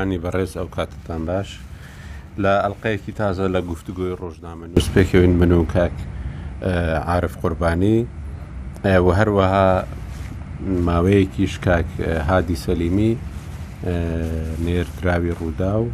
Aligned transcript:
خبرەکانی 0.00 0.18
بەڕێز 0.24 0.52
ئەو 0.58 0.68
کاتتان 0.76 1.22
باش 1.28 1.48
لە 2.42 2.52
ئەلقەیەکی 2.64 3.12
تازە 3.20 3.46
لە 3.54 3.60
گفتگوۆی 3.70 4.16
ڕۆژنامە 4.20 4.66
نووسپێکەوەین 4.72 5.34
من 5.40 5.52
و 5.58 5.64
کاک 5.74 5.96
عاعرف 7.10 7.34
قوربانی 7.42 7.98
و 9.04 9.08
هەروەها 9.18 9.66
ماوەیەکی 10.88 11.44
شکاک 11.54 11.88
هادی 12.28 12.56
سەلیمی 12.66 13.12
نێرراوی 14.66 15.30
ڕوودا 15.38 15.72
و 15.82 15.86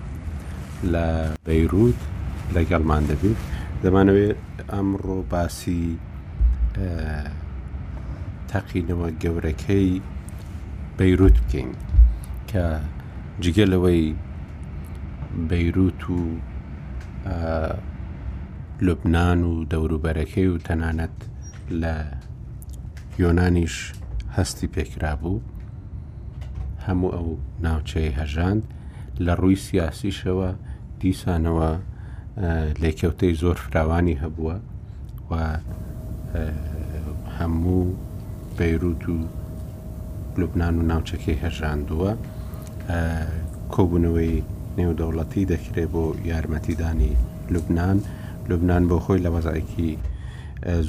لە 0.93 1.07
بەیرود 1.47 1.99
لەگەڵمان 2.55 3.03
دەبیت 3.11 3.41
دەمانەوێت 3.83 4.39
ئەمڕۆ 4.73 5.17
باسی 5.33 5.85
تەقینەوە 8.51 9.09
گەورەکەی 9.23 9.89
بەیروت 10.99 11.37
بکەین 11.43 11.71
کە 12.51 12.67
جگە 13.43 13.65
لەوەی 13.73 14.15
بەیروت 15.49 16.03
و 16.17 16.21
لوبناان 18.81 19.41
و 19.51 19.53
دەوروبەرەکەی 19.71 20.47
و 20.53 20.59
تەنانەت 20.67 21.17
لە 21.83 21.95
یۆنانیش 23.23 23.77
هەستی 24.37 24.69
پێکرا 24.75 25.15
بوو 25.21 25.43
هەموو 26.87 27.15
ئەو 27.17 27.29
ناوچەی 27.67 28.17
هەژاند 28.21 28.63
لە 29.25 29.33
ڕووی 29.41 29.57
سیاسیشەوە 29.67 30.51
دیسانەوە 31.01 31.71
لێکەوتەی 32.83 33.35
زۆر 33.43 33.57
فراوانی 33.65 34.21
هەبووە 34.23 34.57
و 35.31 35.33
هەموو 37.39 37.97
بەیروت 38.59 39.03
و 39.15 39.19
لوبناان 40.39 40.75
و 40.79 40.83
ناوچەکەی 40.91 41.41
هەژاندووە 41.45 42.13
کۆبوونەوەی 43.75 44.37
نێودەوڵەتی 44.79 45.49
دەکرێت 45.53 45.89
بۆ 45.93 46.05
یارمەتیدانی 46.31 47.13
لوبناان 47.53 47.99
لوبناان 48.49 48.83
بۆ 48.91 48.97
خۆی 49.05 49.21
لە 49.25 49.31
بەزایکی 49.35 49.91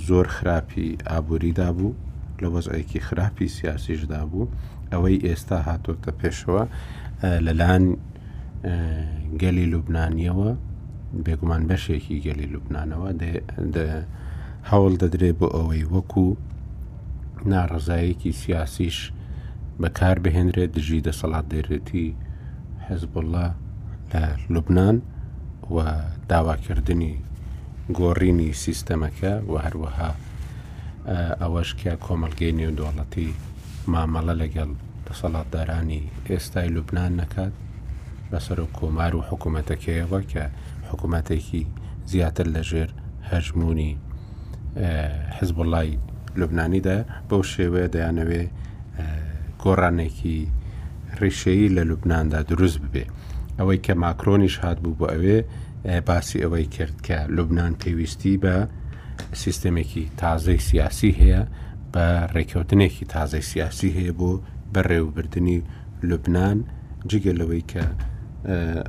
زۆر 0.08 0.26
خراپی 0.36 0.88
ئابوووریدا 1.10 1.70
بوو 1.78 1.96
لە 2.42 2.48
بەزایکی 2.54 3.00
خراپی 3.08 3.48
سیاسیشدا 3.58 4.22
بوو 4.32 4.52
ئەوەی 4.92 5.18
ئێستا 5.26 5.60
هاتۆتە 5.70 6.12
پێشەوە 6.20 6.64
لەلاەن 7.46 7.84
گەلی 9.42 9.66
لوبنانیەوە 9.74 10.52
بێگومان 11.26 11.64
بەشێکی 11.70 12.16
گەلی 12.26 12.48
لوبنانەوە 12.54 13.10
هەوڵ 14.70 14.94
دەدرێت 15.02 15.36
بۆ 15.40 15.48
ئەوەی 15.56 15.84
وەکو 15.94 16.28
ناڕزایەکی 17.52 18.32
سیاسیش 18.42 18.98
بەکار 19.84 20.18
بهێنرێت 20.26 20.72
دژی 20.78 21.06
دەسەڵات 21.08 21.46
دێرێتی 21.52 22.08
حزبله 22.88 23.46
لە 24.12 24.24
لوبناان 24.54 24.98
و 25.76 25.78
داواکردنی 26.32 27.14
گۆڕینی 28.00 28.52
سیستەمەکە 28.64 29.34
و 29.52 29.54
هەروەها 29.66 30.12
ئەوەشکیا 31.42 31.94
کۆمەلگەی 32.06 32.56
نێودوڵەتی 32.60 33.30
مامەڵە 33.92 34.34
لەگەڵ 34.42 34.70
دەسەڵاتدارانی 35.08 36.04
ئێستای 36.30 36.70
لوبناان 36.76 37.14
نەکات 37.24 37.54
بەسەر 38.32 38.60
و 38.64 38.72
کۆمار 38.78 39.14
و 39.16 39.22
حکوومەتەکەیەوە 39.30 40.20
کە 40.32 40.44
حکوومەتێکی 40.90 41.64
زیاتر 42.12 42.46
لەژێر 42.56 42.90
هەژمونی 43.32 43.92
حزبڵی 45.38 45.90
لوبنانیدا 46.40 46.98
بەو 47.30 47.42
شێوەیە 47.54 47.88
دەیانەوێ 47.96 48.44
گۆڕانێکی 49.64 50.38
ڕیشەیی 51.22 51.70
لە 51.76 51.84
لوبناندا 51.90 52.40
دروست 52.52 52.78
ببێ 52.84 53.06
ئەوەی 53.60 53.80
کە 53.86 53.94
ماکرۆنیش 54.04 54.56
هات 54.64 54.78
بوو 54.84 54.98
بۆ 55.00 55.06
ئەوێ 55.14 55.38
باسی 56.08 56.38
ئەوەی 56.44 56.66
کرد 56.76 56.96
کە 57.08 57.18
لوبنان 57.36 57.74
پێویستی 57.82 58.36
بە 58.44 58.56
سیستەمێکی 59.44 60.06
تازەی 60.22 60.60
سیاسی 60.70 61.12
هەیە 61.20 61.42
بە 61.94 62.06
ڕێککەوتنێکی 62.36 63.06
تازای 63.16 63.44
سیاسی 63.52 63.90
هەیە 63.98 64.12
بۆ 64.20 64.32
بەڕێوبردننی 64.74 65.60
لوبنان 66.10 66.58
جگە 67.10 67.32
لەوەی 67.40 67.64
کە 67.72 67.84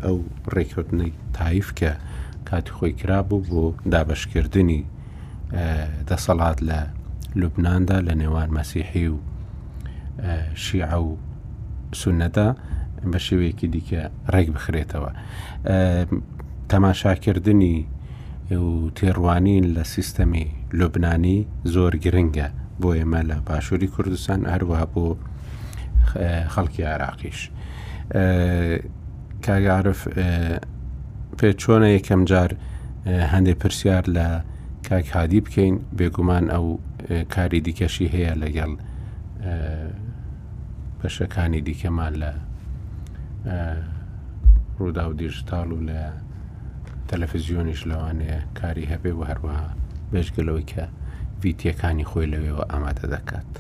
ئەو 0.05 0.19
ڕێککەوتنی 0.55 1.11
تایف 1.37 1.69
کە 1.81 1.93
کاتی 2.49 2.73
خۆی 2.77 2.93
کرابوو 3.01 3.45
بۆ 3.51 3.63
دابشکردنی 3.93 4.83
دەسەڵات 6.09 6.59
لە 6.71 6.81
لوبناندا 7.41 7.99
لە 8.07 8.15
نێوان 8.21 8.49
مەسیحی 8.59 9.07
و 9.15 9.19
شیع 10.55 10.95
و 10.97 11.17
سونەتە 12.03 12.49
بە 13.13 13.19
شێوەیەکی 13.27 13.69
دیکە 13.75 14.03
ڕێک 14.35 14.49
بخرێتەوە 14.57 15.11
تەماشاکردنی 16.71 17.77
و 18.51 18.91
تێڕوانین 18.97 19.65
لە 19.77 19.83
سیستەمی 19.95 20.47
لوبنانی 20.79 21.39
زۆر 21.75 21.93
گرنگە 22.05 22.49
بۆ 22.81 22.89
ئێمە 22.99 23.21
لە 23.31 23.37
باشووری 23.47 23.89
کوردستان 23.95 24.41
هەروەها 24.53 24.87
بۆ 24.95 25.07
خەڵکی 26.55 26.81
عراقیش 26.95 27.41
کاگعاعرف 29.45 30.01
پێ 31.39 31.51
چۆنە 31.63 31.89
یەکەم 31.97 32.23
جار 32.31 32.51
هەندێک 33.33 33.57
پرسیار 33.63 34.05
لە 34.17 34.27
کاکهادی 34.89 35.41
بکەین 35.47 35.77
بێگومان 35.99 36.45
ئەو 36.55 36.67
کاری 37.35 37.61
دیکەشی 37.67 38.07
هەیە 38.15 38.35
لەگەڵ 38.43 38.73
پەشەکانی 41.03 41.61
دیکەمان 41.71 42.13
لە 42.23 42.33
ڕوودا 44.79 45.05
و 45.11 45.13
دیژتال 45.13 45.73
و 45.73 45.79
لە 45.89 46.03
تەلەفزیۆنیش 47.11 47.81
لەوانەیە 47.91 48.39
کاری 48.61 48.89
هەبێ 48.93 49.13
و 49.19 49.23
هەروەها 49.31 49.67
بێژگەلەوەی 50.13 50.67
کە 50.73 50.85
ویتیەکانی 51.43 52.05
خۆی 52.11 52.27
لەوێەوە 52.33 52.65
ئامادە 52.71 53.07
دەکات. 53.15 53.51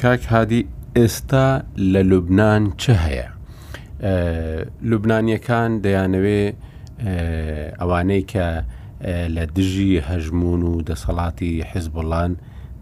کاک 0.00 0.22
هادی 0.32 0.62
ئێستا 0.96 1.48
لە 1.92 2.00
لوبناان 2.10 2.72
چه 2.82 2.92
هەیە؟ 3.06 3.28
لوبنانیەکان 4.88 5.70
دەیانەوێ 5.84 6.42
ئەوانەی 7.80 8.22
کە 8.32 8.46
لە 9.36 9.44
دژی 9.56 9.92
هەژمون 10.08 10.62
و 10.70 10.72
دەسەڵاتی 10.88 11.64
حیزبڵان 11.70 12.32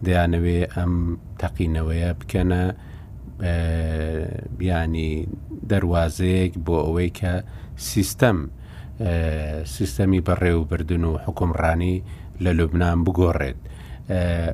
دەیانەوێ 0.05 0.59
ئەم 0.75 0.93
تەقینەوەیە 1.41 2.09
بکەنە 2.19 2.63
بیانی 4.59 5.11
دەواازەیەک 5.71 6.53
بۆ 6.65 6.77
ئەوەی 6.85 7.09
کە 7.19 7.33
سیستەم 7.89 8.37
سیستەمی 9.75 10.21
بەڕێوەبردن 10.27 11.03
و 11.09 11.11
حکومڕانی 11.25 11.95
لە 12.43 12.51
لوبناان 12.57 12.99
بگۆڕێت 13.05 13.59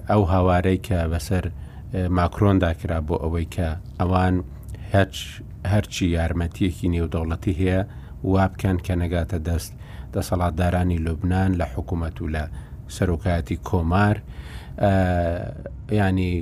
ئەو 0.10 0.22
هاوارەی 0.34 0.80
کە 0.88 1.00
بەسەر 1.14 1.46
ماکرۆنداکرا 2.18 3.00
بۆ 3.08 3.16
ئەوەی 3.24 3.48
کە 3.56 3.68
ئەوان 4.00 4.36
هەرچی 5.74 6.06
یارمەتیەکی 6.18 6.92
نێودەوڵەتی 6.94 7.54
هەیە 7.62 7.82
وابکەن 8.34 8.78
کە 8.86 8.94
نەگاتە 9.04 9.38
دەست 9.48 9.72
دەسەڵاتدارانی 10.16 10.98
لوبناان 11.06 11.52
لە 11.60 11.66
حکوومەت 11.76 12.16
و 12.22 12.28
لە 12.36 12.44
سەرۆکایەتی 12.96 13.58
کۆمار 13.70 14.16
ینی 15.92 16.34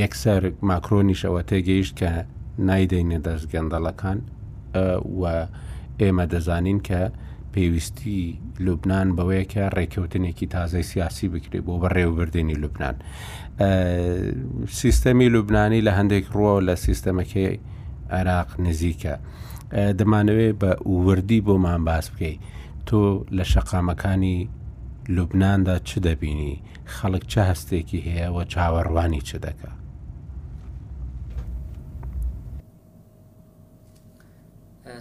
یەکسەر 0.00 0.42
ماکرۆنیشەوە 0.70 1.40
تێگەیشت 1.50 1.92
کە 2.00 2.10
نایدەینە 2.68 3.18
دەست 3.26 3.46
گەندەڵەکان 3.52 4.18
و 5.20 5.22
ئێمە 6.00 6.24
دەزانین 6.32 6.80
کە 6.88 7.02
پێویستی 7.52 8.20
لوبنان 8.64 9.08
بەوەیە 9.16 9.44
کە 9.52 9.64
ڕێککەوتنێکی 9.76 10.46
تازای 10.56 10.84
سیاسی 10.92 11.26
بکرێ 11.34 11.60
بۆ 11.66 11.74
بە 11.82 11.88
ڕێوبردنی 11.96 12.56
لوبنان. 12.62 12.96
سیستەمی 14.80 15.28
لوبنانی 15.34 15.80
لە 15.86 15.92
هەندێک 15.98 16.26
ڕۆ 16.36 16.52
لە 16.68 16.74
سیستەمەکەی 16.86 17.50
عێراق 18.16 18.50
نزیکە. 18.66 19.14
دەمانەوێت 19.98 20.54
بە 20.62 20.70
وردی 21.04 21.40
بۆمان 21.46 21.82
باس 21.88 22.06
بکەیت 22.12 22.40
تۆ 22.88 23.02
لە 23.36 23.44
شەقامەکانی 23.52 24.38
لوبناندا 25.16 25.76
چ 25.88 25.90
دەبینی 26.06 26.56
خەڵک 26.98 27.24
چه 27.32 27.40
هەستێکی 27.50 27.98
هەیەەوە 28.08 28.42
چاوەڕوانی 28.52 29.22
چ 29.28 29.30
دەکە 29.44 29.70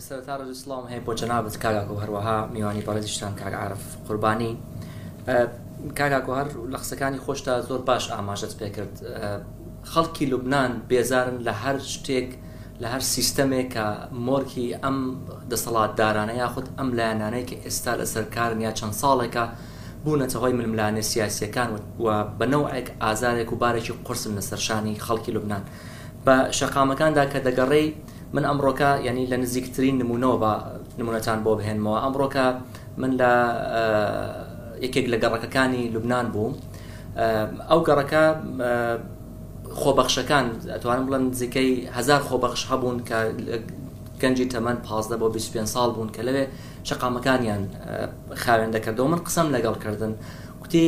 سەرتا 0.07 0.33
ڕزسلام 0.39 0.85
هەیە 0.91 1.01
بۆ 1.07 1.13
جەنابەت 1.19 1.55
کاگاکۆ 1.63 1.95
هەروەها 2.03 2.37
میوانی 2.53 2.81
بەڕێزیشتان 2.87 3.31
کاگعاعرف 3.41 3.83
قوربانی 4.07 4.51
کاگاکۆ 5.99 6.31
هەر 6.39 6.47
لە 6.73 6.77
قسەکانی 6.83 7.19
خۆشتا 7.25 7.53
زۆر 7.69 7.81
باش 7.89 8.03
ئاماژەت 8.15 8.53
پێکرد 8.59 8.95
خەڵکی 9.91 10.25
لوبناان 10.31 10.71
بێزارن 10.89 11.37
لە 11.47 11.53
هەر 11.63 11.77
شتێک 11.93 12.29
لە 12.81 12.87
هەر 12.93 13.03
سیستەمێک 13.13 13.67
کە 13.75 13.85
مۆرکی 14.27 14.67
ئەم 14.83 14.97
دەسەڵاتدارانە 15.51 16.35
یاخود 16.43 16.65
ئەم 16.77 16.89
لایەنانەیە 16.97 17.45
کە 17.49 17.55
ئێستا 17.65 17.93
لە 17.99 18.05
سەرکارن 18.13 18.59
یا 18.67 18.71
چەند 18.79 18.95
ساڵێکە 19.01 19.45
بوونەتە 20.05 20.35
هۆی 20.41 20.53
ململانە 20.59 21.01
سیاسیەکان 21.11 21.69
و 22.01 22.07
بەنەوەک 22.39 22.87
ئازارێک 23.01 23.49
و 23.53 23.55
بارێکی 23.63 23.93
قرسم 24.05 24.31
لەسەرشانی 24.39 24.95
خەڵکی 25.05 25.29
لوبناان 25.35 25.63
بە 26.25 26.35
شەقامەکاندا 26.59 27.25
کە 27.31 27.39
دەگەڕێی 27.47 27.87
من 28.35 28.43
ئەمڕۆکە 28.49 28.91
یعنی 29.05 29.27
لە 29.31 29.37
نزیکترین 29.43 29.95
نمونەوە 30.01 30.37
بە 30.43 30.51
نمونەتان 30.99 31.39
بۆ 31.45 31.51
بهێنمەوە 31.59 31.99
ئەمڕۆکە 32.03 32.47
من 33.01 33.11
لە 33.21 33.33
یەکێک 34.85 35.05
لە 35.13 35.17
گەڕەکەەکانی 35.23 35.83
لوبناان 35.93 36.27
بووم 36.33 36.53
ئەو 37.69 37.81
گەڕەکە 37.87 38.23
خۆبەخشەکان 39.79 40.45
ئەتوانم 40.75 41.05
بڵند 41.07 41.31
زیکەی 41.41 41.69
هزار 41.97 42.21
خۆبەخش 42.29 42.61
هەبوون 42.71 42.97
کە 43.09 43.17
گەنجی 44.21 44.45
تەمەەن 44.53 44.77
پازدە 44.87 45.15
بۆ 45.21 45.27
25 45.33 45.67
ساڵ 45.75 45.89
بوون 45.95 46.09
کە 46.15 46.21
لەوێ 46.27 46.45
چقامەکانیان 46.87 47.61
خاوێندەکردەوە 48.43 49.07
من 49.13 49.19
قسم 49.27 49.47
لەگەڵکردن 49.55 50.11
کوتی 50.61 50.85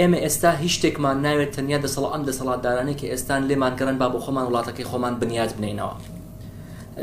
ئێمە 0.00 0.18
ئێستا 0.24 0.50
هیچ 0.62 0.72
شتێکمان 0.78 1.16
ناوێت 1.26 1.50
تەنیا 1.56 1.78
دەسەڵ 1.84 2.04
ئەم 2.12 2.22
دەسەڵاتدارانی 2.28 2.94
کە 3.00 3.06
ئێستان 3.12 3.40
لێمان 3.50 3.72
گەرن 3.78 3.96
با 4.02 4.06
بۆ 4.14 4.18
خۆمان 4.24 4.44
وڵاتەکەی 4.48 4.86
خۆمان 4.90 5.14
بنیاد 5.20 5.50
بنینەوە. 5.58 5.96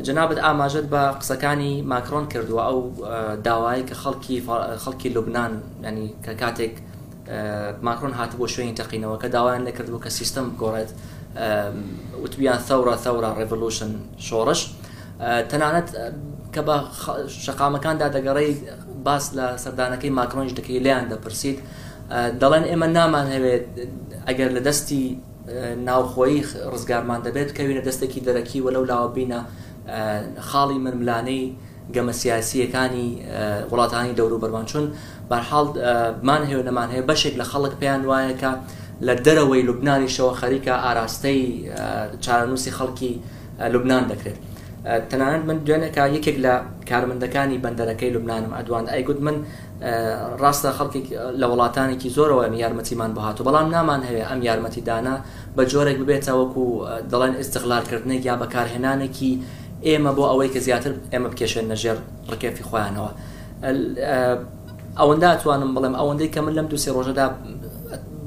جنابەت 0.08 0.40
ئاماژت 0.46 0.86
بە 0.94 1.02
قسەکانی 1.20 1.74
ماکرۆن 1.92 2.26
کردووە 2.34 2.64
ئەو 2.70 2.78
داوایی 3.48 3.84
کە 3.90 3.96
خەڵکی 4.04 4.36
خەڵکی 4.84 5.10
لوبناان 5.16 5.54
ینی 5.86 6.08
کە 6.26 6.32
کاتێک 6.42 6.74
ماکرۆن 7.88 8.14
هات 8.20 8.32
بۆ 8.40 8.46
شوێن 8.54 8.76
تەقینەوە 8.80 9.18
کە 9.22 9.28
داوایان 9.36 9.64
لەکردبوو 9.68 10.04
کە 10.06 10.10
سیستم 10.20 10.46
گۆڕێت 10.62 10.92
وتبیان 12.24 12.60
ثورە 12.68 12.96
ثورە 13.06 13.30
ڕێڤلوشن 13.38 13.92
شۆڕش 14.28 14.62
تەنانەت 15.20 15.90
کە 16.54 16.62
بە 16.68 16.76
شقامەکاندا 17.46 18.08
دەگەڕی 18.16 18.52
باس 19.06 19.26
لە 19.38 19.46
سەردانەکەی 19.64 20.12
ماکرۆنج 20.20 20.52
دەکەی 20.60 20.80
لیان 20.86 21.06
دەپرسید 21.12 21.58
دەڵێن 22.42 22.66
ئێمە 22.70 22.88
نامان 22.98 23.26
هەوێت 23.36 23.66
ئەگەر 24.28 24.50
لە 24.58 24.62
دەستی 24.68 25.04
ناوخۆی 25.88 26.36
ڕزگارمان 26.74 27.20
دەبێت 27.28 27.50
کەوینە 27.58 27.82
دەستێکی 27.88 28.20
دەرەکی 28.28 28.60
وەلو 28.66 28.84
لاوەبینە 28.92 29.40
خاڵی 30.50 30.78
مرملانەی 30.86 31.44
گەمە 31.96 32.14
سیاسیەکانی 32.22 33.08
وڵاتانی 33.72 34.14
دەور 34.20 34.32
و 34.34 34.40
بەرمان 34.44 34.66
چون 34.72 34.86
بەرحاڵمان 35.32 36.44
هێو 36.50 36.62
نەمان 36.68 36.90
هەیە 36.94 37.04
بەشێک 37.10 37.36
لە 37.42 37.46
خەڵک 37.52 37.74
پێیان 37.82 38.02
وایەکە 38.10 38.52
لە 39.08 39.14
دەرەوەی 39.26 39.64
لوبنانیشەوە 39.68 40.34
خەریکە 40.42 40.74
ئاراستەی 40.86 41.40
چارەنووسی 42.26 42.72
خەڵکی 42.78 43.14
لوبنان 43.74 44.04
دەکرێت 44.12 44.40
تەنانەت 44.86 45.44
من 45.48 45.58
دوێنێکە 45.66 46.06
یەکێک 46.16 46.38
لە 46.46 46.54
کارمندەکانی 46.90 47.60
بەندەرەکەی 47.64 48.12
لوبناانم 48.16 48.52
ئەدوان 48.58 48.86
ئەیگوت 48.92 49.20
من 49.26 49.36
ڕاستە 50.42 50.72
خەڵکی 50.80 51.02
لە 51.42 51.46
وڵاتانێکی 51.52 52.10
زۆرەوە 52.16 52.42
ئەم 52.48 52.54
یارمەتیمان 52.64 53.12
بهاتوو 53.18 53.46
بەڵام 53.48 53.68
نامان 53.76 54.02
هەیە 54.08 54.26
ئەم 54.30 54.42
یارمەتیدانا 54.50 55.16
بە 55.58 55.62
جۆرێک 55.72 55.98
ببێتەوەکو 56.02 56.64
دەڵێن 57.12 57.34
ئستقلالکردنێک 57.42 58.22
یا 58.30 58.36
بەکارهێنانێکی 58.42 59.32
ئێمە 59.88 60.12
بۆ 60.18 60.24
ئەوەی 60.32 60.50
کە 60.54 60.60
زیاتر 60.68 60.92
ئێمە 61.14 61.30
بکێشێن 61.34 61.66
نەژێر 61.74 61.98
ڕکێفی 62.32 62.64
خۆیانەوە 62.70 63.12
ئەوەندە 65.00 65.30
توانم 65.42 65.72
بڵێم 65.76 65.96
ئەوەندەی 66.00 66.30
کە 66.34 66.40
من 66.46 66.54
لەم 66.58 66.68
دووسێ 66.72 66.90
ڕۆژەدا 66.98 67.26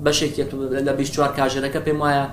بەشێکی 0.04 0.42
لە 0.86 0.92
24 0.98 1.32
کاژێرەکە 1.38 1.80
پێم 1.88 1.98
وایە 2.04 2.24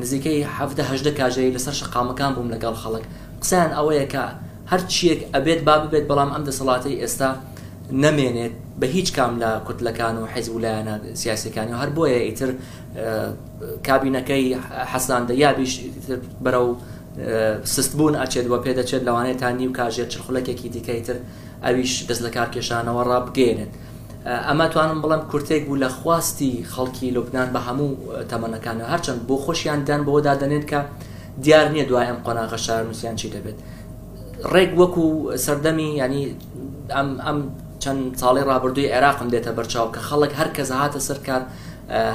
نزیکەی 0.00 0.46
هەفتەهدە 0.58 1.10
کاژەی 1.20 1.50
لەسەر 1.56 1.74
شقامەکان 1.80 2.30
بووم 2.36 2.48
لەگەڵ 2.54 2.76
خەڵک 2.82 3.04
قسان 3.42 3.70
ئەوەیە 3.78 4.06
کە 4.12 4.24
هەر 4.70 4.80
چیەک 4.94 5.20
ئەبێت 5.34 5.60
با 5.68 5.74
ببێت 5.84 6.04
بەڵام 6.10 6.30
ئەم 6.34 6.42
دەسەڵاتی 6.48 6.94
ئێستا 7.02 7.30
نەمێنێت 8.04 8.54
بە 8.80 8.86
هیچ 8.96 9.08
کام 9.16 9.32
لە 9.42 9.50
کوتلەکان 9.66 10.14
و 10.20 10.24
حیز 10.34 10.46
ولایەنە 10.56 10.94
سیاسەکانی 11.22 11.72
و 11.74 11.78
هەر 11.82 11.90
بۆیە 11.96 12.20
ئیتر 12.28 12.50
کابینەکەی 13.88 14.46
حەساندە 14.92 15.34
یابیش 15.44 15.72
بەرە 16.44 16.60
و 16.68 16.70
سستبوون 17.74 18.14
ئەچێت 18.22 18.46
وە 18.52 18.58
پێدەچێت 18.64 19.02
لەوانێت 19.08 19.38
تا 19.40 19.48
نیو 19.60 19.72
کاژێت 19.78 20.08
چرخلەکێکی 20.12 20.68
دیکەیتر 20.76 21.16
ئەویش 21.64 21.92
دەست 22.08 22.22
لە 22.26 22.30
کارکێشانەوە 22.36 23.02
ڕابگەێنن. 23.10 23.70
ئەمە 24.48 24.66
توانم 24.72 24.98
بڵم 25.04 25.22
کورتێک 25.30 25.62
بوو 25.68 25.80
لە 25.84 25.88
خواستی 25.98 26.52
خەڵکی 26.74 27.08
لوبناان 27.16 27.48
بە 27.54 27.60
هەموو 27.66 27.90
تەمەنەکانە 28.30 28.84
هەرچەند 28.92 29.20
بۆ 29.28 29.34
خۆشیان 29.44 29.80
دان 29.88 30.00
بۆدا 30.08 30.34
دەنێت 30.42 30.64
کە 30.70 30.80
دیار 31.42 31.68
نییە 31.72 31.84
دوای 31.88 32.06
ئەم 32.06 32.18
قۆناغە 32.26 32.56
شار 32.56 32.82
نووسیان 32.84 33.16
چی 33.16 33.28
دەبێت 33.30 33.56
ڕێک 34.52 34.70
وەکو 34.80 35.04
سەردەمی 35.46 35.88
ینی 36.02 36.24
ئەم 37.26 37.38
چەند 37.82 38.02
ساڵی 38.20 38.42
ڕابردووی 38.50 38.88
عێراقم 38.94 39.28
دێتە 39.34 39.50
بەرچاو 39.58 39.86
کە 39.94 40.00
خەڵک 40.08 40.32
هەر 40.40 40.48
کەس 40.56 40.70
هاتە 40.80 41.00
سەرکار 41.08 41.42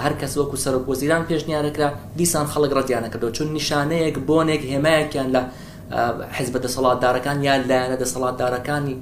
هەر 0.03 0.13
کەس 0.21 0.33
وەکو 0.39 0.55
سەر 0.63 0.75
پۆزیران 0.87 1.23
پێشنیارەکرا 1.29 1.89
دیسان 2.17 2.47
خەڵک 2.53 2.71
ڕەتیانەکەەوە 2.77 3.31
چون 3.37 3.47
نیشانەیەک 3.57 4.17
بۆنێک 4.29 4.61
هێمایەکیان 4.71 5.29
لە 5.35 5.41
حزب 6.37 6.55
دەسەڵاتدارەکان 6.65 7.37
یان 7.47 7.61
لایەنە 7.69 7.97
دەسەڵاتدارەکانی 8.03 8.95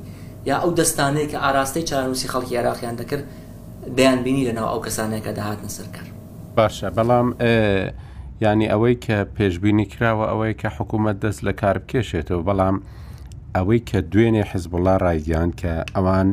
یا 0.49 0.55
ئەو 0.63 0.71
دەستانەیە 0.79 1.27
کە 1.31 1.37
ئاراستەی 1.43 1.83
چارنووسی 1.89 2.27
خەڵکی 2.33 2.53
عێراقیان 2.59 2.95
دەکرد 3.01 3.25
دەیان 3.97 4.19
بینی 4.25 4.43
لەناو 4.49 4.67
ئەو 4.73 4.81
کەسانێکە 4.87 5.31
دەهاتن 5.37 5.69
سەرکار 5.77 6.07
باشە 6.57 6.87
بەڵام 6.97 7.27
ینی 8.41 8.67
ئەوەی 8.71 8.95
کە 9.05 9.17
پێشببینی 9.37 9.85
کراوە 9.93 10.25
ئەوەی 10.31 10.53
کە 10.61 10.69
حکوومەت 10.77 11.17
دەست 11.23 11.41
لە 11.47 11.53
کار 11.61 11.75
بکێشێتەوە 11.83 12.43
بەڵام 12.47 12.75
ئەوەی 13.55 13.81
کە 13.89 13.99
دوێنێ 14.11 14.43
حزبڵا 14.51 14.95
ڕایگەیان 15.03 15.51
کە 15.61 15.73
ئەوان 15.95 16.29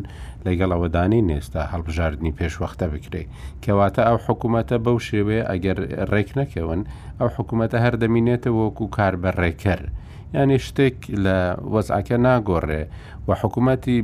لەگەڵ 0.46 0.70
ئەوەدانی 0.74 1.22
نێستا 1.30 1.62
هەڵبژاردننی 1.72 2.36
پێشوەختە 2.38 2.86
بکرێ 2.94 3.22
کەواتە 3.64 4.02
ئەو 4.08 4.18
حکوومەتە 4.26 4.76
بەو 4.84 4.98
شێوێ 5.08 5.38
ئەگەر 5.50 5.78
ڕێک 6.12 6.30
نەکەون 6.40 6.80
ئەو 7.18 7.28
حکوومەتە 7.36 7.78
هەردەمینێتەوە 7.84 8.60
وەکو 8.66 8.86
کار 8.96 9.14
بەڕێکەر. 9.22 9.80
ینی 10.34 10.58
شتێک 10.66 10.96
لە 11.24 11.36
وەزعکە 11.74 12.16
ناگۆڕێ 12.26 12.82
و 13.28 13.30
حکوومەتی 13.40 13.98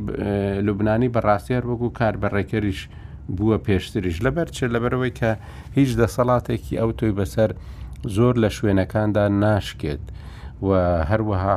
لوبنانی 0.67 1.13
بەڕاستیار 1.15 1.65
وەکو 1.71 1.89
کار 1.99 2.15
بەڕێکەریش 2.23 2.81
بووە 3.37 3.57
پێشتریش 3.67 4.17
لەبەر 4.27 4.49
چێ 4.57 4.67
لەبەرەوەی 4.75 5.13
کە 5.21 5.31
هیچ 5.77 5.91
دەسەڵاتێکی 6.01 6.75
ئەو 6.81 6.91
تۆی 6.99 7.13
بەسەر 7.19 7.51
زۆر 8.07 8.35
لە 8.37 8.49
شوێنەکاندا 8.51 9.29
ناشکێت 9.31 10.01
و 10.63 10.69
هەروەها 11.11 11.57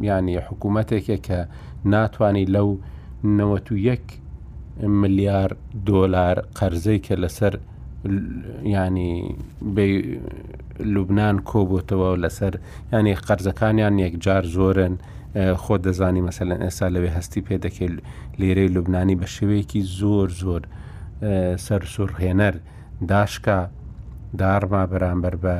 ینی 0.00 0.38
حکوومەتێکە 0.40 1.16
کە 1.26 1.38
ناتوانانی 1.84 2.46
لەو 2.54 2.68
91 3.24 4.00
ملیار 4.82 5.56
دۆلار 5.86 6.36
قەرزەی 6.58 6.98
کە 7.06 7.14
لەسەر 7.22 7.54
ینی 8.64 9.36
لوبناان 10.84 11.36
کۆبتەوە 11.50 12.10
لەسەر 12.24 12.54
ینی 12.92 13.14
قەرزەکانیان 13.26 13.94
یەکجار 14.04 14.44
زۆرن 14.56 14.94
خۆ 15.62 15.76
دەزانی 15.84 16.22
مەسەن 16.26 16.48
ئێستا 16.64 16.88
لەوێ 16.94 17.10
هەستی 17.18 17.40
پێ 17.46 17.56
دەکەیت 17.64 17.94
لێرەی 18.40 18.72
لوبنانی 18.74 19.16
بە 19.20 19.26
شێوەیەکی 19.34 19.82
زۆر 19.98 20.28
زۆر 20.42 20.62
سەر 21.66 21.82
سوورهێنەر 21.94 22.54
داشکە 23.10 23.58
دارما 24.38 24.86
بەرامبەر 24.92 25.34
بە 25.44 25.54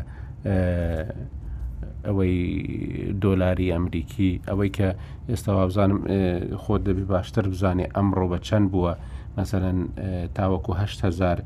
ئەوەی 2.07 2.37
دۆلاری 3.23 3.73
ئەمریکی 3.75 4.33
ئەوەی 4.49 4.71
کە 4.79 4.89
ئێستا 5.31 5.53
بزانم 5.67 6.01
خۆت 6.63 6.81
دەبی 6.87 7.05
باشتر 7.15 7.45
بزانێ 7.53 7.87
ئەمڕۆ 7.97 8.25
بە 8.33 8.39
چەند 8.47 8.67
بووە 8.73 8.93
مەسەرەن 9.39 9.79
تاوەکوهزار 10.37 11.39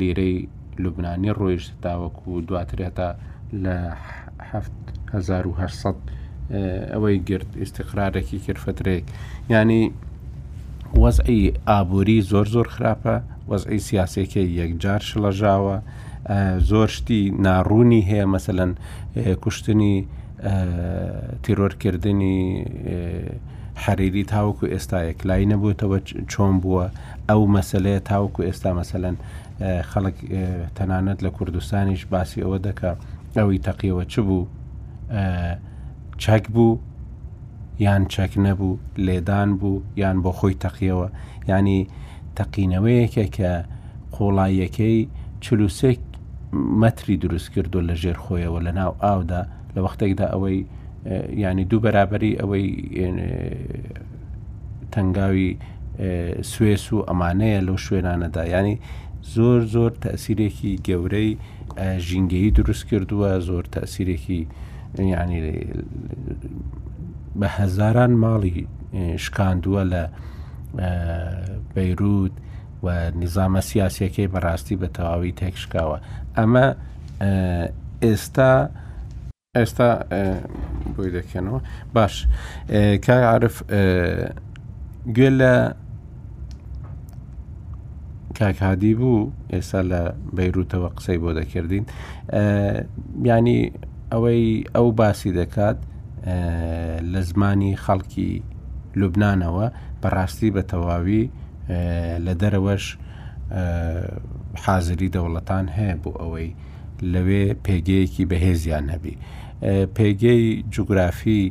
لیرەی 0.00 0.36
لوبنانی 0.82 1.30
ڕۆیشت 1.40 1.70
تاوەکو 1.84 2.28
دواترێتە 2.48 3.08
لە1970 3.64 5.76
ئەوەی 6.92 7.16
گرت 7.28 7.50
ئستقرارێکی 7.62 8.38
کردفترێک 8.46 9.04
ینی 9.52 9.82
وەزعی 11.02 11.40
ئابووری 11.70 12.18
زۆر 12.30 12.46
زۆر 12.54 12.66
خراپە 12.74 13.16
وەزعی 13.50 13.80
سیاسێکی 13.88 14.44
یەکجار 14.60 15.00
شڵەژاوە 15.08 15.76
زۆر 16.70 16.86
شتی 16.96 17.20
ناڕوونی 17.46 18.00
هەیە 18.10 18.24
مەسەەن 18.34 18.72
کوشتنی 19.42 19.94
تیرۆرکردنی 21.44 22.40
حەریری 23.84 24.24
تاوکو 24.24 24.64
ئێستا 24.74 24.98
یەکلای 25.10 25.44
نەبووتەوە 25.52 25.98
چۆن 26.32 26.54
بووە 26.62 26.84
ئەو 27.28 27.42
مەسلەیە 27.56 28.00
تاوکو 28.10 28.40
ئێستا 28.48 28.70
مەسەەن 28.80 29.16
خەڵک 29.90 30.16
تەنانەت 30.76 31.18
لە 31.24 31.30
کوردستانیش 31.36 32.02
باسی 32.12 32.42
ئەوە 32.44 32.58
دەکا 32.66 32.90
ئەوی 33.36 33.58
تەقیەوە 33.66 34.04
چ 34.12 34.14
بوو 34.26 34.44
چەک 36.22 36.44
بوو 36.54 36.78
یان 37.86 38.02
چەک 38.14 38.32
نەبوو 38.46 38.78
لێدان 39.06 39.48
بوو 39.60 39.82
یان 40.02 40.16
بۆ 40.24 40.30
خۆی 40.38 40.56
تەقیەوە 40.64 41.06
ینی 41.50 41.80
تەقینەوەیەکە 42.36 43.24
کە 43.36 43.52
قۆڵایەکەی 44.14 44.98
چلوسێک 45.44 46.00
مەتری 46.52 47.16
دروست 47.22 47.50
کردو 47.54 47.80
لە 47.88 47.94
ژێر 48.02 48.16
خۆیەوە 48.24 48.60
لە 48.66 48.72
ناو 48.78 48.92
ئاودا 49.02 49.42
لە 49.74 49.80
وەختێکدا 49.84 50.26
ئەوەی 50.32 50.58
ینی 51.42 51.64
دوو 51.70 51.80
بەرابەری 51.84 52.38
ئەوەی 52.40 52.66
تنگاوی 54.92 55.48
سوێس 56.52 56.84
و 56.92 57.06
ئەمانەیە 57.08 57.60
لەو 57.66 57.76
شوێنانەدا 57.86 58.42
ینی 58.54 58.74
زۆر 59.34 59.60
زۆر 59.74 59.92
تەسیرێکی 60.06 60.72
گەورەی 60.88 61.30
ژینگەی 62.06 62.50
دروست 62.58 62.84
کردووە 62.90 63.30
زۆر 63.48 63.64
تەسیرێکی 63.76 64.40
ینی 64.98 65.40
بە 67.40 67.48
هەزاران 67.58 68.12
ماڵی 68.22 68.56
شکاندووە 69.24 69.82
لە 69.92 70.02
بەیرود 71.74 72.34
و 72.82 73.10
نظامە 73.10 73.60
سیاسەکەی 73.62 74.28
بەڕاستی 74.34 74.76
بە 74.80 74.88
تەواوی 74.96 75.32
تێکشکاوە 75.40 75.98
ئەمە 76.36 76.66
ئێستا 78.04 78.52
ئێستا 79.56 79.88
بۆی 80.96 81.10
دەکەنەوە 81.18 81.60
باش 81.94 82.14
کای 83.06 83.22
عرف 83.34 83.56
گوێ 85.16 85.30
لە 85.40 85.54
کاکادی 88.38 88.94
بوو 89.00 89.32
ئێستا 89.52 89.80
لە 89.90 90.02
بەیروتەوە 90.36 90.88
قسەی 90.96 91.18
بۆ 91.22 91.30
دەکردین 91.38 91.84
ینی 93.28 93.60
ئەوەی 94.12 94.46
ئەو 94.74 94.88
باسی 95.00 95.32
دەکات 95.40 95.78
لە 97.12 97.20
زمانی 97.28 97.72
خەڵکی 97.84 98.30
لوبنانەوە 99.00 99.66
بەڕاستی 100.02 100.50
بە 100.54 100.62
تەواوی 100.70 101.24
لە 102.26 102.34
دەرەوەش 102.42 102.84
حازری 104.64 105.08
دەوڵەتان 105.16 105.66
هەیە 105.76 105.96
بۆ 106.02 106.10
ئەوەی 106.20 106.50
لەوێ 107.12 107.44
پێگەیەکی 107.66 108.24
بەهێزیان 108.30 108.86
هەبی 108.94 109.16
پێگەی 109.96 110.44
جوگرافی 110.74 111.42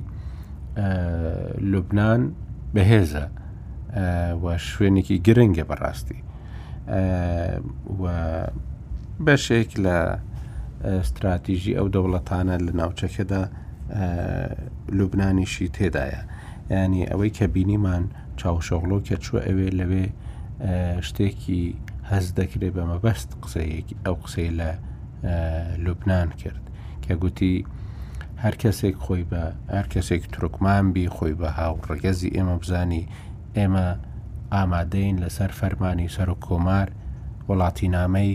لوبناان 1.72 2.22
بەهێزە 2.76 3.26
شوێنێکی 4.70 5.18
گرنگە 5.28 5.64
بەڕاستی 5.70 6.20
بەشێک 9.26 9.72
لە 9.86 9.98
استراتیژی 11.02 11.74
ئەو 11.78 11.88
دەوڵەتانە 11.96 12.56
لە 12.66 12.72
ناوچەکەدا 12.80 13.44
لوبنانیشی 14.98 15.68
تێدایە 15.78 16.22
ینی 16.72 17.04
ئەوەی 17.10 17.32
کە 17.38 17.46
بینیمان 17.56 18.04
چاوشۆغلۆ 18.44 18.98
کەچوە 19.08 19.40
ئەوێ 19.48 19.68
لەوێ 19.80 20.06
شتێکی 21.08 21.64
هەز 22.12 22.26
دەکرێت 22.40 22.72
بە 22.78 22.84
مەبەست 22.92 23.30
قسەیەکی 23.44 23.96
ئەو 24.06 24.16
قسەی 24.26 24.50
لە 24.60 24.70
لوبنان 25.84 26.30
کرد 26.42 26.64
کە 27.04 27.14
گوتی 27.22 27.56
هەر 28.44 28.56
کەسێک 28.62 28.96
خۆی 29.06 29.24
بە 29.32 29.44
هەر 29.76 29.86
کەسێک 29.94 30.24
ترکمان 30.34 30.86
بی 30.94 31.06
خۆی 31.16 31.34
بە 31.40 31.50
هاوڕگەزی 31.58 32.34
ئێمە 32.36 32.56
بزانی 32.62 33.04
ئێمە 33.58 33.88
ئامادەین 34.54 35.16
لەسەر 35.24 35.52
فەرمانی 35.60 36.08
سەر 36.16 36.30
و 36.34 36.36
کۆمار 36.46 36.88
وڵاتی 37.48 37.88
نامەی 37.98 38.32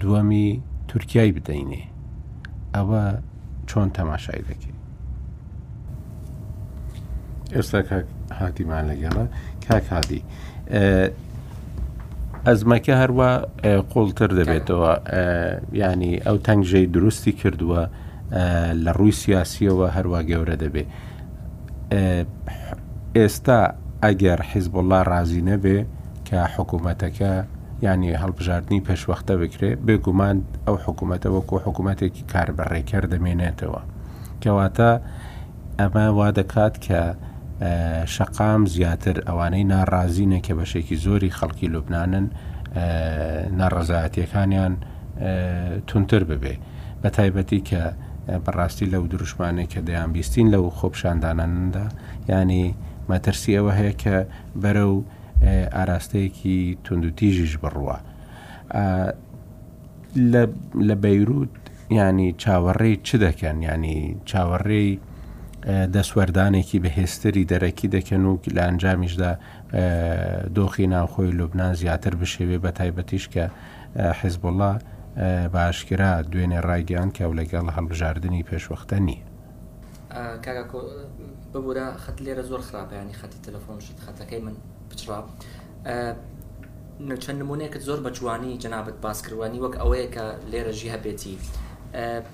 دووەمی 0.00 0.44
تورکای 0.88 1.34
بدەینێ 1.36 1.82
ئەوە 2.74 3.02
چۆن 3.70 3.88
تەماشای 3.98 4.42
دەکەیت 4.48 4.81
ئێستا 7.56 7.78
هاتیمان 8.40 8.84
لەگەڵە 8.90 9.24
کاک 9.66 9.84
هاتی 9.94 10.22
ئەزمەکە 12.48 12.94
هەروە 13.02 13.30
قۆڵتر 13.92 14.30
دەبێتەوە 14.40 14.92
ینی 15.82 16.14
ئەو 16.26 16.36
تەنگژەی 16.46 16.86
دروستی 16.96 17.32
کردووە 17.40 17.82
لە 18.84 18.90
ڕووی 18.98 19.12
سیاسیەوە 19.22 19.86
هەروە 19.96 20.20
گەورە 20.30 20.56
دەبێ 20.64 20.84
ئێستا 23.18 23.60
ئەگەر 24.04 24.38
حیزبڵلا 24.50 25.00
ڕازی 25.10 25.42
نەبێ 25.50 25.78
کە 26.28 26.38
حکوومەتەکە 26.54 27.32
ینی 27.86 28.10
هەڵبژاردننی 28.22 28.84
پێشوەختە 28.88 29.34
بکرێ 29.42 29.70
بێگومان 29.86 30.36
ئەو 30.66 30.76
حکوومەتەوە 30.84 31.40
کۆ 31.48 31.56
حکوومەتێکی 31.64 32.22
کاربڕێکەر 32.32 33.04
دەمێنێتەوە 33.12 33.80
کەواتە 34.42 34.90
ئەمە 35.80 36.06
وا 36.18 36.28
دەکات 36.38 36.74
کە 36.86 37.02
شەقام 38.16 38.62
زیاتر 38.74 39.16
ئەوانەی 39.28 39.64
ناڕازینە 39.74 40.38
کە 40.46 40.52
بەشێکی 40.58 40.96
زۆری 41.04 41.30
خەڵکی 41.38 41.66
لوبناانن 41.74 42.26
ناڕزایەتیەکانیان 43.60 44.74
تونتر 45.90 46.22
ببێ 46.30 46.54
بە 47.02 47.08
تایبەتی 47.16 47.60
کە 47.68 47.82
بەڕاستی 48.44 48.86
لەو 48.92 49.04
دروشمانێک 49.12 49.68
کە 49.72 49.80
دەیان 49.88 50.10
بیستین 50.14 50.48
لەو 50.54 50.64
خۆپشانداناندا 50.78 51.86
ینی 52.28 52.66
مەترسی 53.10 53.52
ئەوە 53.58 53.72
هەیە 53.78 53.94
کە 54.02 54.16
بەرە 54.62 54.84
و 54.94 54.98
ئاراستەیەکی 55.76 56.58
توندوتیژیش 56.84 57.52
بڕوە 57.62 57.96
لە 60.88 60.94
بەیروت 61.02 61.52
ینی 61.98 62.28
چاوەڕێی 62.42 62.94
چ 63.06 63.08
دەکەن 63.24 63.56
ینی 63.70 64.00
چاوەڕێی 64.30 64.90
دەسوەردانێکی 65.66 66.80
بەهێستری 66.84 67.46
دەرەکی 67.50 67.88
دەکەن 67.94 68.22
و 68.30 68.34
لە 68.54 68.62
ئەنجامیشدا 68.68 69.32
دۆخی 70.56 70.86
ناوخۆی 70.94 71.30
لوبناان 71.38 71.74
زیاتر 71.80 72.14
بشێوێ 72.20 72.58
بە 72.64 72.70
تایبەتیش 72.78 73.24
کە 73.34 73.44
حیزبڵە 74.20 74.72
باشکرا 75.54 76.12
دوێنێ 76.30 76.60
ڕایگەیان 76.68 77.10
کە 77.16 77.24
و 77.30 77.34
لەگەڵ 77.38 77.66
هەڵبژاردننی 77.76 78.44
پێشوەختە 78.50 78.98
نییە 79.06 79.22
ببورە 81.54 81.86
خەت 82.04 82.16
لێرە 82.24 82.42
زۆر 82.50 82.60
خراپیانی 82.68 83.14
خەتی 83.20 83.38
تەلەفۆنشت 83.46 83.96
خەتەکەی 84.06 84.40
من 84.46 84.54
بچرا 84.90 85.18
چەند 87.22 87.38
نمونەیەکت 87.42 87.82
زۆر 87.88 88.00
بەجوانی 88.06 88.58
جەنابەت 88.62 88.96
باسکردوانی 89.04 89.58
وەک 89.64 89.74
ئەوەیە 89.82 90.08
کە 90.14 90.24
لێرە 90.52 90.72
ژی 90.78 90.88
هەبێتی 90.94 91.34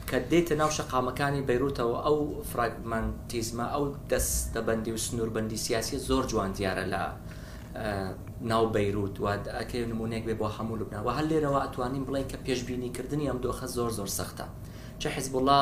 کە 0.09 0.19
دێتە 0.31 0.55
ناو 0.61 0.71
شەقامەکانی 0.79 1.43
بەیروتەوە 1.49 1.97
ئەو 2.07 2.17
فراگمانتیزمە 2.51 3.67
ئەو 3.75 3.85
دەستەبندی 4.11 4.91
و 4.95 4.97
سنووربندی 4.97 5.57
سیاسی 5.57 5.99
زۆر 6.09 6.25
جوان 6.31 6.51
دیارە 6.57 6.85
لە 6.95 7.03
ناو 8.53 8.65
بەیروت 8.75 9.15
و 9.21 9.27
ئەکە 9.61 9.77
نمونێک 9.93 10.23
بێ 10.29 10.35
بۆ 10.41 10.47
هەموو 10.57 10.79
لوبناوە 10.81 11.13
هەر 11.19 11.27
لێرەوە 11.31 11.61
ئەتوانین 11.65 12.05
بڵێن 12.09 12.27
کە 12.31 12.37
پێشببینیکردنی 12.47 13.25
ئەم 13.31 13.39
دۆخە 13.45 13.67
زۆر 13.77 13.91
زۆر 13.99 14.09
سەختە 14.19 14.45
چه 15.01 15.09
حزبله 15.17 15.59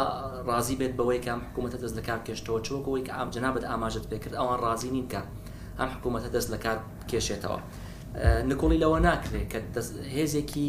ڕازی 0.48 0.76
بێت 0.80 0.94
بەوەی 0.98 1.20
کە 1.24 1.28
ئەم 1.34 1.40
حکوومەتە 1.46 1.78
دەست 1.84 1.96
لەکار 1.98 2.18
کێشتەوە 2.26 2.58
چۆکەوەی 2.66 3.02
کە 3.06 3.12
ئام 3.18 3.28
جنابەت 3.34 3.64
ئاماژت 3.70 4.04
پێکرد 4.10 4.34
ئەوان 4.40 4.58
ڕازی 4.64 4.90
نین 4.94 5.06
کە 5.12 5.20
ئەم 5.78 5.88
حکوومەتە 5.94 6.28
دەست 6.36 6.48
لەکار 6.54 6.78
کێشێتەوە 7.10 7.58
نکۆڵی 8.48 8.78
لەوە 8.82 8.98
ناکرێت 9.08 9.46
کە 9.52 9.58
هێزێکی 10.16 10.68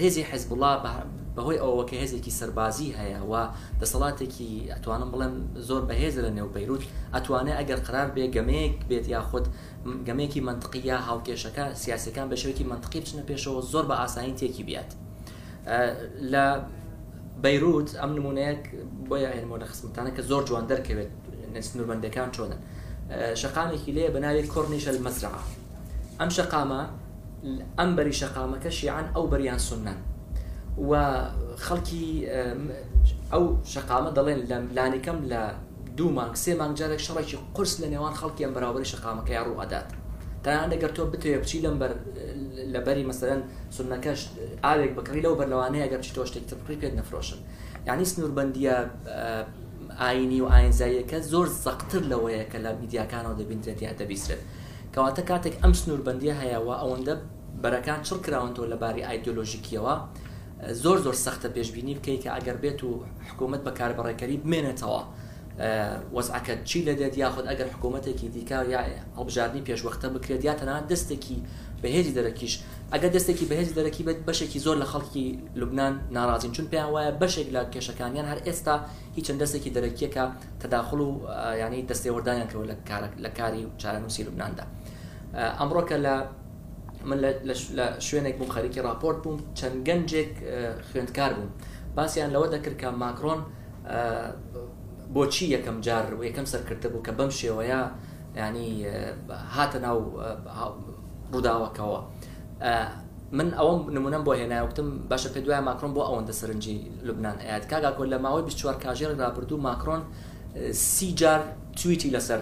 هێزی 0.00 0.22
حزبڵا 0.30 0.72
بەهۆی 1.36 1.58
ئەوەکە 1.64 1.94
هێزێکی 2.02 2.32
سەربازی 2.38 2.90
هەیە 3.00 3.20
و 3.30 3.32
دەسەڵاتێکی 3.80 4.50
ئەتوانم 4.74 5.08
بڵێم 5.14 5.34
زۆر 5.68 5.82
بەهێز 5.88 6.14
لە 6.24 6.30
نێو 6.36 6.48
بەیروت 6.56 6.82
ئەتوانێت 7.14 7.56
ئەگەر 7.60 7.80
قرار 7.86 8.08
بێ 8.16 8.24
گەمەیەک 8.36 8.76
بێت 8.90 9.06
یاخود 9.14 9.46
گەمێکی 10.08 10.40
منطقیە 10.48 10.96
هاوکێشەکە 11.08 11.64
سیاسەکان 11.82 12.26
بە 12.30 12.36
شوێکی 12.42 12.64
منطقی 12.72 13.00
بچنە 13.02 13.22
پێشەوە 13.30 13.60
زۆر 13.72 13.84
بە 13.90 13.94
ئاسانی 14.00 14.34
تێکی 14.40 14.64
بیات 14.68 14.90
لە 16.32 16.44
بەیروت 17.44 17.88
ئەم 18.00 18.10
نمونەیەک 18.18 18.62
بۆیە 19.08 19.30
هێنمۆ 19.36 19.56
لە 19.62 19.66
خسمتانە 19.72 20.10
کە 20.16 20.22
زۆر 20.30 20.42
جوان 20.48 20.64
دەرکەوێت 20.70 21.10
نوربندەکان 21.76 22.28
چۆنن 22.36 22.60
شقامێکی 23.42 23.92
لێ 23.96 24.04
بەناوی 24.14 24.46
کۆرنیشە 24.54 24.92
مەزرعە 25.06 25.40
ئەم 26.20 26.30
شقامە 26.36 26.82
ئەم 27.78 27.90
بەری 27.96 28.12
شەقامەکە 28.20 28.70
شیعان 28.78 29.06
ئەو 29.14 29.24
بەریان 29.32 29.60
سنان 29.68 29.98
و 30.88 30.92
خەڵکی 31.66 32.06
ئەو 33.32 33.44
شەقامە 33.72 34.10
دەڵێن 34.18 34.40
لە 34.50 34.56
لانیکەم 34.76 35.18
لە 35.32 35.40
دوو 35.98 36.10
مانگ 36.18 36.34
سێ 36.42 36.52
مانگجارێک 36.60 37.00
شەڕێکی 37.06 37.38
قرس 37.56 37.74
لە 37.82 37.86
نێوان 37.94 38.14
خەڵکی 38.20 38.42
ئەم 38.46 38.52
بەراوەری 38.56 38.88
شەقامەکەی 38.92 39.38
ڕوو 39.46 39.60
ئەدات 39.62 39.88
تایان 40.44 40.68
دەگەر 40.74 40.90
تۆ 40.96 41.00
بتێ 41.12 41.30
بچی 41.42 41.58
لەم 41.64 41.76
لە 42.74 42.80
بەری 42.86 43.04
مەسەرەن 43.10 43.40
سنەکەش 43.76 44.20
ئاوێک 44.64 44.92
بکڕی 44.96 45.20
لەو 45.26 45.34
بەرلەوانەیە 45.40 45.86
گەر 45.92 46.00
چی 46.06 46.12
تۆشتێک 46.16 46.44
تپڕی 46.50 46.76
پێت 46.80 46.94
نەفرۆشن 47.00 47.40
یعنی 47.88 48.04
سنووربندیە 48.12 48.76
ئاینی 50.00 50.40
و 50.44 50.46
ئاینزاییەکە 50.54 51.18
زۆر 51.32 51.46
زەقتر 51.64 52.02
لەوەیە 52.12 52.44
کە 52.52 52.58
لە 52.64 52.70
میدیاکانەوە 52.80 53.34
دەبینرێتی 53.40 53.84
هە 53.90 53.94
دەبیسرێت 54.00 54.42
کەواتە 54.98 55.20
کاتێک 55.30 55.54
ئەم 55.62 55.72
سنووربندی 55.80 56.30
هەیەەوە 56.40 56.74
ئەوەندە 56.82 57.14
بەرەکان 57.62 58.00
چڕ 58.08 58.18
کراون 58.26 58.52
تۆ 58.56 58.60
لەباری 58.72 59.02
ئایدۆلۆژیکیەوە 59.08 59.94
زۆر 60.82 60.96
زۆر 61.04 61.14
سەختە 61.24 61.48
پێشببینی 61.56 61.94
بکەیت 61.98 62.20
کە 62.24 62.30
ئەگەر 62.36 62.56
بێت 62.62 62.80
و 62.84 62.90
حکوومەت 63.28 63.60
بە 63.66 63.70
کاربڕێکەری 63.78 64.36
بمێنێتەوە 64.42 65.02
وەزعکە 66.16 66.54
چی 66.68 66.78
لەدێت 66.88 67.14
یاخود 67.22 67.44
ئەگەر 67.50 67.68
حکوومەتێکی 67.74 68.26
دیکار 68.34 68.64
یا 68.74 68.80
هەڵبژاردننی 69.18 69.66
پێشوەختە 69.68 70.06
بکرێت 70.14 70.42
یا 70.48 70.54
تەنها 70.60 70.80
دەستێکی 70.90 71.38
بەهێزی 71.82 72.12
دەرەکیش 72.18 72.54
ئەگە 72.92 73.08
دەستێکی 73.16 73.44
بەهێزی 73.50 73.74
دەرەکی 73.78 74.02
بێت 74.06 74.20
بەشێکی 74.28 74.58
زۆر 74.66 74.76
لە 74.82 74.86
خەڵکی 74.92 75.26
لوبناان 75.60 75.94
ناڕازین 76.16 76.52
چون 76.56 76.66
پێیان 76.72 76.90
وایە 76.94 77.12
بەشێک 77.22 77.48
لە 77.56 77.62
کێشەکانیان 77.72 78.26
هەر 78.32 78.40
ئێستا 78.46 78.76
هیچ 79.16 79.24
چەند 79.28 79.38
دەستێکی 79.42 79.70
دەرەکیەکە 79.76 80.24
تەداخل 80.62 81.00
و 81.06 81.10
ینی 81.62 81.82
دەستێوەدانیان 81.90 82.48
کەەوە 82.52 82.64
لە 83.24 83.30
کاری 83.38 83.62
و 83.66 83.70
چارەنووسی 83.82 84.22
لوبنااندا. 84.28 84.64
ئەمڕۆکە 85.60 85.96
لە 86.06 86.14
من 87.08 87.18
لە 87.78 87.86
شوێنێک 88.06 88.34
بووم 88.38 88.50
خەریکی 88.56 88.80
راپۆرت 88.88 89.18
بووم 89.24 89.38
چەند 89.58 89.76
گەنجێک 89.88 90.32
خوێندکار 90.88 91.32
بووم 91.38 91.50
باسییان 91.96 92.30
لەوە 92.34 92.48
دەکرد 92.54 92.76
کە 92.82 92.88
ماکرۆن 93.02 93.40
بۆچی 95.14 95.46
یەکەم 95.54 95.76
جار 95.86 96.04
یەکەم 96.28 96.46
سەرکردە 96.52 96.88
بوو 96.92 97.02
کە 97.06 97.12
بەم 97.18 97.30
شێوەیە 97.40 97.80
ینی 98.40 98.70
هاتە 99.56 99.78
ناو 99.86 99.98
ڕووداوەکەەوە 101.32 102.00
من 103.38 103.48
ئەوم 103.58 103.78
نمونم 103.96 104.22
بۆ 104.26 104.32
هێنایوتتم 104.40 104.88
باشە 105.10 105.28
پێ 105.34 105.40
دوای 105.46 105.60
ماکرۆن 105.68 105.92
بۆ 105.96 106.00
ئەوەندە 106.08 106.34
سەرنجی 106.40 106.76
لوبنان 107.06 107.36
ئاات 107.48 107.64
کاگا 107.70 107.90
کۆ 107.96 108.02
لە 108.12 108.18
ماوەی 108.24 108.44
24 108.44 108.74
کاژێر 108.84 109.10
راپردوو 109.22 109.62
ماکرۆن 109.66 110.00
سی 110.72 111.08
جار 111.20 111.40
توییتی 111.80 112.10
لەسەر 112.16 112.40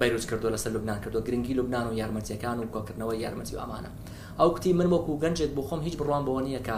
بەیرۆز 0.00 0.24
کردو 0.30 0.48
لەسەر 0.54 0.70
لوبنان 0.74 0.98
کردو 1.04 1.20
گرنگی 1.28 1.54
لوبنان 1.58 1.84
و 1.90 1.92
یارمەتیەکان 2.00 2.56
و 2.60 2.64
کۆکردنەوە 2.74 3.14
یارمەتی 3.24 3.54
ئامانە 3.62 3.90
ئەو 4.40 4.48
کتی 4.56 4.72
من 4.72 4.88
وەکو 4.94 5.12
گەنجێک 5.24 5.50
بۆ 5.56 5.62
خۆم 5.68 5.80
هیچ 5.86 5.94
بڕوان 6.00 6.22
بەوە 6.26 6.40
نییە 6.46 6.60
کە 6.66 6.76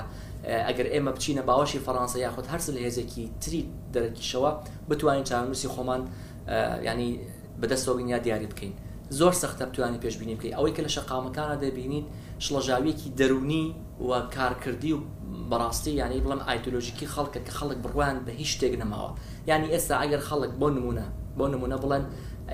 ئەگەر 0.69 0.87
ئێمە 0.95 1.13
بچینە 1.17 1.43
باوەشی 1.49 1.79
فەرانسا 1.87 2.19
یاخود 2.27 2.47
هەرس 2.53 2.67
لە 2.75 2.81
هێزێکی 2.87 3.25
تری 3.43 3.61
دەرەکیشەوە 3.95 4.51
بتوانین 4.91 5.25
چاوسی 5.31 5.69
خۆمان 5.75 6.03
ینی 6.87 7.11
بەدەستەوەبینیا 7.61 8.19
دیاری 8.25 8.49
بکەین 8.53 8.73
زۆر 9.19 9.35
سەختە 9.43 9.65
بتوانانی 9.71 9.99
پێشببینی 10.05 10.35
بکەیت 10.41 10.55
ئەوەی 10.59 10.73
کە 10.77 10.83
لە 10.87 10.91
شقامەکانە 10.97 11.57
دەبینین 11.63 12.05
شڵەژاویەکی 12.45 13.09
دەرونی 13.19 13.65
و 14.09 14.11
کارکردی 14.37 14.93
و 14.97 14.99
بەڕاستی 15.51 15.93
یعنی 16.01 16.15
بڵم 16.27 16.41
ئایتۆلۆژیکی 16.49 17.07
خەڵکە 17.15 17.41
کە 17.47 17.53
خەڵک 17.59 17.79
بڕوان 17.85 18.17
بە 18.27 18.31
هیچ 18.41 18.51
شتێک 18.57 18.75
نەماوە 18.83 19.11
ینی 19.51 19.69
ئێستا 19.75 19.95
ئەگەر 20.03 20.23
خەڵک 20.29 20.53
بۆ 20.61 20.69
نمونە 20.77 21.05
بۆ 21.39 21.45
نمونە 21.53 21.77
بڵێن 21.85 22.05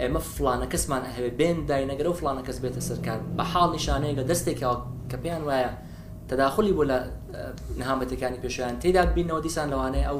ئێمە 0.03 0.21
فلانە 0.35 0.67
کەسمان 0.73 1.03
هەوێ 1.17 1.31
بێن 1.41 1.59
داینەگەرە 1.71 2.11
و 2.13 2.15
فلانە 2.21 2.43
کەس 2.49 2.59
بێتە 2.63 2.81
سەرکار 2.89 3.19
بە 3.39 3.45
حاڵ 3.53 3.69
نیشانەیەگە 3.77 4.23
دەستێکا 4.31 4.73
کە 5.11 5.17
پێیان 5.23 5.43
وایە 5.49 5.71
تەداخلی 6.31 6.73
بۆ 6.79 6.85
لە 6.91 6.99
نهامەتەکانی 7.81 8.39
پێشیان 8.45 8.75
تێدا 8.83 9.03
بینەوە 9.17 9.41
دیسان 9.47 9.67
لەوانەیە 9.73 10.07
ئەو 10.11 10.19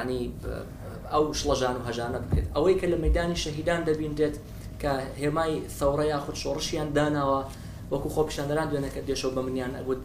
ینی 0.00 0.22
ئەو 1.14 1.24
شڵەژان 1.40 1.74
و 1.78 1.82
هەژانە 1.88 2.18
بکرێت 2.24 2.46
ئەوەی 2.56 2.74
کە 2.80 2.86
لە 2.92 2.96
مەدانی 3.04 3.36
شەهیددان 3.44 3.80
دەبیندێت 3.88 4.36
کە 4.82 4.92
هێمای 5.22 5.52
سەوڕە 5.78 6.04
یاخود 6.12 6.36
شۆڕشیان 6.42 6.88
داناوە 6.96 7.40
وەکو 7.92 8.08
خۆپشاندەران 8.14 8.68
دوێنەکە 8.70 9.00
دێشەوە 9.08 9.32
بە 9.36 9.42
منیان 9.46 9.72
ئەگوت 9.80 10.02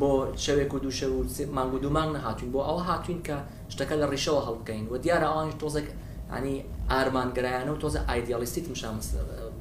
بۆ 0.00 0.10
شەوێک 0.44 0.70
و 0.74 0.78
دووشە 0.84 1.06
و 1.14 1.18
مانگ 1.56 1.72
و 1.74 1.78
دوومانگ 1.84 2.10
نەهاتوین 2.16 2.50
بۆ 2.54 2.60
ئەوە 2.68 2.82
هاتوین 2.90 3.20
کە 3.26 3.36
شتەکە 3.72 3.94
لە 4.02 4.06
ڕیشەوە 4.12 4.40
هەڵبکەین 4.46 4.84
و 4.90 4.94
دیارە 5.04 5.26
ئەوانی 5.32 5.54
تۆزەکە 5.62 5.92
ینی 6.34 6.64
ئارمانگرایانە 6.90 7.70
و 7.70 7.76
تۆزە 7.82 7.98
ئایدیالیستی 8.08 8.60
تمشام 8.66 8.96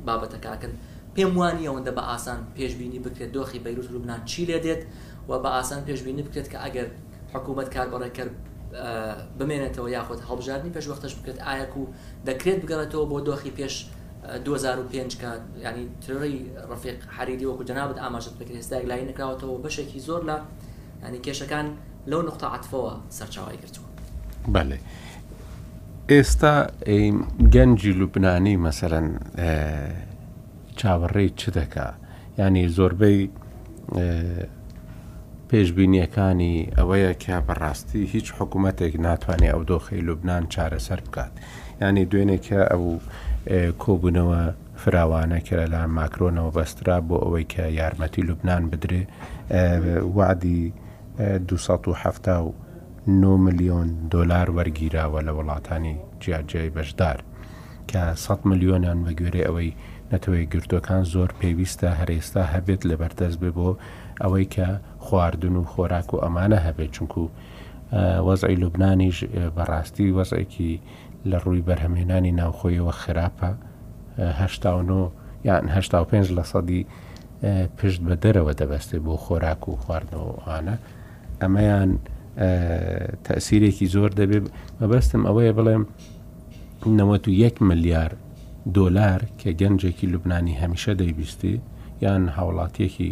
بابەتەکەکەن 0.07 0.73
پێم 1.15 1.31
وانی 1.37 1.65
ئەوەندە 1.69 1.91
بە 1.97 2.01
ئاسان 2.09 2.39
پێشببینی 2.57 2.99
بکرێت 3.05 3.31
دۆخی 3.37 3.59
بەیروت 3.65 3.87
لوبناان 3.93 4.21
چی 4.31 4.43
لێ 4.49 4.59
دێت 4.65 4.81
و 5.29 5.31
بە 5.43 5.49
ئاسان 5.57 5.81
پێشببینی 5.87 6.21
بکرێت 6.27 6.47
کە 6.51 6.57
ئەگەر 6.65 6.87
حکوومەت 7.33 7.67
کارگەڕێکرد 7.75 8.33
بمێنێتەوە 9.39 9.87
یاخود 9.97 10.19
هەڵبژارنی 10.29 10.71
پێشوەختش 10.75 11.13
بکرێت 11.19 11.39
ئاەک 11.47 11.73
و 11.79 11.83
دەکرێت 12.27 12.59
بگەڕێتەوە 12.63 13.05
بۆ 13.11 13.17
دۆخی 13.27 13.51
پێش 13.59 13.75
2005 14.45 15.17
کە 15.21 15.29
ینی 15.65 15.85
ترڕی 16.01 16.37
ڕفیق 16.71 16.97
حریدی 17.15 17.45
وەکو 17.49 17.63
جەنابەت 17.69 17.97
ئاماژت 18.03 18.33
بکرێت 18.39 18.57
ێستاێک 18.61 18.85
لای 18.89 19.01
نکراوەتەوە 19.13 19.57
بەشێکی 19.65 19.99
زۆر 20.07 20.21
لە 20.29 20.35
ینی 21.07 21.19
کێشەکان 21.25 21.65
لەو 22.11 22.21
نقطە 22.29 22.45
عاتفەوە 22.53 22.91
سەرچاوی 23.17 23.57
کردووە. 23.61 23.89
بەێ. 24.55 24.77
ئێستا 26.13 26.53
گەنجی 27.53 27.93
لوبنانی 27.99 28.61
مەسەرەن 28.65 29.07
چاوەڕێی 30.79 31.29
چ 31.39 31.43
دەکا 31.57 31.87
ینی 32.39 32.65
زۆربەی 32.77 33.19
پێشببینیەکانی 35.49 36.55
ئەوەیە 36.77 37.11
کیا 37.23 37.39
بەڕاستی 37.47 38.03
هیچ 38.13 38.27
حکوومەتێک 38.37 38.93
ناتوانێت 39.07 39.51
ئەو 39.53 39.61
دۆخی 39.71 40.05
لوبناان 40.07 40.43
چارەسەر 40.53 40.99
بکات 41.05 41.33
ینی 41.81 42.05
دوێنێکە 42.11 42.61
ئەو 42.71 42.83
کۆبوونەوە 43.83 44.41
فراوانە 44.81 45.39
کرە 45.47 45.65
لە 45.73 45.81
ماکرۆنەوە 45.97 46.51
بەسترا 46.57 46.97
بۆ 47.07 47.15
ئەوەی 47.23 47.45
کە 47.53 47.63
یارمەتی 47.79 48.25
لوبناان 48.27 48.63
بدرێ 48.71 49.01
وعدی 50.17 50.63
1970 51.17 52.64
9 53.07 53.37
میلیۆن 53.49 53.87
دلار 54.11 54.47
وەرگیراوە 54.57 55.21
لە 55.27 55.31
وڵاتانی 55.37 55.95
جیاجی 56.19 56.69
بەشدار 56.77 57.17
کە 57.91 58.01
100 58.15 58.45
میلیۆنان 58.45 58.97
بە 59.05 59.11
گوێرە 59.19 59.41
ئەوەی 59.47 59.73
نەتەوەی 60.11 60.49
گرتوەکان 60.53 61.03
زۆر 61.13 61.29
پێویستە 61.41 61.89
هەرێستا 61.99 62.43
هەبێت 62.53 62.81
لە 62.89 62.95
بەردەست 63.01 63.37
بێ 63.39 63.51
بۆ 63.57 63.69
ئەوەی 64.21 64.45
کە 64.55 64.67
خواردن 64.99 65.55
و 65.55 65.63
خۆراک 65.63 66.13
و 66.13 66.17
ئەمانە 66.23 66.59
هەبێت 66.67 66.91
چونکو 66.95 67.23
وەزعی 68.27 68.55
لوبنانیش 68.61 69.17
بەڕاستی 69.55 70.13
وەزێکی 70.17 70.73
لە 71.29 71.37
ڕووی 71.43 71.61
بەرهەمێنانی 71.69 72.31
ناوخۆیەوە 72.39 72.93
خراپە 73.03 73.51
یان 75.47 75.67
5 76.03 76.31
لە 76.37 76.43
سەدی 76.51 76.85
پشت 77.77 78.01
بە 78.07 78.15
دەرەوە 78.23 78.53
دەبەستێ 78.59 78.97
بۆ 79.05 79.15
خۆراک 79.25 79.61
و 79.69 79.75
خواردنەوەانە 79.83 80.75
ئەمەیان 81.41 81.91
تەسیرێکی 83.27 83.87
زۆر 83.93 84.11
دەبێت 84.19 84.45
مەبەستم 84.79 85.21
ئەوەیە 85.27 85.53
بڵێم 85.57 85.83
91 86.85 87.55
ملیار 87.69 88.11
دۆلار 88.75 89.19
کە 89.39 89.49
گەنجێکی 89.61 90.05
لوبنانی 90.13 90.59
هەمیشە 90.61 90.91
دەیبیستی 91.01 91.55
یان 92.03 92.23
هاوڵاتیەکی 92.35 93.11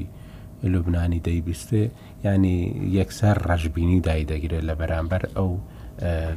لوبنانی 0.73 1.21
دەیبیستێ 1.27 1.83
ینی 2.25 2.57
یەکسەر 2.97 3.37
ڕژبینی 3.49 3.99
دایدەگرێت 4.07 4.63
لە 4.69 4.73
بەرامبەر 4.79 5.21
ئەو 5.35 5.51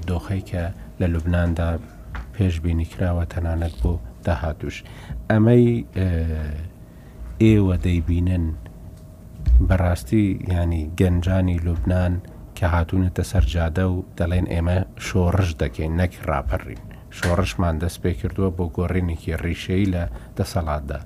دۆخی 0.09 0.43
کە 0.51 0.65
لە 1.01 1.07
لوبناندا 1.13 1.71
پێشببینی 2.35 2.87
کراوە 2.93 3.25
تەنانەت 3.33 3.75
بۆ 3.83 3.93
داهاتوش 4.27 4.77
ئەمەی 5.31 5.67
ئێوە 7.43 7.75
دەیبینن 7.85 8.45
بەڕاستی 9.69 10.25
ینی 10.59 10.83
گەنجانی 11.01 11.59
لوبنان 11.67 12.15
کە 12.59 12.67
هاتوونەتە 12.75 13.23
سەررجادە 13.31 13.85
و 13.95 13.97
دەڵێن 14.19 14.47
ئێمە 14.53 14.79
شۆڕش 15.07 15.51
دەکەین 15.63 15.93
نەک 16.01 16.13
ڕاپەڕین 16.29 16.83
شۆڕشمان 17.19 17.75
دەست 17.83 17.99
پێ 18.03 18.13
کردووە 18.21 18.51
بۆ 18.57 18.65
گۆڕینێکی 18.77 19.33
ڕیشەی 19.45 19.91
لە 19.95 20.05
دەسەڵاتدا 20.39 21.01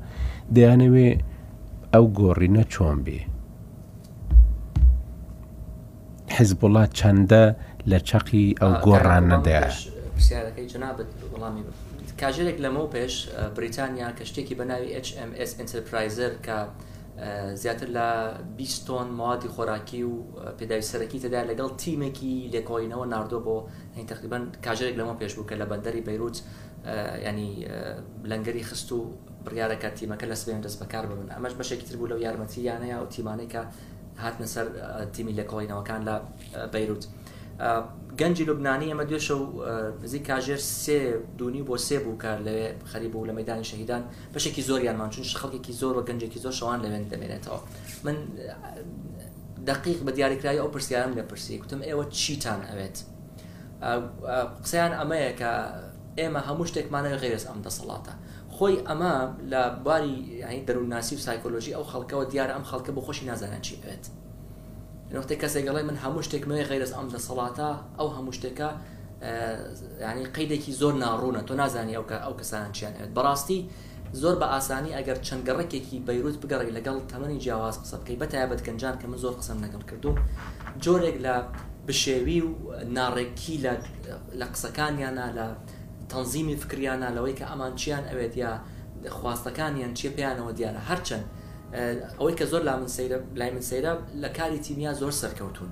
دەیانەوێ 0.55 1.09
ئەو 1.93 2.05
گۆڕینە 2.19 2.65
چۆن 2.73 2.97
بێ 3.07 3.19
حزبڵات 6.37 6.91
چەندە 6.99 7.45
لە 7.91 7.99
چەقی 8.09 8.47
ئەو 8.61 8.73
گۆڕان 8.87 9.25
نەدەیە 9.33 9.63
پرسیارەکەی 10.15 10.67
جنابەت 10.73 11.11
وڵامی 11.33 11.63
کاژێک 12.21 12.59
لەمە 12.65 12.85
پێش 12.95 13.15
بریتانیا 13.57 14.09
کە 14.19 14.25
شتێکی 14.31 14.55
بەناوی 14.61 14.91
HMS 15.07 15.51
ئەترپرایزر 15.61 16.33
کە 16.47 16.59
زیاتر 17.55 17.87
لە 17.87 18.07
20 18.57 18.87
تۆن 18.87 18.91
ماوادی 19.13 19.49
خۆراکی 19.49 20.03
و 20.03 20.25
پێداوی 20.61 20.85
سەرەکی 20.91 21.23
تەدا 21.23 21.45
لەگەڵ 21.51 21.73
تیمێکی 21.83 22.49
لێکۆینەوە 22.53 23.07
نردۆ 23.11 23.39
بۆ 23.47 23.69
تقریبان 24.09 24.53
کاژێک 24.67 24.95
لەمە 24.97 25.15
پێشبوو 25.23 25.49
کە 25.51 25.55
لە 25.61 25.67
بەندەری 25.71 26.03
بەیروت 26.09 26.37
ینی 27.29 27.67
لەنگەری 28.31 28.63
خست 28.65 28.93
و 28.93 28.99
بڕیارەکە 29.47 29.89
تیمەکە 29.99 30.27
لە 30.33 30.37
سبێن 30.43 30.63
دەست 30.67 30.79
بەکار 30.83 31.05
ببن 31.07 31.29
ئەمەش 31.37 31.53
بەشێکی 31.61 31.85
تر 31.89 31.97
بوو 31.97 32.09
لەو 32.13 32.21
یارمەتی 32.27 32.61
یانەیە 32.69 32.97
و 33.03 33.07
تیمانێکە 33.15 33.63
هاتنە 34.23 34.47
سەر 34.55 34.67
تیمی 35.15 35.33
لێکۆینەوەکان 35.39 36.01
لە 36.09 36.15
بەیروت. 36.73 37.05
گەنجی 38.21 38.45
لوبنانی 38.49 38.87
ئەمە 38.93 39.05
دوێشە 39.11 39.35
و 39.43 39.45
نزیک 40.05 40.23
کاژێر 40.29 40.61
سێ 40.85 40.99
دونی 41.39 41.63
بۆ 41.69 41.75
سێ 41.87 41.97
بوو 42.05 42.15
کار 42.23 42.39
لەوێ 42.47 42.69
خەریب 42.91 43.11
بوو 43.13 43.27
لە 43.31 43.35
مەدانی 43.39 43.65
شەهیدان 43.71 44.03
بەشێکی 44.35 44.63
زۆریانمان 44.69 45.11
چون 45.15 45.25
خەڵکێکی 45.41 45.73
زۆر 45.81 45.95
و 45.99 46.03
گەنجێکی 46.09 46.41
زۆر 46.45 46.55
شەوان 46.61 46.79
لەوێن 46.85 47.05
دەمێنێتەوە 47.13 47.59
من 48.05 48.17
دقیق 49.71 49.99
بە 50.07 50.13
دیاریکراایی 50.17 50.61
ئەو 50.63 50.69
پرسیارم 50.75 51.13
لە 51.19 51.23
پرسی 51.31 51.59
کوتم 51.63 51.81
ئێوە 51.89 52.05
چیتان 52.21 52.61
ئەوێت 52.71 52.97
قسەیان 54.65 54.93
ئەمەیە 55.01 55.33
کە 55.41 55.51
ئێمە 56.19 56.41
هەموو 56.49 56.65
شتێکمانە 56.71 57.11
غێرز 57.23 57.45
ئەم 57.51 57.61
دەسەڵاتە 57.67 58.15
خۆی 58.57 58.77
ئەمە 58.89 59.15
لە 59.53 59.63
باری 59.87 60.17
دەروناسی 60.67 61.15
و 61.17 61.23
سایکۆلۆژی 61.29 61.73
ئەو 61.77 61.85
خەڵکەوە 61.93 62.25
دیارە 62.33 62.53
ئەم 62.57 62.65
خەڵکە 62.71 62.91
بۆ 62.97 63.01
خۆشی 63.07 63.25
نازانان 63.31 63.63
چی 63.67 63.77
بێت 63.83 64.05
نقطەی 65.17 65.37
کەسێکگەڵی 65.43 65.85
من 65.91 65.97
هەموو 66.05 66.25
شتێکمەوەی 66.27 66.65
غیرس 66.71 66.93
ئەم 66.97 67.09
لە 67.15 67.19
سەڵاتە 67.27 67.69
ئەو 67.99 68.09
هەموو 68.17 68.35
شتێکە 68.39 68.71
ینی 70.09 70.25
قیدێکی 70.37 70.73
زۆر 70.81 70.95
ناڕوونە 71.05 71.41
تۆ 71.49 71.53
نازانی 71.61 71.95
ئەو 71.99 72.05
ئەو 72.25 72.35
کەسان 72.41 72.69
چیان 72.77 72.93
ئەوێت 72.99 73.13
بەڕاستی 73.17 73.61
زۆر 74.21 74.35
بە 74.41 74.47
ئاسانی 74.55 74.93
ئەگەر 74.99 75.19
چەندگەڕێکێکی 75.27 75.97
بەیروت 76.07 76.37
بگەڕی 76.43 76.71
لەگەڵ 76.77 76.97
تەمەنی 77.11 77.39
جیاواز 77.45 77.77
قسە 77.83 77.97
بکەی 78.01 78.17
بەتایبەت 78.23 78.61
گەنجان 78.67 78.95
کە 79.01 79.07
من 79.11 79.19
زۆر 79.25 79.35
قسەم 79.41 79.59
لەگەڵ 79.65 79.83
کردو 79.91 80.13
جۆرێک 80.85 81.17
لە 81.27 81.35
بشێوی 81.87 82.41
و 82.47 82.51
ناڕێکی 82.97 83.57
لە 84.41 84.47
قسەکانیانە 84.55 85.27
لە 85.39 85.47
تەنزیمی 86.11 86.57
فکریانە 86.63 87.09
لەوەی 87.17 87.35
کە 87.39 87.45
ئەمان 87.51 87.73
چیان 87.81 88.05
ئەوێت 88.11 88.35
یا 88.43 88.53
خواستەکانیان 89.17 89.93
چێ 89.99 90.09
پێیانەوە 90.17 90.53
دیارە 90.59 90.81
هەرچەند 90.91 91.27
ئەوەی 92.19 92.35
کە 92.37 92.43
زۆر 92.51 92.63
لا 92.67 92.77
من 92.79 92.89
سەیرە 92.97 93.19
لای 93.39 93.51
من 93.51 93.61
سەیرە 93.61 93.93
لە 94.23 94.29
کاری 94.39 94.59
تیمیا 94.59 94.93
زۆر 94.95 95.11
سەرکەوتون 95.13 95.69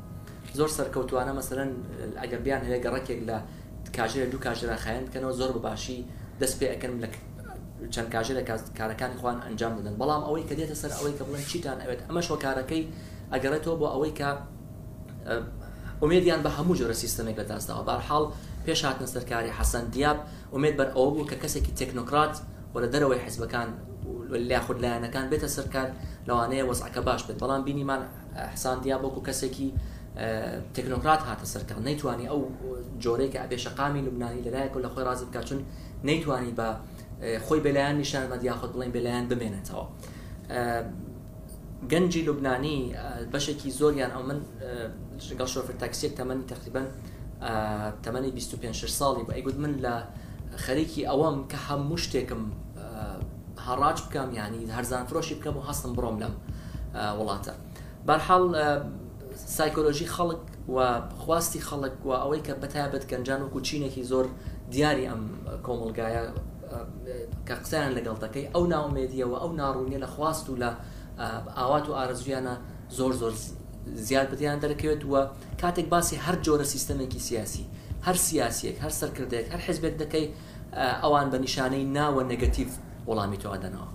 زۆر 0.54 0.68
سەرکەوتوانە 0.78 1.32
مەسەرەن 1.38 1.70
ئەگەر 2.22 2.40
بیان 2.46 2.60
هەیە 2.68 2.78
گەڕێکێک 2.84 3.20
لە 3.28 3.36
کاژێر 3.96 4.28
دوو 4.32 4.40
کاژێرا 4.46 4.76
خایەن 4.84 5.04
بکەنەوە 5.06 5.32
زۆر 5.38 5.50
بەباشی 5.56 5.98
دەست 6.40 6.56
پێ 6.60 6.66
ئەەکەن 6.72 6.92
لە 7.02 7.08
چەند 7.94 8.08
کاژێرە 8.14 8.42
کارەکانی 8.78 9.16
خوان 9.20 9.36
ئەنجام 9.46 9.72
بدەن 9.78 9.94
بەڵام 10.00 10.22
ئەوەی 10.26 10.44
کە 10.48 10.54
دێتە 10.58 10.76
سەر 10.82 10.90
ئەوەی 10.98 11.14
کە 11.18 11.24
بڵێن 11.28 11.44
چیتان 11.50 11.78
ئەوێت 11.82 12.00
ئەمەشۆ 12.08 12.34
کارەکەی 12.44 12.82
ئەگەڕێتەوە 13.34 13.76
بۆ 13.80 13.86
ئەوەی 13.94 14.12
کە 14.18 14.28
ئومێدیان 16.02 16.40
بە 16.44 16.50
هەموو 16.56 16.78
جۆرە 16.80 16.96
سیستمێک 17.02 17.36
لە 17.40 17.44
دەستەوە 17.50 17.82
بارحاڵ 17.88 18.24
پێش 18.66 18.80
هاتنە 18.86 19.06
سەرکاری 19.14 19.50
حەسەن 19.58 19.84
دیاب 19.94 20.18
ئومێد 20.54 20.74
بەر 20.78 20.88
ئەوە 20.96 21.08
بوو 21.14 21.28
کە 21.30 21.36
کەسێکی 21.42 21.72
تەکنۆکرات 21.80 22.34
وە 22.74 22.78
لە 22.84 22.88
دەرەوەی 22.92 23.20
حیزبەکان 23.24 23.68
لا 24.36 24.60
خود 24.60 24.80
لایەنەکان 24.82 25.30
بێتە 25.32 25.46
سەرکار 25.56 25.88
لەوانەیە 26.28 26.64
وەزعکە 26.70 26.98
باش 27.08 27.22
بێت 27.26 27.38
بەڵام 27.42 27.62
بینیمان 27.68 28.00
حسان 28.54 28.78
دیا 28.84 28.96
بۆکو 29.04 29.20
کەسێکی 29.28 29.68
تەکنۆکرات 30.76 31.22
هاتە 31.28 31.46
سەرکار 31.54 31.76
نەیتوانانی 31.88 32.26
ئەو 32.32 32.40
جۆرەیەکە 33.04 33.38
ئابێشەقامی 33.42 34.00
لوبنانی 34.06 34.40
لەلایەکە 34.46 34.78
لە 34.84 34.88
خۆی 34.94 35.04
ڕازی 35.08 35.24
بکچون 35.30 35.60
نەیتوانی 36.08 36.52
بە 36.58 36.66
خۆی 37.46 37.60
بەلایەن 37.66 37.96
نیشانمە 38.02 38.36
دیاخۆت 38.42 38.70
بڵین 38.74 38.92
بەلایەن 38.96 39.24
بمێنێتەوە. 39.30 39.84
گەنجی 41.92 42.22
لوبنانی 42.28 42.78
بەشێکی 43.34 43.68
زۆریان 43.80 44.10
ئەو 44.16 44.22
من 44.28 44.38
شگەڵ 45.26 45.48
شۆفر 45.54 45.74
تاکسیەک 45.82 46.12
تەمەنی 46.20 46.44
تقریبن 46.52 46.86
تەمەنی 48.04 48.30
25 48.34 48.86
ساڵی 48.98 49.22
بە 49.28 49.32
ئەیگوت 49.36 49.56
من 49.64 49.74
لە 49.84 49.92
خەریکی 50.64 51.02
ئەوەم 51.10 51.36
کە 51.52 51.58
هەموو 51.68 51.98
شتێکم 52.04 52.42
هەڕاج 53.68 53.98
بکەم 54.06 54.28
ینی 54.40 54.62
هەرزان 54.76 55.04
فرۆشی 55.10 55.34
بکەم 55.38 55.54
و 55.58 55.62
هەستم 55.68 55.92
بڕۆم 55.98 56.16
لەم 56.22 56.34
وڵاتە 57.18 57.52
بەرحاڵ 58.06 58.44
سایکۆلۆژی 59.58 60.06
خەڵک 60.16 60.42
و 60.74 60.78
خواستی 61.22 61.60
خەڵک 61.68 61.94
و 62.08 62.10
ئەوەی 62.22 62.40
کە 62.46 62.52
بەتابەت 62.62 63.04
گەنجان 63.12 63.40
وکو 63.46 63.60
چینێکی 63.68 64.02
زۆر 64.12 64.26
دیاری 64.72 65.04
ئەم 65.10 65.22
کۆمەلگایە 65.66 66.22
کە 67.46 67.54
قسەیان 67.62 67.92
لەگەڵ 67.98 68.16
دەکەی 68.24 68.46
ئەو 68.54 68.64
ناومێدیەوە 68.74 69.36
ئەو 69.42 69.50
ناڕوونیە 69.60 69.98
لە 70.04 70.08
خواست 70.14 70.44
و 70.50 70.54
لە 70.62 70.70
ئاوات 71.58 71.86
و 71.88 71.92
ئارزویانە 71.98 72.54
زۆر 72.98 73.12
زۆر 73.20 73.34
زیاد 74.08 74.26
بدیان 74.32 74.58
دەرکەوێت 74.64 75.02
وە 75.12 75.20
کاتێک 75.62 75.86
باسی 75.94 76.16
هەر 76.26 76.36
جۆرە 76.46 76.66
سیستمێکی 76.74 77.20
سیاسی 77.28 77.64
هەر 78.06 78.16
سیاسیەک 78.28 78.76
هەر 78.84 78.92
سەرکردێک 79.00 79.46
هەر 79.52 79.60
حزبێک 79.66 79.94
دەکەی 80.02 80.26
ئەوان 81.02 81.26
بە 81.32 81.36
نیشانەی 81.44 81.84
ناوە 81.96 82.22
نگەتیڤ 82.32 82.70
وەڵامی 83.08 83.38
تۆ 83.42 83.48
ئەدەنەوە 83.54 83.88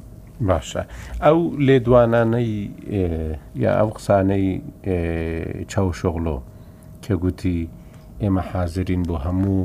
باشە 0.50 0.82
ئەو 1.24 1.40
لێدوانانەی 1.68 2.54
یا 3.64 3.72
ئەو 3.80 3.90
قسانەی 3.98 4.46
چاو 5.72 5.88
شۆغلۆ 6.00 6.38
کە 7.04 7.14
گوتی 7.24 7.60
ئێمە 8.22 8.42
حاضرین 8.52 9.04
بۆ 9.10 9.16
هەموو 9.26 9.60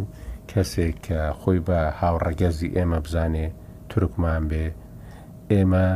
کەسێک 0.50 0.96
کە 1.06 1.18
خۆی 1.40 1.60
بە 1.66 1.78
هاوڕەگەزی 2.00 2.70
ئێمە 2.76 2.98
بزانێ 3.04 3.46
ترکمان 3.90 4.42
بێ 4.50 4.66
ئێمە 5.52 5.86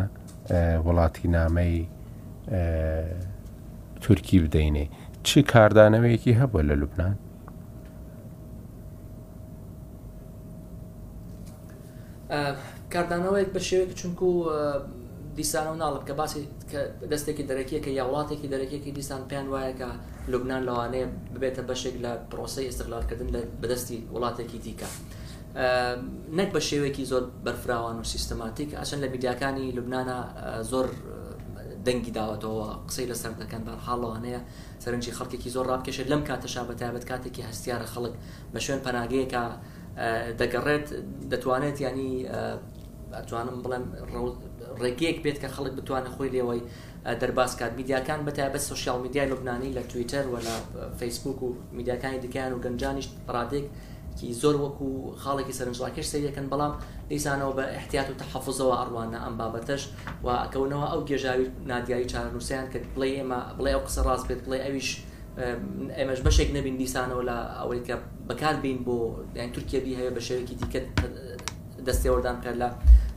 وڵاتی 0.86 1.26
نامەی 1.36 1.76
تورکی 4.02 4.38
بدەینێ 4.44 4.86
چ 5.26 5.28
کاردانەوەیەکی 5.52 6.32
هەبووە 6.40 6.62
لە 6.70 6.74
لوبناان 6.80 7.16
کاردانەوەیەک 12.94 13.50
بە 13.56 13.60
شێوەیە 13.68 13.94
چونکو 14.00 14.28
دیسانە 15.38 15.70
و 15.74 15.78
ناڵب 15.82 16.02
کە 16.08 16.12
باسی 16.20 16.40
دەستێکی 17.10 17.42
دەرەکیەکە 17.50 17.90
یا 17.98 18.04
وڵاتێکی 18.10 18.46
دەرەکێکی 18.52 18.90
دیسان 18.98 19.22
پێیان 19.30 19.46
وایەکە 19.54 19.88
لوبناان 20.30 20.62
لەوانەیە 20.68 21.06
ببێتە 21.34 21.62
بەشێک 21.70 21.96
لە 22.04 22.12
پرۆسی 22.30 22.64
ئێستقلالکردن 22.68 23.28
لە 23.34 23.40
بەدەستی 23.62 23.98
وڵاتێکی 24.14 24.58
دیکە. 24.66 24.88
نەک 26.38 26.48
بە 26.54 26.60
شێوێکی 26.68 27.04
زۆر 27.10 27.24
بەرفراوان 27.46 27.96
و 28.00 28.04
سیستەماتیک 28.12 28.70
ئەچەن 28.80 28.98
لە 29.04 29.08
میدیاکانی 29.14 29.66
لوبناە 29.76 30.18
زۆر 30.72 30.86
دەنگی 31.86 32.12
داوەتەوە 32.18 32.68
قسەی 32.88 33.06
لەسەر 33.10 33.32
دەکەن 33.42 33.62
بە 33.66 33.72
حاڵەوانەیە 33.86 34.40
سەرنجی 34.82 35.12
خەڵکێکی 35.18 35.50
زۆر 35.56 35.64
ڕابکێشێت 35.72 36.08
لەم 36.12 36.22
کاتەشا 36.28 36.62
بەتابەت 36.70 37.04
کاتێکی 37.10 37.42
هەستیارە 37.48 37.86
خەڵک 37.94 38.14
بە 38.52 38.58
شوێن 38.66 38.80
پەناگەیەکە 38.86 39.42
دەگەڕێت 40.40 40.86
دەتوانێت 41.32 41.76
ینی 41.86 42.12
ئەتوانم 43.18 43.56
بڵێم 43.64 43.84
ڕێگەیەک 44.82 45.18
بێت 45.24 45.38
کە 45.42 45.48
خەڵک 45.54 45.72
بتوانە 45.78 46.10
خۆی 46.14 46.30
لێەوەی 46.34 46.60
دەرباس 47.20 47.52
کات 47.60 47.72
میدیاکان 47.80 48.20
بەتابە 48.28 48.58
سوسیال 48.70 48.98
میدیای 49.04 49.28
لوبنانی 49.32 49.70
لە 49.76 49.82
تویتەر 49.90 50.24
و 50.32 50.34
لە 50.46 50.54
فیسبوک 51.00 51.38
و 51.42 51.48
میدیاکانی 51.78 52.18
دیکیان 52.24 52.52
و 52.54 52.58
گەنجانیش 52.64 53.08
ڕادێکی 53.34 54.28
زۆر 54.42 54.56
وەکو 54.64 54.88
خاڵێکی 55.22 55.54
سەرنجڵاکەش 55.58 56.06
سریەکەن 56.12 56.46
بەڵام 56.52 56.72
دیسانەوە 57.10 57.52
بە 57.58 57.64
احتیات 57.78 58.08
و 58.10 58.14
تەحفزەوە 58.20 58.74
ئەڕوانە 58.80 59.18
ئەم 59.24 59.34
بابەتەش 59.40 59.82
و 60.24 60.28
ئەکەونەوە 60.42 60.86
ئەو 60.92 61.00
گێژاوی 61.08 61.46
نادیایی 61.70 62.06
چارەنووسیان 62.12 62.66
کە 62.72 62.78
بڵێ 62.94 63.08
ئێمە 63.18 63.38
بڵێ 63.58 63.70
ئەو 63.74 63.82
قسە 63.86 64.00
ڕاست 64.08 64.24
بێت 64.28 64.40
بڵێ 64.46 64.58
ئەویش 64.66 64.88
ئێمەش 65.98 66.20
بەشێک 66.26 66.48
نەبین 66.56 66.76
دیسانەوە 66.82 67.22
لە 67.28 67.36
ئەوەی 67.60 67.82
کە 67.88 67.94
بەکاربین 68.28 68.78
بۆ 68.86 68.96
تورکیابی 69.54 69.92
هەیە 69.98 70.10
بە 70.16 70.20
شێوەیەکی 70.26 70.56
دیکە 70.60 70.80
دەستێوەدان 71.86 72.36
کرد 72.44 72.58
لە 72.62 72.68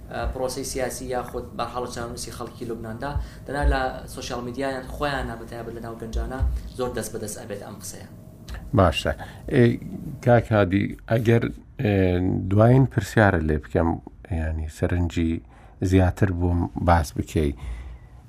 پرۆسی 0.10 0.64
سیاسی 0.64 1.06
یاخود 1.06 1.44
بە 1.58 1.64
حاڵە 1.74 1.90
چاونوسی 1.96 2.32
خەڵکی 2.38 2.64
لوبناندا 2.70 3.12
دەنا 3.48 3.64
لە 3.74 3.82
سوۆشال 4.14 4.42
میدیایان 4.48 4.84
خۆیان 4.96 5.26
نابەتیابێت 5.32 5.74
لە 5.78 5.82
ناو 5.86 5.96
گەنجانە 6.02 6.40
زۆر 6.78 6.90
دەست 6.98 7.12
بەدەست 7.14 7.38
ئەبێت 7.42 7.62
ئەم 7.68 7.76
قسەیە 7.82 8.08
باشە 8.78 9.12
کاکادی 10.26 10.84
ئەگەر 11.12 11.44
دوایین 12.52 12.86
پرسیارە 12.94 13.40
لێ 13.48 13.58
بکەم 13.64 13.90
ینی 14.32 14.68
سەرنجی 14.78 15.32
زیاتر 15.92 16.30
بووم 16.40 16.60
باس 16.88 17.08
بکەی 17.18 17.52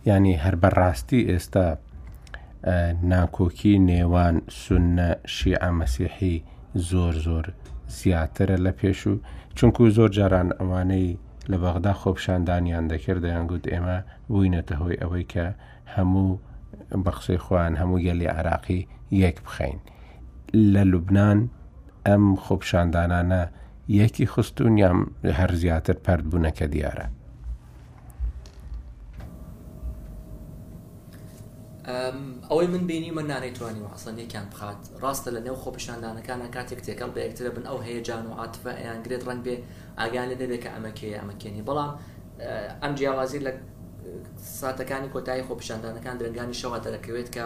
ینی 0.08 0.34
هەر 0.44 0.54
بەڕاستی 0.62 1.20
ئێستا 1.30 1.66
ناکۆکی 3.12 3.74
نێوان 3.88 4.36
سونە 4.62 5.08
شیعە 5.36 5.70
مەسیحی 5.80 6.36
زۆر 6.90 7.14
زۆر 7.26 7.46
زیاترە 7.98 8.56
لە 8.66 8.72
پێش 8.78 9.00
و 9.12 9.14
چونکو 9.56 9.82
زۆر 9.96 10.08
جاران 10.16 10.48
ئەوانەی 10.60 11.16
لە 11.52 11.56
بەغدا 11.64 11.92
خۆپشاندانیان 12.02 12.84
دەکرد 12.92 13.20
دەیانگووت 13.26 13.64
ئێمە 13.72 13.98
بووینەتە 14.32 14.74
هۆی 14.80 15.00
ئەوەی 15.02 15.24
کە 15.32 15.46
هەموو 15.94 16.30
بەخسی 17.04 17.38
خۆیان 17.44 17.74
هەموو 17.80 18.02
گەلی 18.06 18.30
عراقی 18.36 18.80
یەک 19.24 19.36
بخەین 19.46 19.78
لە 20.72 20.82
لوبناان 20.90 21.40
ئەم 22.06 22.24
خۆپشاندانانە 22.44 23.42
یەکی 24.00 24.30
خستونیان 24.32 24.98
هەر 25.38 25.50
زیاتر 25.62 25.96
پەردبوونەکە 26.04 26.66
دیارە 26.74 27.06
ئەوەی 32.50 32.66
من 32.66 32.86
بینی 32.86 33.10
من 33.10 33.26
نانەیتوانی 33.30 33.80
و 33.86 33.88
حسن 33.94 34.16
یەکیان 34.18 34.46
بخات 34.52 34.76
ڕاستە 35.04 35.30
لە 35.36 35.40
نێو 35.46 35.56
خۆپشاندانەکانە 35.62 36.46
کاتێک 36.54 36.80
تێکەڵ 36.86 37.10
بە 37.14 37.20
یەکترە 37.26 37.50
بن 37.56 37.64
ئەو 37.70 37.78
هەیەجان 37.86 38.24
و 38.30 38.32
عاتفە 38.40 38.72
ئەیانگرێت 38.80 39.22
ڕنگ 39.28 39.42
بێ 39.46 39.54
ئاگان 39.98 40.26
لە 40.32 40.36
دەبێت 40.42 40.60
کە 40.64 40.70
ئەمەکێ 40.76 41.08
ئەمەکێنی 41.20 41.62
بەڵام 41.68 41.92
ئەم 42.82 42.92
جیاوازی 42.98 43.40
لە 43.46 43.52
ساتەکانی 44.60 45.08
کۆتایی 45.14 45.42
خۆپشاندانەکان 45.48 46.16
درنگانی 46.20 46.56
شەوە 46.62 46.78
دەرەکەوێت 46.84 47.28
کە 47.34 47.44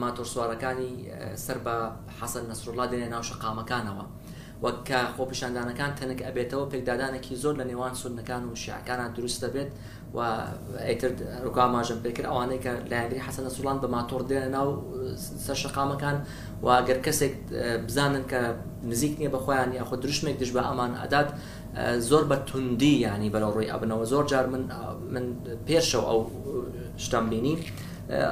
ماتۆر 0.00 0.26
سوارەکانی 0.34 0.92
سەر 1.44 1.58
بە 1.66 1.74
حەسەن 2.20 2.44
نەسرڵا 2.50 2.84
دێنێ 2.92 3.08
ناو 3.14 3.22
شقامەکانەوە 3.30 4.04
وەکە 4.64 5.00
خۆپشاندانەکان 5.16 5.90
تەنک 5.98 6.18
ئەبێتەوە 6.26 6.66
پێکدادانێکی 6.72 7.34
زۆر 7.42 7.54
لە 7.60 7.64
نێوان 7.70 7.94
سونەکان 8.02 8.42
و 8.48 8.54
شعکانان 8.64 9.10
دروست 9.16 9.40
دەبێت 9.44 9.70
و 10.14 10.20
ئەیتر 10.88 11.10
ڕووکا 11.44 11.64
ماژم 11.76 11.98
پێکرد 12.04 12.26
ئەوانەی 12.30 12.60
کە 12.64 12.72
لایەنگری 12.90 13.20
حەسەنە 13.26 13.50
سوڵان 13.56 13.78
بە 13.82 13.88
ماتۆر 13.96 14.20
دێنە 14.30 14.48
ناو 14.56 14.68
سەر 15.46 15.56
شقامەکان 15.62 16.16
و 16.64 16.68
گەر 16.88 16.98
کەسێک 17.06 17.34
بزانن 17.86 18.24
کە 18.30 18.40
نزیک 18.90 19.12
نییە 19.20 19.30
بەخۆیان 19.36 19.70
یاخۆ 19.80 19.96
دروشمێک 20.02 20.36
دش 20.42 20.50
بە 20.56 20.60
ئەمان 20.68 20.92
ئەدات 21.02 21.28
زۆر 22.10 22.22
بە 22.30 22.36
توندی 22.48 22.94
ینی 23.06 23.30
بەرەو 23.34 23.50
ڕووی 23.54 23.68
ئەبنەوە 23.72 24.04
زۆر 24.12 24.24
جار 24.32 24.46
من 24.52 24.62
من 25.14 25.24
پێشەو 25.66 26.04
ئەو 26.10 26.20
شتم 27.04 27.24
بینی. 27.30 27.54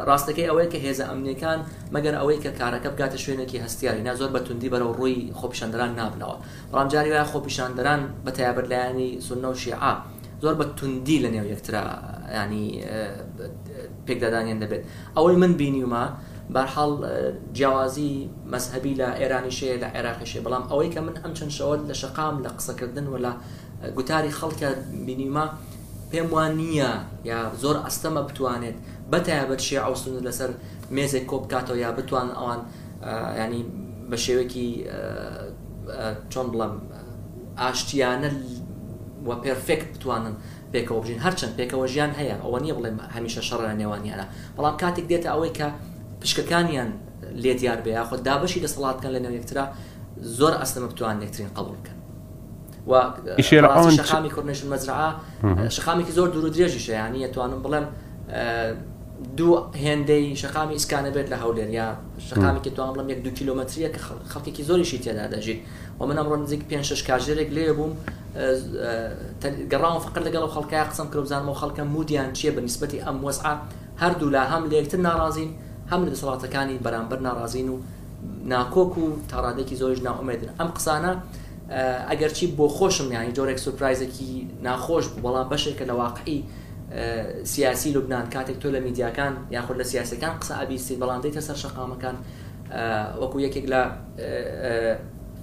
ڕاستەکەی 0.08 0.46
ئەوەیە 0.50 0.68
کە 0.72 0.78
هێزە 0.84 1.04
ئەمنیەکان 1.10 1.58
مەگەر 1.94 2.14
ئەوەی 2.20 2.38
کە 2.44 2.50
کارەکە 2.60 2.88
بگاتە 2.94 3.18
شوێنێکی 3.24 3.56
هەستیاری 3.64 4.02
نازۆر 4.08 4.30
بە 4.34 4.40
توندی 4.46 4.68
بەرەو 4.74 4.90
ڕووی 4.98 5.20
خۆپیشاندەران 5.38 5.92
نابنەوە. 5.98 6.36
ڕامجاری 6.74 7.10
وای 7.12 7.26
خۆپیشاندەران 7.32 8.00
بە 8.24 8.30
تایبەت 8.38 8.66
لایانی 8.72 9.10
سنە 9.28 9.48
و 9.52 9.54
شیعە 9.62 9.92
زۆر 10.42 10.54
بە 10.60 10.64
توندی 10.78 11.18
لە 11.22 11.28
نێو 11.34 11.46
یەکترا 11.54 11.82
ینی 12.38 12.64
پێکدادانیان 14.06 14.58
دەبێت 14.64 14.82
ئەوەی 15.16 15.36
من 15.42 15.52
بینیومە 15.60 16.04
بەرحاڵ 16.54 16.92
جیاوازی 17.56 18.14
مەذهبی 18.52 18.94
لە 19.00 19.08
ئێرانیشەیە 19.20 19.76
لە 19.82 19.88
عێراقیشێ 19.96 20.40
بەڵام 20.46 20.64
ئەوەی 20.70 20.88
کە 20.94 21.00
من 21.06 21.14
ئەم 21.22 21.32
چەند 21.38 21.52
شەوەت 21.58 21.82
لە 21.90 21.94
شقام 22.02 22.34
لە 22.44 22.50
قسەکردن 22.58 23.06
و 23.12 23.16
لە 23.24 23.32
گوتاری 23.96 24.32
خەڵکە 24.38 24.68
بینیمە 25.06 25.44
پێم 26.10 26.28
وان 26.34 26.52
نییە 26.60 26.90
یا 27.30 27.40
زۆر 27.62 27.76
ئەستەمە 27.86 28.22
بتوانێت 28.28 28.76
بەتایبەت 29.12 29.60
شێ 29.68 29.78
ئەوسون 29.86 30.14
لەسەر 30.26 30.50
مێزێک 30.96 31.24
کۆبکاتەوە 31.30 31.76
یا 31.84 31.90
بتوان 31.98 32.28
ئەوان 32.38 32.60
ینی 33.44 33.62
بە 34.10 34.16
شێوەیەکی 34.24 34.68
چۆن 36.32 36.46
بڵم 36.52 36.74
ئاشتیانە 37.60 38.30
وە 39.26 39.34
پرفێکت 39.44 39.86
بتوانن 39.96 40.34
پێکەوە 40.74 41.00
بژین 41.04 41.20
هەرچەند 41.26 41.52
پێکەوە 41.60 41.86
ژیان 41.92 42.12
هەیە 42.18 42.36
ئەوە 42.44 42.58
نیە 42.64 42.74
بڵێ 42.78 42.90
هەمیشە 43.16 43.40
شەڕ 43.48 43.60
نێوانیانە 43.80 44.26
بەڵام 44.56 44.74
کاتێک 44.82 45.06
دێتە 45.12 45.28
ئەوەی 45.34 45.52
کە 45.58 45.66
پشکەکانیان 46.20 46.90
لێ 47.42 47.52
دیار 47.60 47.80
بێ 47.84 47.90
یاخۆت 47.98 48.20
دابشی 48.28 48.60
دەسەڵاتکەن 48.64 49.10
لە 49.16 49.20
نێوەکترا 49.24 49.64
زۆر 50.38 50.54
ئەستمە 50.60 50.86
بتوان 50.92 51.16
نێکترین 51.22 51.50
قبول 51.58 51.76
بکەن 51.80 51.96
شخامی 54.00 54.30
کوردنیشن 54.36 54.66
مەزرعا 54.72 55.10
شخامێکی 55.76 56.12
زۆر 56.18 56.28
دوور 56.34 56.44
و 56.48 56.52
درێژی 56.56 56.80
شەیانی 56.88 57.20
ئەتوانم 57.26 57.60
بڵێم 57.66 57.86
دوو 59.38 59.56
هێندەی 59.84 60.26
شخامی 60.42 60.72
ئیسکانە 60.78 61.10
بێت 61.16 61.28
لە 61.32 61.36
هەولێریا 61.42 61.88
شخامێکی 62.28 62.70
توان 62.76 62.90
بڵم 62.94 63.08
یەک 63.12 63.20
دو 63.26 63.30
کیلومتریە 63.38 63.88
کە 63.94 64.00
خەڵکێکی 64.32 64.62
زۆریشی 64.68 64.98
تێدا 65.04 65.26
دەژیت 65.32 65.60
و 65.98 66.02
من 66.08 66.16
ئەمڕۆ 66.20 66.36
نزیک 66.42 66.62
پێ 66.70 66.82
شش 66.88 67.02
کاژێرێک 67.08 67.48
لێ 67.56 67.72
بووم 67.78 67.92
گەڕاون 69.72 70.00
فقر 70.06 70.20
لەگەڵ 70.26 70.44
خەڵکای 70.54 70.84
قسم 70.94 71.06
کرد 71.12 71.22
بزانمەوە 71.26 71.58
خەڵکە 71.60 71.82
مودیان 71.94 72.30
چیە 72.38 72.50
بە 72.56 72.60
نسبەتی 72.68 72.98
ئەم 73.06 73.16
وەسع 73.26 73.46
هەردوو 74.02 74.30
لا 74.34 74.42
هەم 74.52 74.62
لە 74.70 74.74
یەکتر 74.80 74.98
ناڕازین 75.08 75.50
هەم 75.90 76.00
لە 76.06 76.10
دەسەڵاتەکانی 76.14 76.76
بەرامبەر 76.86 77.18
ناڕازین 77.26 77.68
و 77.74 77.76
ناکۆک 78.54 78.92
و 79.02 79.06
تاڕادێکی 79.30 79.74
زۆرش 79.80 80.00
ناومێدن 80.06 80.50
ئەم 80.60 80.70
قسانە 80.76 81.12
ئەگەرچی 82.10 82.46
بۆ 82.56 82.66
خۆشم 82.76 83.08
یانی 83.14 83.32
جۆرێک 83.38 83.58
سورپایزێکی 83.64 84.30
ناخۆش 84.66 85.04
بەڵام 85.24 85.46
بەشێکە 85.52 85.84
لە 85.90 85.94
واقعی 86.02 86.38
سیاسی 87.52 87.88
لوبناان 87.94 88.26
کاتێک 88.34 88.56
تۆ 88.62 88.66
لە 88.74 88.80
میدیاکان 88.86 89.32
یاخود 89.56 89.76
لە 89.80 89.84
سیاسەکان 89.92 90.32
قسە 90.40 90.52
ئابیستی 90.60 90.94
بەڵاندەی 91.02 91.32
تەسەر 91.36 91.56
شقامەکان 91.62 92.16
وەکو 93.20 93.38
یەکێک 93.46 93.66
لە 93.72 93.82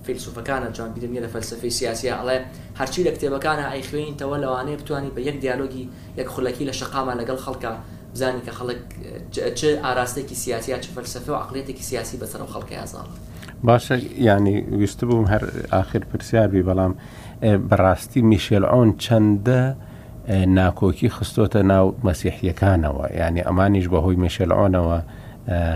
فیلسوفەکانە 0.07 0.71
جان 0.77 0.91
بیرنیە 0.95 1.21
لە 1.23 1.27
فەلسفی 1.35 1.69
سیاسی 1.79 2.09
ئەڵێ 2.11 2.37
هەرچی 2.79 3.03
لە 3.07 3.11
کتێبەکانە 3.15 3.63
ئەیخوێنیتەوە 3.73 4.37
لەوانەیە 4.43 4.77
بتانی 4.81 5.11
بە 5.15 5.19
یەک 5.29 5.37
دیالۆگی 5.43 5.85
یەک 6.19 6.27
خولەکی 6.33 6.63
لە 6.69 6.73
شقامان 6.79 7.17
لەگەڵ 7.21 7.39
خەڵکە 7.45 7.71
بزانانی 8.13 8.41
کە 8.47 8.51
خەڵک 8.59 8.79
چ 9.59 9.61
ئاراستێکی 9.85 10.35
سیاسی 10.43 10.71
چ 10.83 10.87
فەلسفە 10.95 11.29
و 11.29 11.35
عقلێتێکی 11.43 11.83
سیاسی 11.91 12.17
بەسەر 12.21 12.39
و 12.45 12.47
خەڵکی 12.53 12.75
ئازان 12.81 13.05
باشە 13.67 13.95
ینی 14.27 14.61
ویست 14.79 15.05
بووم 15.05 15.25
هەر 15.33 15.43
آخر 15.81 15.99
پرسیاربی 15.99 16.61
بەڵام 16.69 16.93
بەڕاستی 17.69 18.21
میشێلعۆن 18.31 18.89
چەندە 19.03 19.61
ناکۆکی 20.59 21.09
خستۆتە 21.17 21.61
ناو 21.71 21.85
مەسیحیەکانەوە 22.07 23.03
ینی 23.21 23.41
ئەمانیش 23.47 23.87
بەهۆی 23.93 24.15
میشێلعۆنەوە 24.23 24.99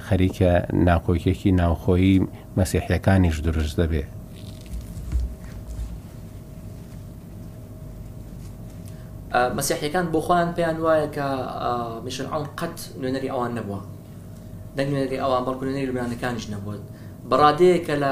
خەریکە 0.08 0.52
ناکۆکێکی 0.88 1.52
ناوخۆیی 1.60 2.17
مەسیحیەکانیش 2.58 3.38
دروست 3.48 3.76
دەبێت 3.82 4.12
مەسیحیەکان 9.58 10.06
بۆ 10.13 10.20
خۆیان 10.28 10.50
پێیان 10.58 10.78
وایە 10.86 11.08
کە 11.15 11.26
میشن 12.06 12.28
ئەوون 12.34 12.50
قەت 12.60 12.78
نوێنەری 13.02 13.30
ئەوان 13.34 13.52
نەبووە 13.58 13.80
دەنگێنەری 14.78 15.17
ئەوان 15.24 15.44
بەڵکوێنەری 15.48 15.88
لوبرانەکانیش 15.89 16.46
نەبووت 16.54 16.82
بەڕادەیە 17.30 17.80
کە 17.88 17.96
لە 18.04 18.12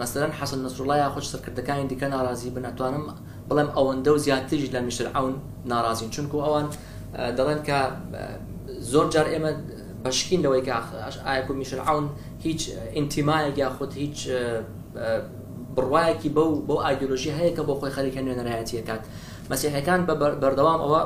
مەسەرەن 0.00 0.32
حەسن 0.38 0.60
نسرڵایە 0.66 1.08
خۆش 1.14 1.26
سەرکردەکانی 1.32 1.84
دیکە 1.90 2.06
ناڕازی 2.14 2.48
بناتوانم 2.56 3.04
بڵێم 3.48 3.70
ئەوەندە 3.76 4.10
و 4.14 4.18
زیاتریش 4.24 4.66
لە 4.74 4.80
میشر 4.86 5.06
ئەوون 5.16 5.34
ناڕازین 5.72 6.10
چونکو 6.14 6.36
ئەوان 6.46 6.66
دەڵێن 7.38 7.60
کە 7.68 7.78
زۆر 8.92 9.06
جار 9.14 9.26
ئێمە 9.32 9.50
بەشکینەوەی 10.04 10.62
ئاکو 11.28 11.52
میشن 11.60 11.80
ئەوون 11.88 12.06
هیچ 12.46 12.60
ئینتیمایەک 12.96 13.56
یاخود 13.64 13.90
هیچ 14.02 14.18
بڕواایەکی 15.76 16.30
بەو 16.36 16.50
بۆ 16.68 16.74
ئایدۆلۆژی 16.84 17.32
هەیە 17.38 17.52
کە 17.56 17.62
بۆ 17.68 17.72
خۆی 17.80 17.92
خەریکە 17.96 18.20
نوێنەرایەتی 18.26 18.76
کات. 18.88 19.04
مەسیحەکان 19.50 20.00
بەردەوام 20.42 20.80
ئەوە 20.84 21.00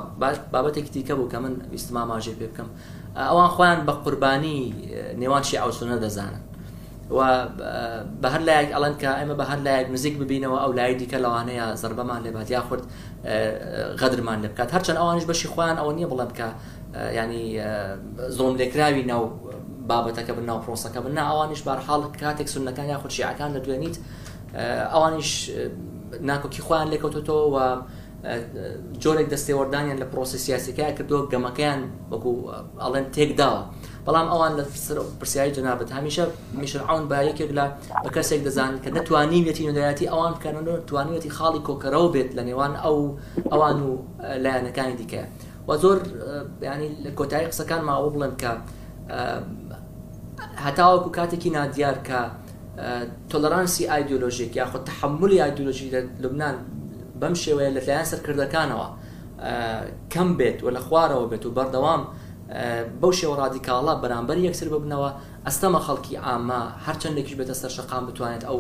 بابەتێک 0.53 0.87
دیکە 0.95 1.13
بوو 1.19 1.31
کە 1.31 1.35
من 1.45 1.53
ئیسما 1.75 2.03
ماژێ 2.11 2.33
پێ 2.39 2.47
بکەم 2.53 2.69
ئەوان 3.29 3.51
خۆیان 3.55 3.81
بە 3.89 3.93
قوربانی 4.05 4.59
نێوانشی 5.21 5.57
ئاوسونە 5.61 5.97
دەزانن 6.05 6.43
و 7.17 7.21
بە 8.23 8.29
هەر 8.35 8.43
لایەک 8.49 8.71
ئەڵەن 8.77 8.95
کە 9.01 9.09
ئەمە 9.21 9.35
بە 9.41 9.45
هەر 9.51 9.61
لایەک 9.67 9.87
نزیک 9.95 10.15
ببینەوە 10.21 10.59
ئەو 10.63 10.73
لای 10.79 10.93
دیکە 11.01 11.19
لەوانەیە 11.25 11.67
زربەمان 11.83 12.21
لێبات 12.25 12.49
یاخورد 12.57 12.85
غەدرمان 14.01 14.39
لێ 14.43 14.49
بکات 14.53 14.69
هەرچەند 14.75 14.99
ئەوانش 15.03 15.25
بەشی 15.31 15.49
خۆیان 15.55 15.77
ئەوە 15.81 15.93
نییە 15.97 16.09
بڵێن 16.13 16.31
کە 16.39 16.47
ینی 17.19 17.45
زۆم 18.37 18.55
لێکراوی 18.61 19.03
ناو 19.13 19.23
بابەتەکە 19.91 20.33
بن 20.37 20.45
ناو 20.51 20.59
پرۆسەکە 20.65 21.01
بن 21.07 21.17
ئەوانش 21.29 21.61
بارحاڵ 21.67 22.03
کاتێک 22.23 22.49
سونەکان 22.55 22.87
یاخود 22.95 23.11
شیعەکان 23.17 23.51
لە 23.57 23.61
دوێنیت 23.65 23.97
ئەوانش 24.93 25.31
ناکۆکی 26.29 26.61
خۆیان 26.67 26.89
لێکەوتۆ 26.93 27.31
و 27.55 27.57
جۆرێک 29.03 29.29
دەستێوەردانیان 29.35 29.99
لە 30.03 30.07
پرۆسسیاسەکە 30.13 30.85
کردووە 30.99 31.23
گەمەکەیان 31.33 31.81
وەکو 32.13 32.33
ئەڵێن 32.83 33.07
تێکداوە 33.15 33.61
بەڵام 34.07 34.29
ئەوان 34.33 34.53
لە 34.59 34.65
پرسیایی 35.21 35.53
جنابەت 35.57 35.89
هەمیشە 35.99 36.25
میشعون 36.63 37.03
با 37.11 37.19
یەکێک 37.31 37.51
لە 37.59 37.65
بە 38.05 38.11
کەسێک 38.17 38.41
دەزان 38.47 38.73
کە 38.83 38.89
نتوانیمەتی 38.99 39.63
نودایەتی 39.69 40.07
ئەوان 40.13 40.33
بکەنەوە 40.37 40.75
توانیەتی 40.89 41.31
خاڵی 41.37 41.61
کۆکەرەوە 41.67 42.09
بێت 42.15 42.31
لە 42.39 42.43
نێوان 42.49 42.73
ئەو 42.85 42.99
ئەوان 43.53 43.79
و 43.89 43.91
لایەنەکانی 44.45 44.97
دیکە 45.01 45.23
و 45.69 45.71
زۆر 45.83 45.99
ینی 46.69 46.89
لە 47.05 47.11
کۆتایی 47.19 47.47
قسەکان 47.51 47.83
ماوە 47.91 48.09
بڵێن 48.15 48.35
کە 48.43 48.53
هەتاوەکو 50.67 51.11
کاتێکی 51.19 51.51
نادیار 51.57 51.97
کە 52.09 52.19
تۆلەرانسی 53.33 53.83
ئایدۆلۆژیک 53.91 54.53
یاخۆ 54.61 54.79
تحملی 54.91 55.39
ئایدۆلۆژی 55.43 55.87
لە 55.95 56.01
لوبناان 56.23 56.57
بەم 57.21 57.35
شێوەیە 57.43 57.71
لەلایەن 57.77 58.07
سەرکردەکانەوە 58.13 58.89
کەم 60.13 60.29
بێت 60.39 60.59
و 60.65 60.71
لە 60.77 60.81
خوارەوە 60.87 61.27
بێت 61.31 61.45
و 61.47 61.51
بەردەوام 61.57 62.03
بەو 63.01 63.13
شێوە 63.19 63.35
ڕادیکاڵە 63.41 63.93
بەرامبەر 64.03 64.39
یەکسر 64.47 64.69
ببنەوە 64.75 65.11
ئەستەمە 65.47 65.81
خەڵکی 65.87 66.15
ئامە 66.27 66.61
هەرچەندێکیش 66.87 67.35
بێتە 67.41 67.55
سەر 67.61 67.71
شقام 67.77 68.05
بتوانێت 68.09 68.43
ئەو 68.49 68.59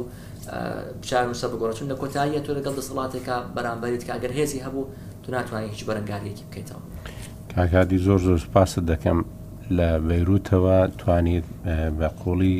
بچار 1.02 1.22
نووسە 1.30 1.46
بگۆڕچون 1.52 1.86
لە 1.92 1.96
کۆتاییە 2.00 2.40
تۆ 2.44 2.50
لەگەڵ 2.58 2.74
دەسەڵاتێکە 2.78 3.36
بەرامبەرێت 3.56 4.02
کاگەر 4.08 4.32
هێزی 4.38 4.58
هەبوو 4.66 4.84
تو 5.22 5.28
ناتوانانی 5.32 5.70
هیچ 5.74 5.82
بەرەنگارێکی 5.88 6.44
بکەیتەوە 6.48 6.82
کاکادی 7.54 7.98
زۆر 8.06 8.18
زۆر 8.26 8.40
پاست 8.54 8.76
دەکەم 8.90 9.18
لە 9.76 9.88
بەیروتەوە 10.08 10.78
توانیت 11.00 11.44
بە 11.98 12.08
قۆڵی 12.20 12.52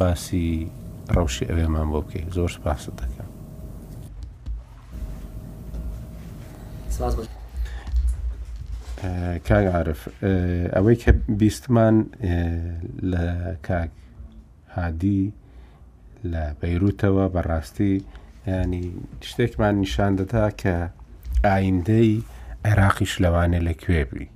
باسی 0.00 0.50
ڕەوشی 1.14 1.44
ئەوێمان 1.50 1.86
بۆ 1.92 1.98
بکەیت 2.06 2.28
زۆر 2.36 2.52
پاست 2.64 2.88
دەکەم 3.02 3.19
سپاس 7.00 7.14
بە 7.18 7.26
کاگ 9.48 9.64
عاعرف 9.72 10.00
ئەوەی 10.76 10.96
کە 11.02 11.10
بیستمان 11.40 11.96
لە 13.12 13.24
کاک 13.68 13.90
هادی 14.76 15.22
لە 16.32 16.44
بەیروتەوە 16.60 17.24
بەڕاستی 17.34 17.94
ینی 18.46 18.84
شتێکمان 19.30 19.74
نیشان 19.84 20.12
دەدا 20.20 20.46
کە 20.60 20.76
ئایندەی 21.44 22.10
عێراقیش 22.68 23.12
لەوانێ 23.24 23.60
لەکوێبی 23.68 24.26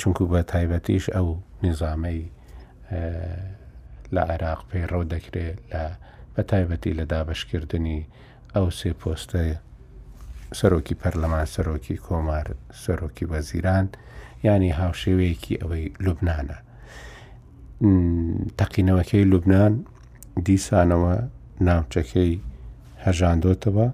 چونکو 0.00 0.22
بە 0.32 0.40
تایبەتیش 0.52 1.04
ئەو 1.14 1.28
نظامەی 1.66 2.22
لە 4.14 4.22
عێراق 4.30 4.60
پێی 4.68 4.88
ڕەو 4.90 5.02
دەکرێت 5.12 5.58
لە 5.72 5.82
بە 6.34 6.42
تایبەتی 6.50 6.92
لە 6.98 7.04
دابشکردنی 7.12 8.00
ئەو 8.54 8.66
سێ 8.78 8.90
پۆستەیە 9.00 9.58
سەرۆکی 10.60 10.96
پەرلەمان 11.02 11.44
سەرۆکی 11.54 11.96
کۆمار 12.06 12.46
سەرۆکی 12.84 13.24
وەزیران 13.32 13.86
ینی 14.48 14.72
هاوشێوەیەکی 14.80 15.54
ئەوەی 15.62 15.86
لوبنانە 16.04 16.58
تەقینەوەکەی 18.58 19.24
لوبنان 19.32 19.72
دیسانەوە 20.46 21.14
ناوچەکەی 21.66 22.32
هەژاندۆتەوە 23.04 23.88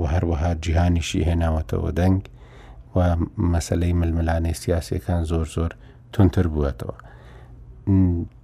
و 0.00 0.02
هەروەها 0.14 0.50
جیهانیشی 0.64 1.26
هێناوەتەوە 1.28 1.90
دەنگ 2.00 2.20
و 2.96 2.98
مەسلەی 3.52 3.94
ململانەی 4.00 4.54
سیاسەکان 4.62 5.20
زۆر 5.30 5.46
زۆر 5.56 5.70
تونتر 6.12 6.46
بووەتەوە 6.54 6.96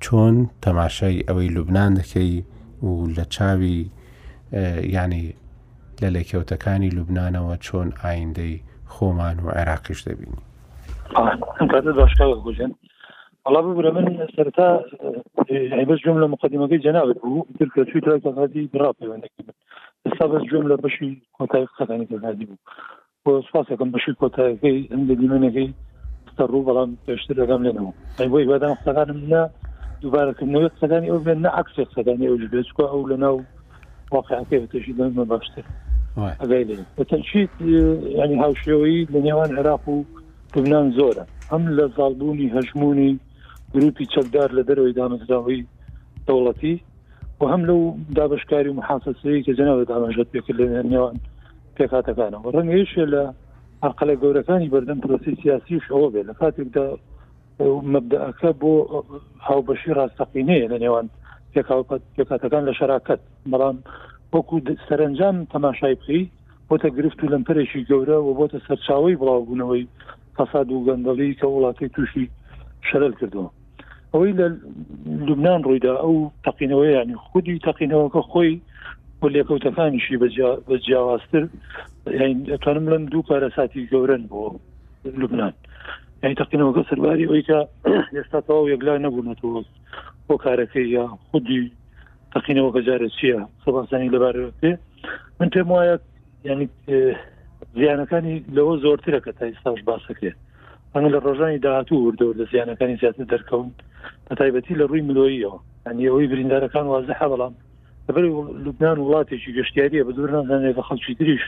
چۆن 0.05 0.35
تەماشای 0.65 1.25
ئەوەی 1.29 1.49
لوبنان 1.57 1.93
دەکەی 2.01 2.35
و 2.87 2.91
لە 3.17 3.25
چاوی 3.35 3.79
ینی 4.99 5.25
لە 6.03 6.09
لێکەوتەکانی 6.17 6.95
لوبنانەوە 6.97 7.55
چۆن 7.67 7.89
ئایندەی 8.03 8.55
خۆمان 8.93 9.37
و 9.45 9.49
عێراقیش 9.59 10.01
دەبینی 10.09 10.41
باشژێن 11.99 12.73
الله 13.47 13.63
ببرە 13.69 13.91
من 13.97 14.07
سەرتا 14.37 14.69
بەس 15.91 15.99
جوم 16.05 16.17
لە 16.23 16.27
مقدمەکەی 16.35 16.83
جەناوت 16.87 17.17
بوو 17.23 17.47
ترکە 17.59 17.83
چوی 17.91 18.01
تاکەزادی 18.07 18.63
برا 18.75 18.91
پەیوەندەکە 19.01 19.41
من 19.47 19.55
ئستا 20.07 20.25
بەس 20.33 20.43
جوم 20.51 20.65
لە 20.71 20.77
بەشی 20.83 21.11
کۆتای 21.39 21.67
قەکانی 21.79 22.07
کەزادی 22.11 22.47
بوو 22.47 22.59
بۆ 23.25 23.31
سپاسەکەم 23.49 23.91
بەشی 23.95 24.13
کۆتایەکەی 24.21 24.79
ئەم 24.91 25.03
لە 25.09 25.15
دیمەنەکەی 25.21 25.69
ستا 26.33 26.45
ڕوو 26.53 26.67
بەڵام 26.69 26.91
پێشتر 27.07 27.37
لەگەم 27.43 27.61
لێنەوە 27.67 27.93
بۆی 28.33 28.47
بادام 28.51 28.77
قەکانم 28.87 29.21
لە 29.33 29.41
دووبارەکردنەوەی 30.03 30.69
قەکانی 30.81 31.11
ئەو 31.11 31.21
بێن 31.27 31.39
نە 31.45 31.51
عکسێک 31.61 31.89
قەکانی 31.97 32.29
ئەو 32.29 32.37
بێچکە 32.55 32.85
ئەو 32.93 33.03
لەناو 33.11 33.37
واقعەکەی 34.15 34.67
تەشیدان 34.73 35.13
باشتر 35.33 35.65
تەنشیت 36.19 37.51
ینی 37.63 38.37
هاوشێوەی 38.43 39.01
لە 39.15 39.19
نێوان 39.27 39.51
عێراق 39.57 39.85
و 39.89 39.99
لبنان 40.57 40.87
زۆرە 40.99 41.25
هەم 41.53 41.63
لە 41.79 41.85
زالبوونی 41.97 42.53
هەژمونی 42.57 43.13
گروپی 43.75 44.07
چەکدار 44.15 44.49
لە 44.59 44.63
دەرەوەی 44.69 44.97
دامەزراوی 45.01 45.63
دەوڵەتی 46.27 46.75
و 47.41 47.47
هەم 47.53 47.63
لەو 47.69 47.81
دابشکاری 48.19 48.71
و 48.71 48.79
محافەسەی 48.81 49.45
کە 49.47 49.53
جەنەوە 49.59 49.85
دامەژێت 49.93 50.29
پێکرد 50.35 50.61
لە 50.75 50.83
نێوان 50.93 51.17
پێکاتەکانەوە 51.77 52.49
ڕەنگەیشێ 52.57 53.05
لە 53.15 53.23
عقلە 53.89 54.15
گەورەکانی 54.23 54.71
بەردەم 54.75 54.99
پرۆسی 55.05 55.35
سیاسیش 55.43 55.85
ئەوە 55.93 56.09
بێت 56.15 56.27
لە 56.31 56.35
کاتێکدا 56.41 56.87
مبدەکە 57.95 58.51
بۆ 58.61 58.73
هاوبەشی 59.49 59.97
ڕاستەقینەیە 59.99 60.67
لە 60.73 60.79
نێوان 60.85 61.07
پێکاتەکان 62.19 62.63
لە 62.69 62.73
شراکت 62.79 63.21
بەڵام 63.53 63.77
وەکو 64.33 64.59
سەرنجام 64.89 65.37
تەماشای 65.55 65.95
بخی 66.01 66.31
بۆتە 66.71 66.89
گرفت 66.97 67.23
و 67.25 67.29
لەمپەرێکی 67.33 67.87
گەورە 67.89 68.19
و 68.27 68.35
بۆتە 68.39 68.59
سەرچاوی 68.67 69.17
بڵاوبوونەوەی 69.21 69.89
فەساد 70.37 70.69
و 70.71 70.85
گەندەڵی 70.87 71.35
کە 71.41 71.47
وڵاتی 71.49 71.89
تووشی 71.95 72.27
شەرل 72.89 73.15
کردەوە 73.21 73.49
ئەوەی 74.13 74.33
لە 74.41 74.47
لوبناان 75.27 75.61
ڕوویدا 75.67 75.93
ئەو 76.05 76.17
تەقینەوەی 76.45 76.93
ینی 77.03 77.17
خودی 77.27 77.59
تەقینەوەکە 77.67 78.23
خۆی 78.31 78.57
بۆ 79.21 79.27
لێکەوتەکانیشی 79.35 80.17
بە 80.69 80.77
جیاوازتر 80.85 81.45
ئەتوانم 82.53 82.87
لەم 82.93 83.05
دوو 83.13 83.27
پارەساتی 83.29 83.89
گەورن 83.93 84.23
بۆ 84.31 84.43
لوبناان 85.21 85.55
یعنی 86.23 86.37
تەقینەوەکە 86.41 86.83
سەرباری 86.91 87.29
ئەوی 87.29 87.43
کە 87.49 87.59
ئێستا 88.17 88.41
تەواو 88.47 88.69
یەکلا 88.75 88.99
نەبوونەوە 89.05 89.61
بۆ 90.29 90.35
کارەکەی 90.45 90.87
یا 90.97 91.07
خودی 91.31 91.73
تقینەوە 92.37 92.71
بەجارە 92.77 93.09
چییە 93.19 93.39
سەباسانی 93.65 94.13
لەبارەوە 94.15 94.51
پێ 94.61 94.71
من 95.39 95.49
پێم 95.55 95.69
وایە 95.75 95.97
ینی 96.51 96.67
زیانەکانی 97.81 98.35
لەوە 98.57 98.75
زۆرترەکە 98.85 99.33
تا 99.39 99.45
ئێستاش 99.51 99.81
باسەکرێت 99.91 100.37
ئەنگ 100.95 101.07
لە 101.15 101.19
ڕۆژانی 101.25 101.63
داهاتوو 101.67 102.05
وردەوە 102.07 102.33
لە 102.41 102.45
زیانەکانی 102.53 102.99
زیاتر 103.01 103.25
دەرکەون 103.33 103.69
بە 104.29 104.35
تایبەتی 104.41 104.79
لە 104.81 104.85
ڕووی 104.91 105.07
ملۆییەوە 105.09 105.59
ئەنیەوەی 105.87 106.31
بریندارەکان 106.33 106.87
وازە 106.93 107.15
حەڵام 107.21 107.55
لەبەر 108.07 108.25
لوبنان 108.65 108.99
وڵاتێکی 109.05 109.55
گەشتیاریە 109.59 110.07
بە 110.07 110.13
دوور 110.17 110.31
نازانێت 110.37 110.75
بە 110.79 110.85
خەڵکی 110.89 111.15
دریش 111.21 111.45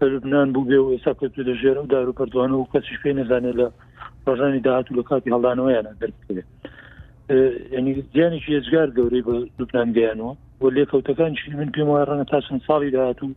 لە 0.00 0.04
لوبنان 0.12 0.48
بوو 0.54 0.64
بێ 0.68 0.78
و 0.80 0.92
ێستا 0.96 1.12
کەوت 1.20 1.32
لە 1.48 1.54
ژێرە 1.60 1.80
و 1.82 1.90
دارو 1.94 2.16
پەردوانە 2.18 2.56
و 2.56 2.70
کەسیش 2.72 2.96
پێ 3.02 3.10
نزانێت 3.20 3.54
لە 3.60 3.66
ڕۆژانی 4.26 4.64
داهاتوو 4.66 4.96
لە 4.98 5.02
کاتی 5.10 5.30
هەڵدانەوەیانە 5.34 5.92
دەرکرێت 6.00 6.48
ینی 7.76 7.92
جیانیش 8.14 8.46
ێزگار 8.60 8.88
گەورەی 8.96 9.24
بە 9.28 9.34
دوپلان 9.58 9.88
گەیانەوە 9.96 10.32
بۆ 10.60 10.66
لێکەوتەکان 10.76 11.32
چ 11.36 11.40
من 11.60 11.70
پێم 11.74 11.88
وای 11.90 12.06
ڕەنە 12.08 12.24
تا 12.30 12.38
چەند 12.46 12.62
ساڵی 12.68 12.90
داهاتوو 12.94 13.34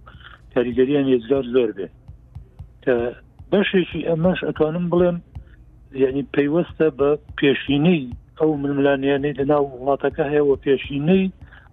کاریگەریان 0.54 1.06
ێزگار 1.17 1.43
زۆر 1.54 1.69
بێ 1.78 1.88
کە 2.84 2.95
بەشێکی 3.52 4.08
ئەمەش 4.10 4.39
ئەتوانم 4.47 4.86
بڵێم 4.91 5.17
یعنی 6.04 6.21
پەیوەستە 6.36 6.88
بە 7.00 7.10
پێشینەی 7.39 8.02
ئەو 8.39 8.50
منملانیانەی 8.63 9.38
لەناو 9.39 9.65
وڵاتەکە 9.80 10.23
هەیە 10.32 10.43
و 10.47 10.56
پێشینەی 10.65 11.26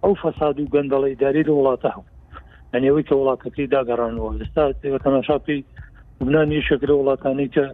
ئەو 0.03 0.13
فەساد 0.21 0.55
و 0.59 0.69
گەندەڵی 0.73 1.15
داری 1.23 1.43
لە 1.47 1.53
وڵاتە 1.57 1.89
هەوو 1.95 2.09
ئەنیەوەی 2.73 3.07
کە 3.07 3.13
وڵاتەکەی 3.19 3.71
داگەڕانەوە 3.73 4.29
ئستا 4.41 4.63
تەماشاپی 5.05 5.59
بنان 6.25 6.49
یشەکە 6.59 6.85
لە 6.89 6.95
وڵاتانی 6.99 7.47
کە 7.55 7.65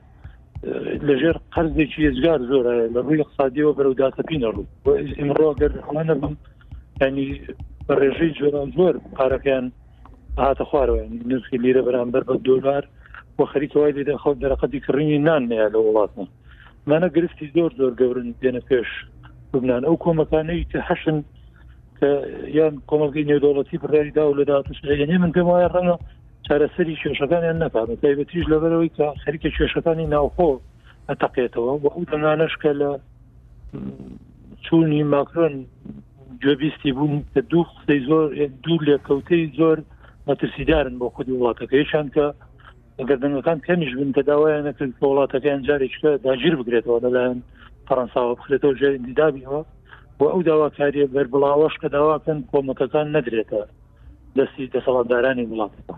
لەژێر 1.08 1.36
قەرزێکی 1.54 2.00
ێزگار 2.10 2.40
زۆر 2.52 2.64
لە 2.96 3.00
ڕووی 3.06 3.24
اقتصادیەوە 3.24 3.72
بەرەوداتەپینە 3.78 4.50
ڕوو 4.56 4.68
ئمڕۆ 5.22 5.50
گەرخمانە 5.62 6.16
بم 6.22 6.36
ینی 7.02 7.28
بە 7.86 7.94
ڕێژەی 8.02 8.32
جۆران 8.38 8.70
زۆر 8.78 8.94
پارەکەیان 9.16 9.66
هاتە 10.44 10.64
خوارەوە 10.70 11.02
نرخی 11.30 11.58
لیرە 11.64 11.82
بەرامبەر 11.88 12.24
بە 12.30 12.36
دۆلار 12.50 12.84
بۆ 13.38 13.44
خەریکەوای 13.52 13.96
دێدا 13.98 14.16
خەڵ 14.24 14.36
دەرەقەتی 14.44 14.84
کڕنی 14.86 15.24
نانەیە 15.28 15.68
لە 15.74 15.80
وڵاتمە 15.86 16.26
مانە 16.90 17.08
گرفتی 17.16 17.52
زۆر 17.56 17.72
زۆر 17.80 17.92
گەورن 18.02 18.28
دێنە 18.42 18.62
پێش 18.70 18.90
بنان 19.52 19.84
ئەو 19.88 19.96
کۆمەکانەی 20.06 20.68
کە 20.72 20.80
حەشن 20.88 21.18
کە 22.00 22.10
یان 22.58 22.74
کۆمەلگەی 22.90 23.28
نێودۆڵەتی 23.30 23.78
بڕێریدا 23.84 24.24
و 24.28 24.38
لەداتش 24.40 24.80
من 25.24 25.32
پێم 25.36 25.48
وایە 25.52 25.70
ڕەنە 25.76 25.96
سەرسەری 26.52 27.00
کێشەکانیان 27.02 27.58
نەپامە 27.64 27.96
تایبەتیش 28.04 28.46
لەبەرەوەی 28.52 28.94
کە 28.98 29.08
خەرکە 29.24 29.50
کێشەکانی 29.58 30.10
ناوخۆ 30.14 30.50
ئەتەقێتەوە 31.10 31.74
و 31.84 31.86
ئەو 31.94 32.02
دەمانەشکە 32.12 32.72
لە 32.82 32.92
چوونی 34.66 35.04
ماکرۆن 35.14 35.56
گوێبیستی 36.44 36.92
بوون 36.98 37.24
کە 37.34 37.40
دوو 37.52 37.64
قسەی 37.76 38.00
زۆر 38.08 38.28
دوور 38.64 38.82
لێکەوتەی 38.90 39.44
زۆر 39.60 39.78
مەترسیدارن 40.28 40.94
بۆ 41.00 41.08
خودی 41.16 41.34
وڵاتەکەیشان 41.40 42.08
کە 42.16 42.26
گەردنەکان 43.10 43.60
کەمیش 43.68 43.92
بن 44.00 44.10
کە 44.16 44.22
داوایان 44.30 44.64
نەکرد 44.70 44.94
بە 45.00 45.06
وڵاتەکەیان 45.12 45.62
جارێکە 45.68 46.10
داگیر 46.26 46.54
بگرێتەوە 46.60 47.00
لەلایەن 47.04 47.40
فەەنساوە 47.88 48.34
بخرێتەوە 48.40 48.74
ژێ 48.80 48.90
دیدابیەوە 49.08 49.62
بۆ 50.18 50.26
ئەو 50.32 50.42
داواکاریە 50.50 51.06
بەر 51.16 51.28
بڵاوەش 51.34 51.76
کە 51.82 51.88
داواکەن 51.96 52.40
کۆمەکەکان 52.52 53.08
نەدرێتە 53.16 53.62
دەستی 54.38 54.72
دەسەڵاتدارانی 54.74 55.46
وڵاتەکە 55.52 55.96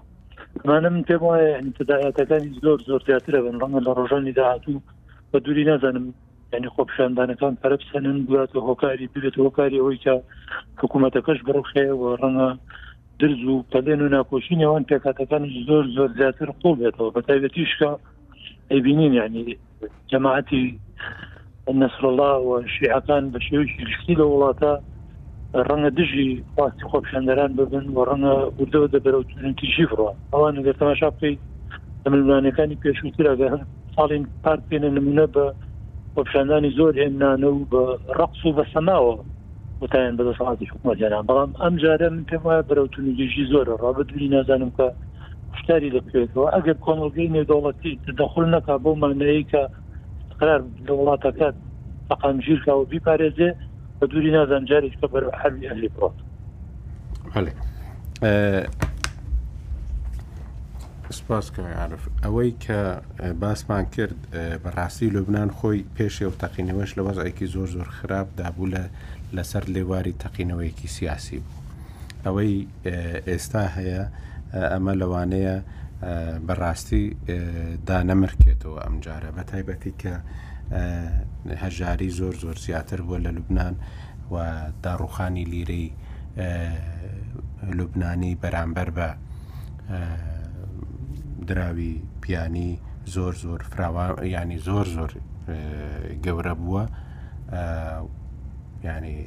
متمانم 0.63 1.04
پێم 1.08 1.23
وایە 1.28 1.58
انتداەتەکانی 1.63 2.49
زۆر 2.63 2.78
زۆر 2.89 3.02
زیاترە 3.08 3.39
بن 3.45 3.56
ڕەنگە 3.62 3.80
لە 3.86 3.91
ڕۆژانی 3.99 4.32
داهاتوو 4.39 4.82
بە 5.32 5.38
دووری 5.45 5.65
نازانم 5.65 6.06
ینی 6.54 6.69
خۆپشاندانەکان 6.76 7.54
پەرب 7.62 7.82
سنن 7.91 8.19
بات 8.30 8.56
و 8.56 8.60
هۆکاری 8.69 9.10
بێت 9.15 9.36
هۆکاری 9.45 9.80
ئەوی 9.84 9.97
کە 10.06 10.13
حکوومەتەکەش 10.82 11.39
بڕخێ 11.47 11.88
و 11.99 12.04
ڕەنگە 12.21 12.49
درز 13.19 13.43
و 13.43 13.63
پەلێن 13.71 14.02
و 14.02 14.10
ناکۆشینەوەن 14.15 14.84
پێکاتەکان 14.89 15.43
زۆر 15.67 15.84
زۆر 15.95 16.10
زیاتر 16.19 16.49
قوڵ 16.62 16.76
بێتەوە 16.82 17.10
بە 17.15 17.21
تایبەتیشکە 17.28 17.89
ئەبینین 18.73 19.13
ینی 19.19 19.58
جەماعتی 20.12 20.63
نسر 21.82 22.04
الله 22.10 22.34
و 22.47 22.62
شیعەکان 22.73 23.23
بە 23.34 23.39
شێوشی 23.47 23.84
گشتی 23.88 24.15
لە 24.19 24.26
وڵاتە 24.32 24.73
ڕەنگە 25.67 25.89
دژی 25.97 26.43
خواستی 26.55 26.83
خۆپشاندەران 26.91 27.51
ببن 27.57 27.85
و 27.93 28.05
ڕەنگە 28.09 28.33
وردەوە 28.59 28.87
دەبەرەوتونتی 28.95 29.67
ژیفڕە 29.75 30.07
ئەوان 30.33 30.53
لەگەر 30.57 30.73
تەماشا 30.81 31.09
بکەیت 31.09 31.39
دەملمانەکانی 32.03 32.77
پێشووتراگە 32.83 33.49
ساڵین 33.95 34.23
پار 34.43 34.57
پێێنە 34.69 34.89
نمونە 34.97 35.25
بە 35.33 35.43
خۆپشاندانی 36.15 36.71
زۆر 36.77 36.93
هێنانە 37.01 37.47
و 37.53 37.59
بە 37.71 37.81
ڕقص 38.19 38.41
و 38.45 38.53
بە 38.57 38.63
سەماوە 38.73 39.15
وتیان 39.81 40.15
بەدە 40.19 40.33
ساڵاتی 40.37 40.65
حکومەتیانان 40.73 41.23
بەڵام 41.29 41.51
ئەم 41.61 41.75
جارە 41.81 42.07
من 42.13 42.23
پێم 42.29 42.41
وایە 42.45 42.61
بەرەوتونی 42.69 43.13
دژی 43.19 43.45
زۆرە 43.51 43.73
ڕابدوی 43.83 44.27
نازانم 44.35 44.71
کە 44.77 44.85
شاری 45.67 45.93
لەکوێتەوە 45.95 46.47
ئەگەر 46.55 46.77
کۆمەلگەی 46.85 47.31
نێدوڵەتی 47.37 47.93
دەخل 48.19 48.45
نەکا 48.55 48.75
بۆ 48.83 48.91
مانەیە 49.01 49.43
کە 49.51 49.61
قرار 50.39 50.61
لە 50.87 50.93
وڵاتەکەات 50.99 51.55
فقام 52.09 52.37
ژیرکەوە 52.45 52.85
بیپارێزێ 52.91 53.49
بە 53.99 54.06
دووری 54.08 54.32
نازان 54.32 54.65
جارێککە 54.69 55.08
بەر 55.13 55.23
حەبی 55.41 55.67
ئەلی 55.69 55.89
پرۆت 55.93 56.15
سپاس 61.19 61.47
عرف 61.84 62.03
ئەوەی 62.23 62.51
کە 62.63 62.79
باسمان 63.43 63.86
کرد 63.95 64.19
بەڕاستی 64.63 65.13
لوبناان 65.15 65.49
خۆی 65.58 65.82
پێشێ 65.97 66.25
و 66.29 66.38
تەقینەوەش 66.41 66.91
لە 66.97 67.01
وەزایکی 67.08 67.45
زۆر 67.56 67.67
زۆر 67.75 67.89
خراپ 67.97 68.27
دابوو 68.38 68.71
لە 68.73 68.84
لەسەر 69.36 69.63
لێواری 69.75 70.13
تەقینەوەیەکی 70.23 70.87
سیاسی 70.98 71.39
بوو 71.44 71.60
ئەوەی 72.25 72.56
ئێستا 73.29 73.65
هەیە 73.77 74.02
ئەمە 74.71 74.94
لەوانەیە 75.02 75.56
بەڕاستی 76.48 77.06
دانەمرکێتەوە 77.87 78.77
ئەم 78.83 78.96
جارە 79.06 79.29
بە 79.37 79.44
تایبەتی 79.52 79.94
کە 80.02 80.13
هەژاری 81.63 82.09
زۆر 82.19 82.35
زۆر 82.43 82.57
زیاتر 82.65 82.99
بووە 83.05 83.17
لە 83.25 83.31
لوبناان 83.35 83.75
و 84.31 84.35
داڕوخانی 84.83 85.45
لیرەی 85.53 85.87
لوبنانی 87.77 88.37
بەرامبەر 88.43 88.89
بە 88.97 89.09
دراوی 91.47 91.93
پیانی 92.21 92.71
زۆر 93.15 93.33
زۆر 93.43 93.61
فراوان 93.71 94.25
ینی 94.25 94.59
زۆر 94.67 94.87
زۆر 94.95 95.11
گەورە 96.23 96.53
بووە 96.61 96.83
ینی 98.83 99.17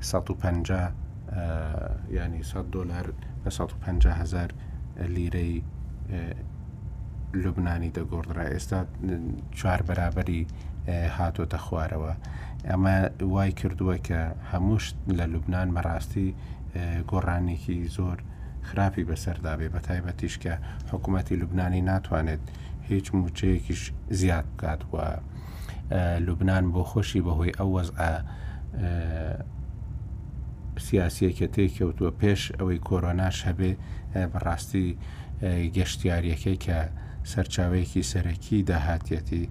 150 0.00 0.92
ینی 2.10 2.42
100 2.42 2.70
دلار 2.72 3.06
150 3.48 4.12
هزار 4.14 4.50
لیرەی 5.08 5.60
لوبنانی 7.32 7.90
دەگۆڕرا 7.96 8.44
ئێستا 8.54 8.78
چوار 9.56 9.80
بەرابەری 9.88 10.46
هاتۆتە 10.88 11.56
خوارەوە 11.64 12.12
ئەمە 12.68 12.98
وای 13.34 13.50
کردووە 13.60 13.96
کە 14.06 14.20
هەمووشت 14.52 14.94
لە 15.18 15.24
لوبناان 15.32 15.68
مەڕاستی 15.76 16.28
گۆڕانێکی 17.10 17.78
زۆر 17.96 18.18
خراپی 18.68 19.04
بەسەردابێ 19.08 19.68
بە 19.74 19.80
تایبەتیش 19.86 20.34
کە 20.42 20.54
حکوومەتتی 20.90 21.38
لوبنانی 21.40 21.82
ناتوانێت 21.90 22.42
هیچ 22.90 23.06
موچەیەکیش 23.16 23.82
زیاد 24.20 24.46
بکات 24.52 24.80
وە 24.92 25.06
لوبناان 26.26 26.64
بۆ 26.74 26.82
خۆشی 26.90 27.20
بەهۆی 27.26 27.56
ئەو 27.58 27.68
وەزع 27.76 27.94
سیاسیەکە 30.86 31.46
تێککەوتووە 31.54 32.10
پێش 32.20 32.42
ئەوەی 32.58 32.78
کۆرۆناش 32.88 33.36
هەبێ 33.48 33.72
بەڕاستی 34.32 34.88
گەشتیاریەکەی 35.76 36.56
کە 36.64 36.78
سەرچاوەیەکی 37.32 38.02
سەرەکی 38.12 38.58
داهاتەتی 38.70 39.44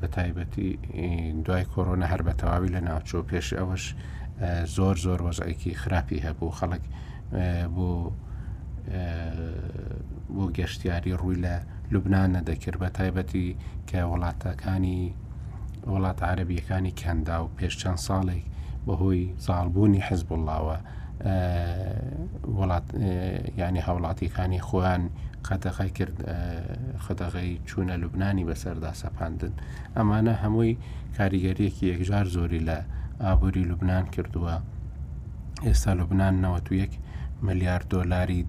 بە 0.00 0.06
تایبەتی 0.16 0.68
دوای 1.46 1.64
کۆرۆنە 1.72 2.06
هەر 2.12 2.22
بە 2.26 2.32
تەواوی 2.40 2.72
لە 2.76 2.80
ناوچۆ 2.88 3.18
پێش 3.30 3.48
ئەوەش 3.58 3.84
زۆر 4.76 4.96
زۆر 5.04 5.20
وەزایکی 5.26 5.72
خراپی 5.82 6.18
هەبوو 6.26 6.56
خەڵک 6.58 6.84
بۆ 7.76 7.88
بۆ 10.34 10.44
گەشتیاری 10.58 11.16
ڕووی 11.20 11.38
لە 11.44 11.54
لوبناان 11.92 12.30
نەدەکرد 12.36 12.78
بە 12.82 12.88
تایبەتی 12.98 13.46
کە 13.88 13.98
وڵاتەکانی 14.10 15.02
وڵات 15.92 16.18
عربیەکانی 16.32 16.92
کەندا 17.00 17.36
و 17.42 17.48
پێش 17.58 17.74
چەند 17.80 18.00
ساڵێک 18.08 18.44
بەهۆی 18.86 19.24
زالبوونی 19.46 20.00
حزب 20.08 20.28
اللهوە 20.36 20.76
وڵات 21.24 22.86
ینی 23.56 23.80
هاوڵاتیەکانی 23.86 24.60
خۆیان 24.68 25.02
قەتەخی 25.46 25.90
کرد 25.98 26.16
خەدەغی 27.04 27.50
چوونە 27.68 27.94
لوبنانی 28.02 28.44
بەسەردا 28.48 28.92
سەپاندن 29.02 29.52
ئەمانە 29.96 30.34
هەمووی 30.42 30.78
کاریگەریەکی 31.18 31.90
یەکجار 31.92 32.24
زۆری 32.36 32.62
لە 32.68 32.78
ئابووری 33.24 33.64
لوبنان 33.70 34.04
کردووە 34.14 34.56
ئێستا 35.66 35.92
لوبنان 35.98 36.34
91 36.44 36.98
ملیار 37.48 37.82
دۆلاری 37.94 38.40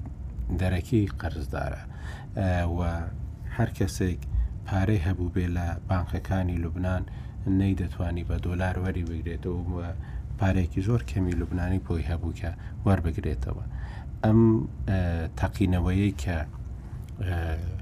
دەرەکی 0.62 1.02
قەرزدارە 1.20 1.82
و 2.78 2.80
هەر 3.58 3.70
کەسێک 3.78 4.20
پارەی 4.68 5.04
هەبوو 5.08 5.34
بێ 5.36 5.46
لە 5.56 5.68
بانکەکانی 5.90 6.58
لوبنان 6.64 7.04
نەی 7.60 7.74
دەتوانی 7.82 8.24
بە 8.30 8.38
دۆلار 8.48 8.76
وەری 8.84 9.04
بگرێتەوە 9.10 9.90
پارێکی 10.40 10.82
زۆر 10.88 11.02
کەمی 11.12 11.34
لوبنانی 11.40 11.80
بۆی 11.86 12.04
هەبوو 12.12 12.36
کە 12.40 12.52
وەربگرێتەوە 12.86 13.64
ئەم 14.24 14.40
تەقینەوەیەی 15.40 16.14
کە 16.24 16.38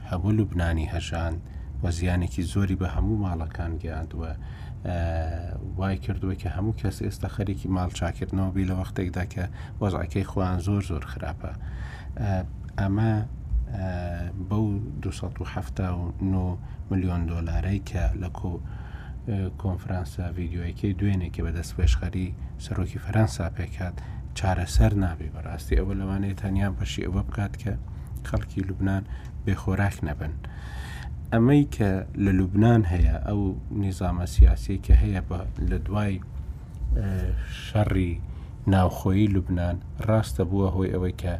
هەبوو 0.09 0.35
لوبنانی 0.37 0.91
هەژان 0.95 1.35
وە 1.83 1.89
زیانێکی 1.97 2.43
زۆری 2.53 2.79
بە 2.81 2.87
هەموو 2.95 3.21
ماڵەکان 3.25 3.71
گەیاندووە 3.83 4.31
وای 5.79 5.97
کردووە 6.03 6.35
کە 6.41 6.49
هەموو 6.55 6.77
کەس 6.81 6.97
ئێستا 7.05 7.29
خەرێکی 7.35 7.71
ماڵچاکردنەوە 7.77 8.53
بی 8.55 8.67
لە 8.69 8.75
وەختێکدا 8.79 9.23
کە 9.33 9.43
وەزعکەی 9.81 10.27
خۆیان 10.31 10.59
زۆر 10.67 10.81
زۆر 10.91 11.03
خراپە 11.11 11.51
ئەمە 12.79 13.11
بەو 14.49 14.65
270 15.01 16.57
میلیۆن 16.91 17.21
دۆلارەی 17.31 17.79
کە 17.89 18.03
لە 18.21 18.29
کۆنفرانسا 19.61 20.23
ویددیوەکەی 20.37 20.91
دوێنێکی 20.99 21.41
بەدەست 21.47 21.73
پێشخەری 21.77 22.27
سەرۆکی 22.65 23.01
فەرەنسا 23.05 23.47
پێکات 23.57 23.95
چارەسەر 24.37 24.91
نابێ 25.03 25.27
بەڕاستی 25.35 25.77
ئەوە 25.79 25.93
لەوانەیە 25.99 26.39
تەنیان 26.41 26.73
پەشی 26.79 27.03
ئەوە 27.07 27.21
بکات 27.27 27.53
کە 27.61 27.73
خەڵکی 28.29 28.61
لوبنان 28.67 29.03
بێخۆراک 29.45 29.95
نەبن. 30.07 30.33
ئەمەی 31.33 31.63
کە 31.75 31.91
لە 32.23 32.31
لوبنان 32.39 32.81
هەیە 32.93 33.15
ئەو 33.27 33.41
نیزامە 33.83 34.25
سیاسی 34.35 34.75
کە 34.85 34.93
هەیە 35.03 35.21
لە 35.69 35.77
دوای 35.87 36.13
شەڕی 37.67 38.11
ناوخۆیی 38.73 39.31
لوبنان 39.35 39.75
ڕاستە 40.07 40.43
بووە 40.49 40.67
هۆی 40.75 40.93
ئەوەی 40.93 41.15
کە 41.23 41.33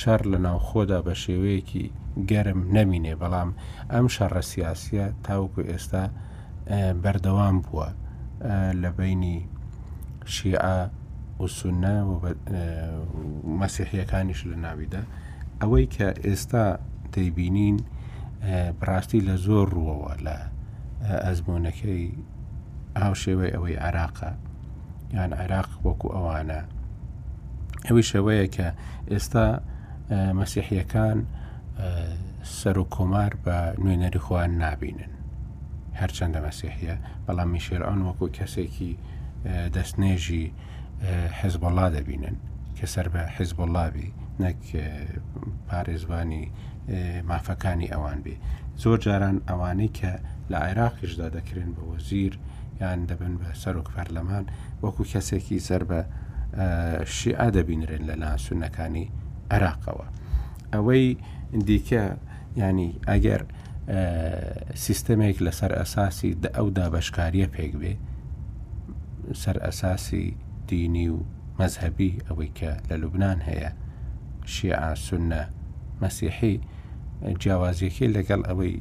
شەر 0.00 0.20
لە 0.32 0.38
ناوخۆدا 0.46 0.98
بە 1.06 1.14
شێوەیەکی 1.24 1.84
گەرم 2.30 2.60
نەمینێ 2.76 3.14
بەڵام 3.20 3.50
ئەم 3.92 4.06
شەڕە 4.14 4.42
سیاسە 4.50 5.04
تاوکو 5.24 5.60
ئێستا 5.70 6.04
بەردەوام 6.72 7.60
بووە 7.64 7.88
لە 8.82 8.90
بینی 8.98 9.48
شیعە 10.26 10.76
وسونە 11.42 11.94
مەسیحیەکانیش 13.60 14.40
لە 14.50 14.56
ناویدا 14.64 15.02
ئەوەی 15.60 15.86
کە 15.94 16.08
ئێستا 16.26 16.64
دەیبینین 17.14 17.76
بڕاستی 18.80 19.20
لە 19.28 19.36
زۆر 19.46 19.66
ڕووەوە 19.76 20.14
لە 20.26 20.36
ئەزمۆنەکەی 21.26 22.04
ئاو 22.96 23.14
شێوەی 23.22 23.54
ئەوەی 23.54 23.76
عراقە 23.86 24.32
یان 25.14 25.32
عێراق 25.40 25.70
وەکو 25.86 26.08
ئەوانە 26.16 26.60
ئەوی 27.86 28.02
شێوەیە 28.10 28.46
کە 28.54 28.68
ئێستا 29.12 29.46
مەسیحیەکان 30.40 31.18
سەر 32.58 32.76
و 32.82 32.84
کۆمار 32.94 33.32
بە 33.44 33.56
نوێنەری 33.82 34.20
خوان 34.26 34.50
نابینن 34.62 35.13
هەرچەندە 36.00 36.38
مەسیحە 36.46 36.94
بەڵام 37.26 37.48
میشێر 37.54 37.82
ئەن 37.88 38.00
وەکو 38.08 38.26
کەسێکی 38.38 38.92
دەستنێژی 39.76 40.46
حزبڵا 41.40 41.86
دەبینن 41.96 42.36
کە 42.78 42.86
سەر 42.94 43.06
بە 43.14 43.22
حزبڵاوی 43.36 44.10
نەک 44.44 44.62
پارێزبانی 45.68 46.44
مافەکانی 47.28 47.88
ئەوان 47.94 48.18
بێ 48.24 48.36
زۆر 48.82 48.98
جاران 49.04 49.36
ئەوانەی 49.48 49.90
کە 49.98 50.12
لە 50.50 50.58
عێراقیشدا 50.66 51.28
دەکرێن 51.36 51.70
بە 51.76 51.82
وەزیر 51.92 52.34
یان 52.80 53.00
دەبن 53.08 53.34
بە 53.40 53.48
سەرۆک 53.62 53.88
پەرلەمان 53.94 54.44
وەکو 54.82 55.02
کەسێکی 55.12 55.58
سەر 55.68 55.82
بە 55.90 56.00
شیعە 57.16 57.48
دەبینرێن 57.56 58.02
لە 58.08 58.14
لاسونەکانی 58.22 59.06
عراقەوە 59.54 60.06
ئەوەی 60.72 61.06
دیکە 61.68 62.04
ینی 62.62 62.90
ئەگەر 63.10 63.42
سیستەمێک 64.84 65.36
لەسەر 65.46 65.72
ئەساسی 65.80 66.30
ئەو 66.56 66.66
دابشکاریە 66.76 67.46
پێک 67.54 67.72
بێ 67.80 67.92
سەر 69.42 69.56
ئەساسی 69.64 70.24
دینی 70.70 71.08
و 71.14 71.18
مەذهبی 71.60 72.10
ئەوەی 72.26 72.50
کە 72.58 72.70
لە 72.88 72.96
لوبنان 73.02 73.38
هەیە 73.48 73.70
شیع 74.54 74.82
سنە 75.06 75.42
مەسیحی 76.02 76.54
جیاوازیەکی 77.42 78.12
لەگەڵ 78.16 78.40
ئەوەی 78.48 78.74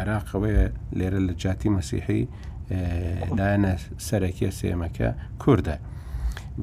عراقەوەیە 0.00 0.66
لێرە 0.98 1.20
لە 1.28 1.34
جاتی 1.42 1.70
مەسیحی 1.78 2.22
لایەنە 3.38 3.72
سەرەکیە 4.06 4.50
سێمەکە 4.60 5.08
کووردە 5.42 5.76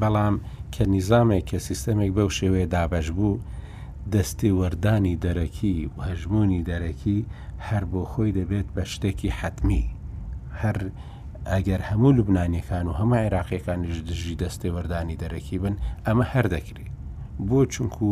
بەڵام 0.02 0.36
کە 0.74 0.84
نیزامێک 0.94 1.44
کە 1.50 1.58
سیستەمێک 1.68 2.12
بەو 2.18 2.30
شێوەیە 2.40 2.68
دابش 2.76 3.08
بوو 3.18 3.34
دەستی 4.14 4.52
وەردانی 4.60 5.16
دەرەکی 5.26 5.90
و 5.96 6.00
هەژمونی 6.10 6.62
دەرەکی 6.70 7.20
هەر 7.68 7.84
بۆ 7.92 8.02
خۆی 8.12 8.32
دەبێت 8.40 8.68
بە 8.76 8.84
شتێکی 8.94 9.30
حتمی 9.40 9.86
هەر 10.62 10.78
ئەگەر 11.52 11.82
هەموو 11.90 12.16
لوبنانیەکان 12.18 12.86
و 12.88 12.94
هەمە 13.00 13.18
عێراقیەکانیش 13.26 13.98
دژی 14.10 14.36
دەستی 14.44 14.70
وەردانی 14.76 15.20
دەرەکی 15.24 15.58
بن 15.64 15.76
ئەمە 16.06 16.26
هەر 16.34 16.46
دەکرێت 16.56 16.94
بۆ 17.48 17.60
چونکو 17.74 18.08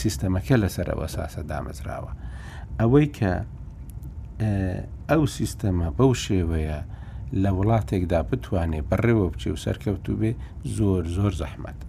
سیستەمەکە 0.00 0.56
لەسەر 0.62 0.86
ئەوە 0.92 1.08
ساسە 1.14 1.42
دامەزراوە 1.50 2.12
ئەوەی 2.80 3.06
کە 3.18 3.32
ئەو 5.10 5.22
سیستەمە 5.36 5.88
بەو 5.98 6.12
شێوەیە 6.24 6.78
لە 7.42 7.50
وڵاتێکدا 7.58 8.20
بتوانێت 8.30 8.84
بڕێوە 8.90 9.26
بچێ 9.32 9.50
و 9.52 9.62
سەرکەوت 9.64 10.04
و 10.08 10.16
بێ 10.20 10.32
زۆر 10.76 11.04
زۆر 11.16 11.32
زەحمەتە 11.42 11.88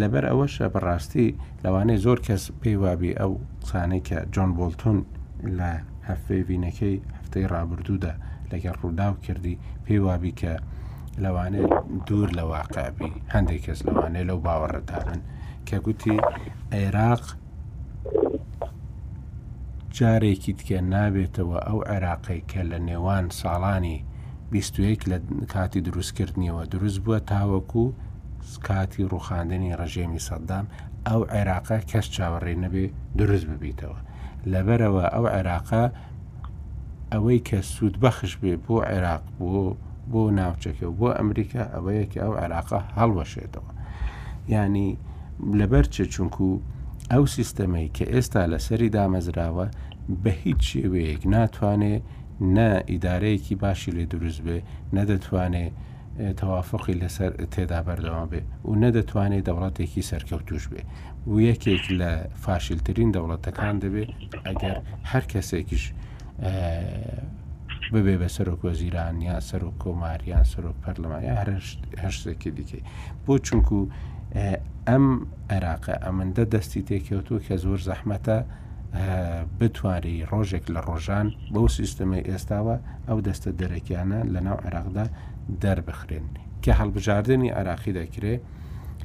لەبەر 0.00 0.24
ئەوەشە 0.30 0.66
بەڕاستی 0.74 1.28
لەوانەیە 1.64 2.02
زۆر 2.04 2.18
کەس 2.26 2.42
پێی 2.60 2.76
وابی 2.82 3.16
ئەو 3.20 3.32
قسانەی 3.62 4.02
کە 4.08 4.18
جۆن 4.34 4.50
بۆلتون 4.58 4.98
لە 5.58 5.70
هەفەی 6.08 6.42
وینەکەی 6.48 6.96
هەفتەی 7.18 7.48
ڕابردوودا 7.52 8.14
لەگەر 8.52 8.74
ڕووداو 8.82 9.14
کردی 9.26 9.56
پێی 9.84 10.00
وابی 10.06 10.32
کە 10.40 10.52
لەوانێت 11.24 11.70
دوور 12.06 12.28
لە 12.38 12.44
واقعبی 12.54 13.10
هەندێک 13.34 13.60
کەس 13.66 13.80
لەوانەیە 13.88 14.28
لەو 14.30 14.38
باوەڕدارن 14.46 15.20
کە 15.68 15.76
گوتی 15.84 16.16
عێراق 16.76 17.24
جارێکی 19.96 20.52
تکە 20.58 20.78
نابێتەوە 20.94 21.58
ئەو 21.66 21.78
عێراقی 21.90 22.40
کە 22.50 22.60
لە 22.70 22.78
نێوان 22.88 23.24
ساڵانی 23.40 23.98
21 24.50 25.00
لە 25.10 25.18
کاتی 25.52 25.80
دروستکردنیەوە 25.86 26.62
دروست 26.72 26.98
بووە 27.04 27.20
تاوەکو 27.32 27.84
کاتی 28.66 29.02
ڕوخاندنی 29.12 29.70
ڕژێمی 29.80 30.20
سەددام 30.28 30.66
ئەو 31.08 31.20
عێراقا 31.36 31.78
کەس 31.90 32.06
چاوەڕێ 32.16 32.54
نەبێ 32.64 32.84
دروست 33.18 33.46
ببیتەوە 33.52 33.98
لەبەرەوە 34.52 35.04
ئەو 35.14 35.24
عێراقا 35.36 35.84
ئەوەی 37.12 37.40
کە 37.48 37.58
سوود 37.72 37.94
بەخش 38.04 38.32
بێ 38.42 38.54
بۆ 38.64 38.76
عێراق 38.90 39.24
بۆ 39.38 39.48
بۆ 40.12 40.22
ناوچەکە 40.38 40.88
بۆ 40.98 41.08
ئەمریکا 41.18 41.62
ئەوەیەکە 41.74 42.18
ئەو 42.24 42.32
عێراقا 42.40 42.78
هەڵوەشێتەوە 42.98 43.70
ینی 44.56 44.90
لەبەر 45.58 45.84
چ 45.94 45.96
چونکو 46.14 46.48
ئەو 47.12 47.24
سیستەمەی 47.36 47.88
کە 47.96 48.04
ئێستا 48.12 48.42
لەسەری 48.52 48.92
دامەزراوە 48.96 49.66
بە 50.22 50.30
هیچ 50.42 50.60
شێوەیەک 50.70 51.22
ناتوانێ 51.34 51.94
نە 52.56 52.68
ئیدارەیەکی 52.90 53.54
باشی 53.62 53.90
لێ 53.96 54.04
دروست 54.12 54.40
بێ 54.46 54.58
نەدەتوانێت 54.96 55.74
تەوافقی 56.36 56.94
لەسەر 57.02 57.30
تێدا 57.54 57.80
بەردەوام 57.86 58.28
بێ 58.32 58.40
و 58.68 58.72
نەدەتوانێت 58.82 59.44
دەوڵاتێکی 59.48 60.02
سەرکەوتوش 60.10 60.64
بێ 60.72 60.82
و 61.30 61.34
یەکێک 61.48 61.84
لە 62.00 62.10
فاشلترین 62.44 63.10
دەوڵەتەکان 63.16 63.74
دەبێت 63.82 64.10
ئەگەر 64.48 64.76
هەر 65.10 65.24
کەسێکیش 65.32 65.84
ببێ 67.92 68.14
بە 68.22 68.28
سەرۆک 68.36 68.60
وەزیران 68.68 69.16
یا 69.28 69.36
سەرۆک 69.48 69.76
کۆماریان 69.84 70.44
سەرۆک 70.52 70.76
پەرلەمانیا 70.84 71.32
هەرشتێکی 72.02 72.50
دیکەی 72.56 72.82
بۆ 73.24 73.34
چونکو 73.46 73.78
ئەم 74.88 75.04
عێراقە 75.52 75.94
ئەمەندە 76.04 76.44
دەستی 76.54 76.82
تێککەوتوە 76.88 77.38
کە 77.46 77.54
زۆر 77.64 77.80
زەحمەتە 77.88 78.36
بتواری 79.58 80.16
ڕۆژێک 80.30 80.64
لە 80.74 80.80
ڕۆژان 80.88 81.28
بەو 81.52 81.66
سیستەمی 81.78 82.22
ئێستاوە 82.28 82.76
ئەو 83.08 83.18
دەستە 83.26 83.50
دەرەکیانە 83.60 84.20
لە 84.34 84.40
ناو 84.46 84.58
عێراقدا 84.64 85.04
دەربخرێن 85.62 86.26
کە 86.64 86.72
هەڵبژاردننی 86.80 87.50
عراقی 87.58 87.92
دەکرێت 88.00 88.40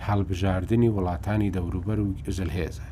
هەڵبژاردننی 0.07 0.89
وڵاتانی 0.95 1.53
دەوروبەر 1.55 1.97
و 2.03 2.07
ژلهێزە 2.35 2.87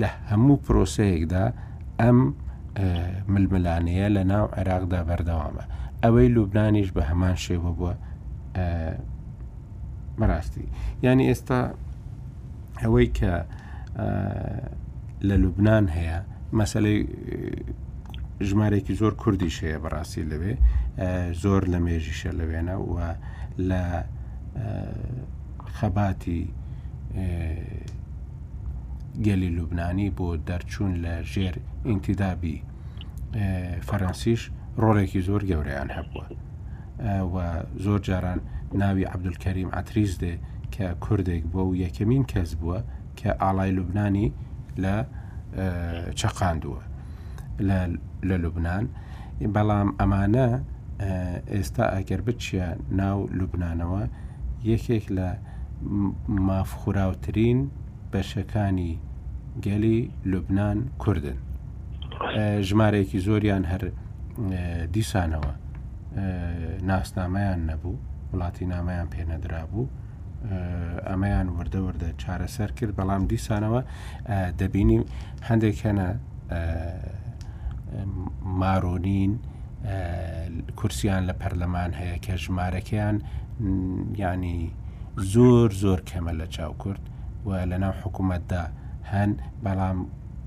لە 0.00 0.08
هەموو 0.30 0.62
پرۆسەیەکدا 0.64 1.44
ئەم 2.00 2.18
ململانەیە 3.32 4.08
لە 4.16 4.22
ناو 4.32 4.46
عێراقدا 4.58 5.00
بەردەوامە 5.08 5.64
ئەوەی 6.02 6.28
لوبنانیش 6.34 6.88
بە 6.96 7.02
هەمان 7.10 7.36
شێوە 7.46 7.70
بووە 7.78 7.94
بەڕاستی 10.18 10.66
ینی 11.06 11.24
ئێستا 11.30 11.60
ئەوەی 12.82 13.08
کە 13.18 13.32
لە 15.28 15.34
لوبنان 15.42 15.84
هەیە 15.96 16.18
مەسلەی 16.60 17.00
ژمارێکی 18.48 18.94
زۆر 19.00 19.12
کوردیش 19.22 19.56
هەیە 19.64 19.78
بەڕاستی 19.84 20.22
لەوێ 20.30 20.54
زۆر 21.42 21.62
لە 21.72 21.78
مێژیشە 21.86 22.30
لەوێنە 22.38 22.76
و 22.90 22.94
لە 23.70 23.82
خەباتی 25.76 26.42
گەلی 29.26 29.50
لوبنانی 29.56 30.08
بۆ 30.18 30.28
دەرچوون 30.48 30.92
لە 31.04 31.14
ژێر 31.32 31.56
ئینتیدابی 31.88 32.58
فەرەنسیش 33.88 34.42
ڕۆڵێکی 34.82 35.20
زۆر 35.28 35.42
گەورەیان 35.50 35.90
هەبووە 35.96 36.26
و 37.32 37.36
زۆر 37.84 38.00
جاران 38.08 38.40
ناوی 38.82 39.04
عبدولکەریم 39.14 39.68
ئاتریز 39.74 40.12
دێ 40.22 40.34
کە 40.74 40.86
کوردێک 41.04 41.44
بۆ 41.52 41.62
و 41.68 41.72
یەکەمین 41.84 42.24
کەس 42.32 42.50
بووە 42.60 42.78
کە 43.18 43.30
ئاڵای 43.42 43.70
لوبنانی 43.76 44.28
لە 44.82 44.94
چەقاندووە 46.20 46.82
لە 48.28 48.36
لوبنان 48.42 48.84
بەڵام 49.54 49.88
ئەمانە 50.00 50.48
ئێستا 51.54 51.84
ئەگەر 51.94 52.20
بچیە 52.28 52.66
ناو 53.00 53.18
لوبنانەوە 53.38 54.02
یەکێک 54.70 55.04
لە 55.18 55.28
مافخوراوترین 56.48 57.58
بەشەکانی 58.12 58.92
گەلی 59.66 59.98
لوبنان 60.30 60.78
کوردن 61.02 61.38
ژمارەیەکی 62.68 63.18
زۆریان 63.26 63.64
هەر 63.72 63.82
دیسانەوە 64.94 65.52
ناسنامەیان 66.88 67.60
نەبوو 67.70 67.96
وڵاتی 68.32 68.64
نامەیان 68.74 69.08
پێنەدرا 69.14 69.62
بوو 69.70 69.86
ئەمەیان 71.10 71.48
وردە 71.58 71.80
وردە 71.86 72.10
چارەسەر 72.22 72.70
کرد 72.78 72.92
بەڵام 72.98 73.22
دیسانەوە 73.32 73.80
دەبینیم 74.60 75.02
هەندێک 75.48 75.76
هەنە 75.86 76.06
مارۆنین 78.60 79.32
کورسیان 80.78 81.22
لە 81.28 81.34
پەرلەمان 81.40 81.90
هەیە 82.00 82.16
کە 82.24 82.34
ژمارەکەیان 82.44 83.16
ینی 84.22 84.60
زۆر 85.32 85.68
زۆر 85.82 86.00
کەمە 86.10 86.32
لە 86.40 86.46
چاو 86.54 86.72
کورد 86.82 87.02
و 87.46 87.50
لە 87.70 87.76
ناو 87.84 87.94
حکوومەتدا 88.02 88.64
هەن 89.12 89.30
بەڵام 89.64 89.98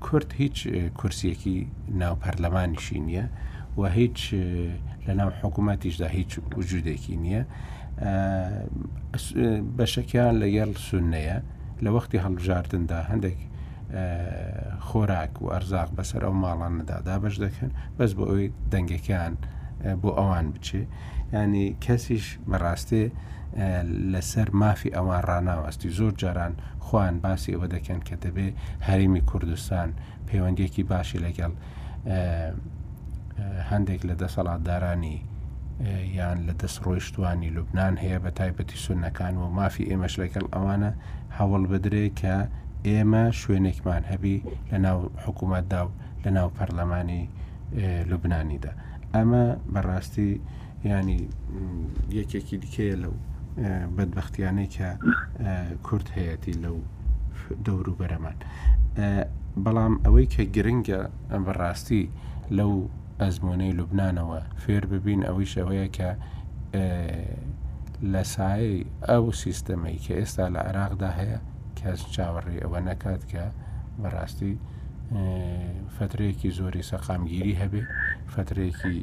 کورت 0.04 0.28
هیچ 0.42 0.58
کورسیەکی 0.98 1.58
ناو 2.02 2.14
پەرلەمانیشی 2.24 3.00
نییە 3.06 3.26
و 3.80 3.82
هیچ 3.98 4.18
لە 5.06 5.12
ناو 5.20 5.30
حکوومەتیشدا 5.40 6.08
هیچ 6.18 6.32
وجودێکی 6.58 7.16
نییە 7.24 7.42
بەشەکیان 9.76 10.34
لە 10.42 10.46
یەڵ 10.58 10.72
سونەیە 10.86 11.38
لە 11.84 11.88
وەختی 11.94 12.18
هەڵبژاردندا 12.24 13.00
هەندێک 13.10 13.38
خۆراک 13.92 15.42
و 15.42 15.44
ئەرزاق 15.52 15.90
بەسەر 15.96 16.22
ئەو 16.26 16.32
ماڵان 16.44 16.72
نەدادا 16.80 17.14
بەش 17.24 17.36
دەکەن 17.44 17.70
بەس 17.98 18.10
بۆ 18.18 18.24
ئەوی 18.30 18.48
دەنگەکان 18.72 19.32
بۆ 20.02 20.10
ئەوان 20.18 20.46
بچێ 20.54 20.82
ینی 21.32 21.66
کەسیش 21.84 22.26
بەڕاستێ 22.50 23.04
لەسەر 24.12 24.48
مافی 24.60 24.90
ئەوان 24.96 25.22
ڕناوەستی 25.28 25.90
زۆر 25.98 26.12
جاران 26.22 26.52
خوان 26.86 27.14
باسی 27.24 27.50
ئەوە 27.54 27.68
دەکەن 27.74 28.00
کە 28.08 28.14
دەبێ 28.24 28.48
هەرمی 28.88 29.22
کوردستان 29.30 29.88
پەیوەندێکی 30.28 30.82
باشی 30.92 31.18
لەگەڵ 31.26 31.52
هەندێک 33.70 34.00
لە 34.08 34.14
دەسەڵاتدارانی 34.22 35.16
یان 36.18 36.38
لە 36.48 36.52
دەست 36.60 36.78
ڕۆیشتوانی 36.84 37.50
لوبناان 37.56 37.94
هەیە 38.02 38.18
بە 38.24 38.30
تایبەتی 38.38 38.78
سونەکان 38.84 39.34
و 39.40 39.44
مافی 39.58 39.88
ئێمەش 39.90 40.14
لەگەڵ 40.22 40.44
ئەوانە 40.54 40.90
هەوڵ 41.38 41.62
بدرێ 41.72 42.04
کە 42.20 42.34
ئێمە 42.90 43.24
شوێنێکمان 43.40 44.02
هەبی 44.12 44.36
لە 44.70 44.74
ناو 44.84 44.98
حکوومەتدا 45.24 45.80
و 45.86 45.90
لە 46.24 46.30
ناو 46.36 46.48
پەرلەمانی 46.58 47.22
لوبنانیدا 48.10 48.72
ئەمە 49.14 49.44
بەڕاستی 49.72 50.30
ینی 50.92 51.20
یەکێکی 52.18 52.56
دیکەیە 52.64 52.96
لەو 53.04 53.14
بەدبختیانەی 53.96 54.68
کە 54.76 54.88
کورت 55.86 56.08
هەیەی 56.16 56.56
لەو 56.64 56.78
دەوروبەرەمان 57.66 58.36
بەڵام 59.64 59.94
ئەوەی 60.04 60.26
کە 60.34 60.42
گرنگە 60.54 61.00
ئەم 61.32 61.42
بەڕاستی 61.48 62.04
لەو 62.58 62.74
ئەزمۆنەی 63.22 63.76
لوبنانەوە 63.78 64.40
فێر 64.62 64.84
ببین 64.92 65.20
ئەوەی 65.28 65.48
شەوەیە 65.54 65.86
کە 65.96 66.08
لە 68.12 68.22
سای 68.34 68.70
ئەو 69.08 69.24
سیستەمەی 69.42 69.98
کە 70.04 70.12
ئێستا 70.20 70.44
لە 70.54 70.60
عراقدا 70.68 71.10
هەیە 71.20 71.40
کەس 71.82 72.00
چاوەڕێ 72.14 72.56
ئەوە 72.62 72.80
نەکات 72.88 73.22
کە 73.30 73.44
بەڕاستی 74.00 74.54
فترەیەکی 75.96 76.50
زۆری 76.58 76.82
سەقامگیری 76.90 77.54
هەبێ 77.62 77.82
فترێکی 78.34 78.96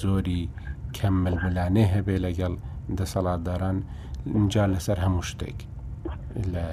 زۆری 0.00 0.42
کەم 0.96 1.14
ململانێ 1.24 1.84
هەبێ 1.94 2.16
لەگەڵ 2.26 2.54
دەسەڵاتداران 2.98 3.78
اینجا 4.36 4.64
لەسەر 4.72 4.98
هەموو 5.04 5.26
شتێک 5.30 5.58
لە 6.54 6.66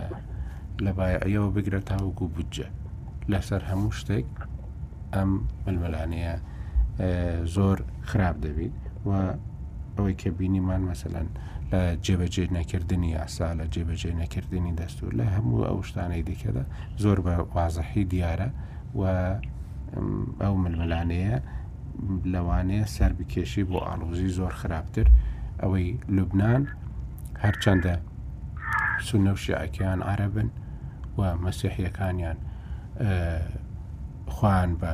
لەبایەوە 0.86 1.48
بگرە 1.56 1.82
تاوەکو 1.90 2.26
بودجە 2.36 2.68
لەسەر 3.32 3.62
هەموو 3.70 3.96
شتێک 4.00 4.28
ئەم 5.16 5.30
ململانەیە 5.66 6.36
زۆر 7.56 7.78
خراپ 8.10 8.36
دەبیت 8.46 8.76
و 9.08 9.10
ئەوەی 9.96 10.16
کە 10.22 10.30
بینیمان 10.38 10.82
مەسەلەن 10.90 11.28
جێبەجێ 12.06 12.46
نەکردنی 12.58 13.12
ئاسا 13.20 13.48
لە 13.60 13.66
جێبەجێ 13.74 14.12
نەکردنی 14.22 14.72
دەستور 14.80 15.12
لە 15.20 15.26
هەموو 15.36 15.66
ئەو 15.70 15.78
شتانەی 15.88 16.24
دیکەدا 16.30 16.64
زۆر 17.04 17.18
بە 17.26 17.34
وازەحی 17.56 18.06
دیارە 18.14 18.50
و 19.00 19.02
ئەو 20.44 20.54
ململانەیە 20.64 21.38
لەوانەیە 22.34 22.86
سەر 22.96 23.12
بکێشی 23.18 23.64
بۆ 23.70 23.78
ئالوزی 23.88 24.32
زۆر 24.40 24.54
خراپتر 24.62 25.08
ئەوەی 25.62 25.88
لوبناان 26.16 26.64
هەرچەندە 27.44 27.94
سونە 29.08 29.32
و 29.36 29.40
شیعکیان 29.46 30.00
عربن 30.12 30.50
و 31.20 31.22
مەسیحیەکانیان 31.46 32.38
خوان 34.36 34.70
بە 34.82 34.92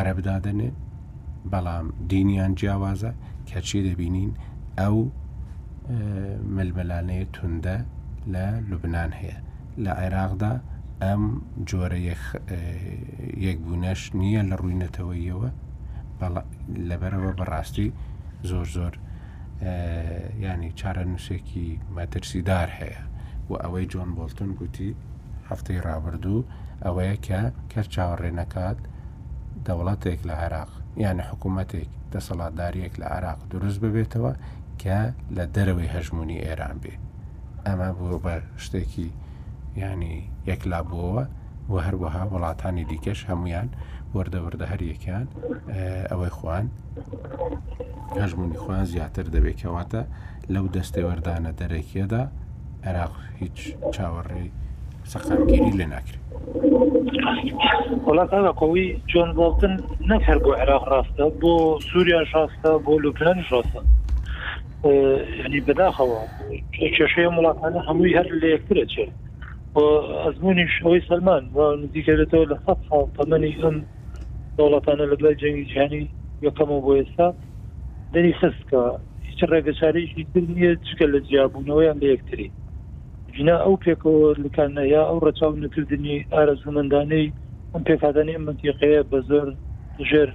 عربدادنێ 0.00 0.70
بەڵام 1.52 1.86
دینیان 2.10 2.52
جیاوازە 2.60 3.12
کەچی 3.50 3.80
دەبینین 3.86 4.32
ئەو 4.80 4.98
ململانەیە 6.56 7.26
توندە 7.36 7.76
لە 8.32 8.44
لوبناان 8.68 9.12
هەیە 9.20 9.38
لە 9.84 9.92
عێراقدا 10.02 10.52
ئەم 11.02 11.24
جۆرە 11.68 11.98
یەکبوونەش 13.46 14.00
نییە 14.20 14.42
لە 14.50 14.54
ڕووینەتەوەیەوە 14.60 15.48
لەبەرەوە 16.88 17.30
بەڕاستی 17.38 17.88
زۆر 18.50 18.66
زۆر 18.76 18.94
ینی 20.46 20.70
چارە 20.80 21.02
نووسێکی 21.10 21.68
مەترسیدار 21.96 22.68
هەیە 22.78 23.00
و 23.50 23.52
ئەوەی 23.62 23.86
جۆن 23.92 24.10
بۆلتون 24.18 24.50
گوتی 24.58 24.90
هەفتەی 25.48 25.82
ڕابردوو 25.86 26.46
ئەوەیە 26.84 27.16
کە 27.26 27.40
کەر 27.72 27.86
چاوەڕێنەکات 27.94 28.78
دەوڵاتێک 29.66 30.20
لە 30.28 30.34
عێراق 30.42 30.70
یعنی 31.04 31.22
حکوومەتێک 31.28 31.88
دەسەڵاتداریەک 32.12 32.94
لە 33.02 33.06
عراق 33.14 33.40
دروست 33.52 33.78
ببێتەوە 33.84 34.32
کە 34.82 34.98
لە 35.36 35.44
دەرەوەی 35.54 35.92
هەژمونی 35.94 36.42
ئێران 36.46 36.76
بێ 36.82 36.94
ئەمە 37.66 37.88
بۆ 37.98 38.08
بە 38.24 38.34
شتێکی 38.64 39.08
ینی 39.82 40.16
یەکلابووەوە 40.50 41.22
بۆ 41.68 41.76
هەروەها 41.86 42.22
وڵاتانی 42.32 42.84
دیکەش 42.90 43.20
هەمویان 43.30 43.68
وەردەوردە 44.14 44.66
هەریەکیان 44.72 45.26
ئەوەی 46.10 46.32
خوان 46.38 46.66
هەژمونی 48.22 48.60
خوان 48.62 48.84
زیاتر 48.92 49.26
دەبێتەوەتە 49.34 50.02
لەو 50.54 50.66
دەستێوەردانە 50.76 51.50
دەرەکیەدا 51.60 52.22
عێراق 52.86 53.14
هیچ 53.40 53.58
چاوەڕێی 53.94 54.50
سەقامگیری 55.12 55.76
لێ 55.78 55.86
ناکرێت 55.94 56.22
وڵاتە 58.08 58.38
قوی 58.60 58.86
جۆن 59.10 59.30
بڵتن 59.38 59.74
نەک 60.10 60.22
هەرگۆ 60.30 60.50
عێراق 60.60 60.84
ڕاستە 60.92 61.24
بۆ 61.40 61.54
سووریا 61.88 62.20
شاستە 62.32 62.70
بۆ 62.84 62.92
لوپلەن 63.02 63.38
شاستە 63.48 63.80
ینی 65.42 65.60
بەداخەوە 65.66 66.20
کێشەیە 66.74 67.28
وڵاتانە 67.36 67.80
هەمووی 67.88 68.16
هەر 68.18 68.28
لە 68.40 68.46
یەکترە 68.54 68.84
چێت 68.92 69.12
ئەزمونی 70.24 70.66
شەوەی 70.76 71.02
سلمان 71.10 71.42
دیکەێتەوە 71.94 72.46
لە 72.50 72.56
سە 72.64 72.72
ساڵ 72.86 73.04
تەمەنی 73.18 73.52
ئەم 73.62 73.76
دەوڵاتانە 74.56 75.04
لە 75.10 75.16
دوای 75.20 75.38
جەنگی 75.42 75.68
جیهانی 75.70 76.02
یەکەمەوە 76.46 76.82
بۆ 76.84 76.92
ئێستا 76.98 77.28
دەری 78.14 78.32
خستکە 78.40 78.82
هیچ 79.28 79.40
ڕێگەچارێکی 79.52 80.22
تر 80.32 80.42
نییە 80.54 80.72
چکە 80.86 81.06
لە 81.14 81.18
جیابوونەوەیان 81.28 81.96
لە 82.02 82.06
یەکتری 82.14 82.48
جنا 83.34 83.56
ئەو 83.64 83.74
پێکەوە 83.84 84.26
لەکانە 84.44 84.84
یا 84.94 85.02
ئەو 85.08 85.18
ڕەچاو 85.26 85.52
نکردنی 85.64 86.16
ئارەزومەندانەی 86.32 87.26
ئەم 87.72 87.82
پێکاتانی 87.88 88.36
منتیقەیە 88.46 89.02
بە 89.10 89.18
زۆر 89.28 89.48
ژێر 90.08 90.28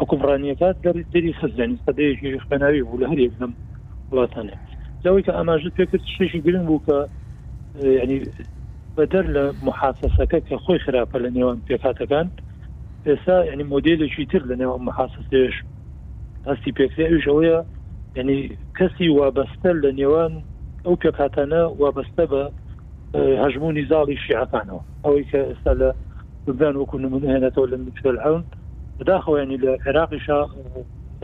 حکومڕانیەکات 0.00 0.76
دەری 0.84 1.04
دەری 1.14 1.32
خزانانی 1.40 1.82
سەدەیەکی 1.86 2.40
خوێناوی 2.44 2.82
بوو 2.86 3.00
لە 3.02 3.06
هەرێک 3.12 3.34
وڵاتانێ 4.12 4.56
لەوەی 5.04 5.22
کە 5.26 5.32
ئاماژت 5.36 5.74
پێکرد 5.78 6.04
شێشی 6.18 6.40
گرنگ 6.46 6.66
بوو 6.68 6.80
کە 6.86 6.96
اه، 7.78 7.98
ینی 8.04 8.18
بەدەر 8.96 9.24
لە 9.36 9.44
محاسەسەکە 9.66 10.38
کە 10.48 10.56
خۆی 10.64 10.78
خراپە 10.84 11.16
لە 11.24 11.30
نێوان 11.36 11.58
پێکاتەکان 11.66 12.26
ئێستا 13.06 13.36
ینی 13.52 13.64
مۆدلێکی 13.72 14.24
تر 14.32 14.42
لە 14.50 14.54
نێوان 14.60 14.82
محاسەسێش 14.88 15.54
هەستی 16.48 16.72
پێکرێش 16.78 17.24
ئەوەیە 17.30 17.58
ینی 18.18 18.38
کەسی 18.78 19.08
وابەستە 19.18 19.70
لە 19.84 19.90
نێوان 19.98 20.32
ئەو 20.84 20.94
پێکاتانە 21.02 21.62
وابەستە 21.82 22.24
بە 22.32 22.42
اه، 22.52 23.36
هەژمونی 23.44 23.84
زاڵی 23.90 24.16
شیعەکانەوە 24.24 24.82
ئەوەی 25.04 25.24
کە 25.30 25.40
ئێستا 25.50 25.72
لە 25.82 25.88
کوردان 26.44 26.74
وەکو 26.76 26.96
نمونە 27.04 27.26
هێنێتەوە 27.34 27.66
لە 27.72 27.76
مثل 27.84 28.16
ئەوون 28.24 28.44
بداخەوەێنی 28.98 29.56
لە 29.64 29.72
عێراقیشا 29.86 30.40
اه، 30.42 30.50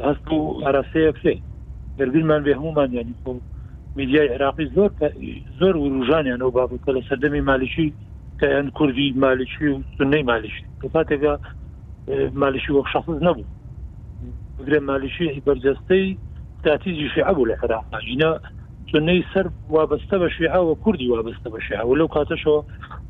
هەست 0.07 0.27
و 0.33 0.39
ئاراسەیە 0.65 1.11
بێت 1.17 1.39
دەبیرمان 1.99 2.43
بێ 2.45 2.53
هەمومان 2.59 2.91
یانی 2.93 3.15
خۆ 3.25 3.31
میدیای 3.97 4.29
عراقی 4.35 4.67
زۆر 4.77 4.91
زۆر 5.61 5.75
وروژانیانەوە 5.77 6.53
بابوو 6.59 6.79
کە 6.85 6.91
لە 6.97 7.01
سەردەمی 7.09 7.43
مالیشی 7.51 7.93
کەیان 8.41 8.67
کوردی 8.79 9.09
مالیشی 9.23 9.67
و 9.69 9.77
سنەی 9.99 10.23
مالیشی 10.31 10.65
کاتێکا 10.95 11.33
مالیشی 12.43 12.73
وەک 12.77 12.87
شخص 12.93 13.09
نەبوو 13.27 13.45
بگرێ 14.59 14.79
مالیشی 14.91 15.43
بەرجەستەی 15.47 16.05
تاتیجی 16.65 17.09
شعبوو 17.15 17.47
لە 17.51 17.55
عراقینە 17.65 18.31
سنەی 18.93 19.21
سەر 19.35 19.47
وابستە 19.71 20.17
بە 20.23 20.29
شیعاوە 20.37 20.75
کوردی 20.85 21.09
وابستە 21.13 21.49
بە 21.55 21.61
شیعاوە 21.69 21.95
لەو 22.01 22.09
کاتەشەوە 22.17 22.59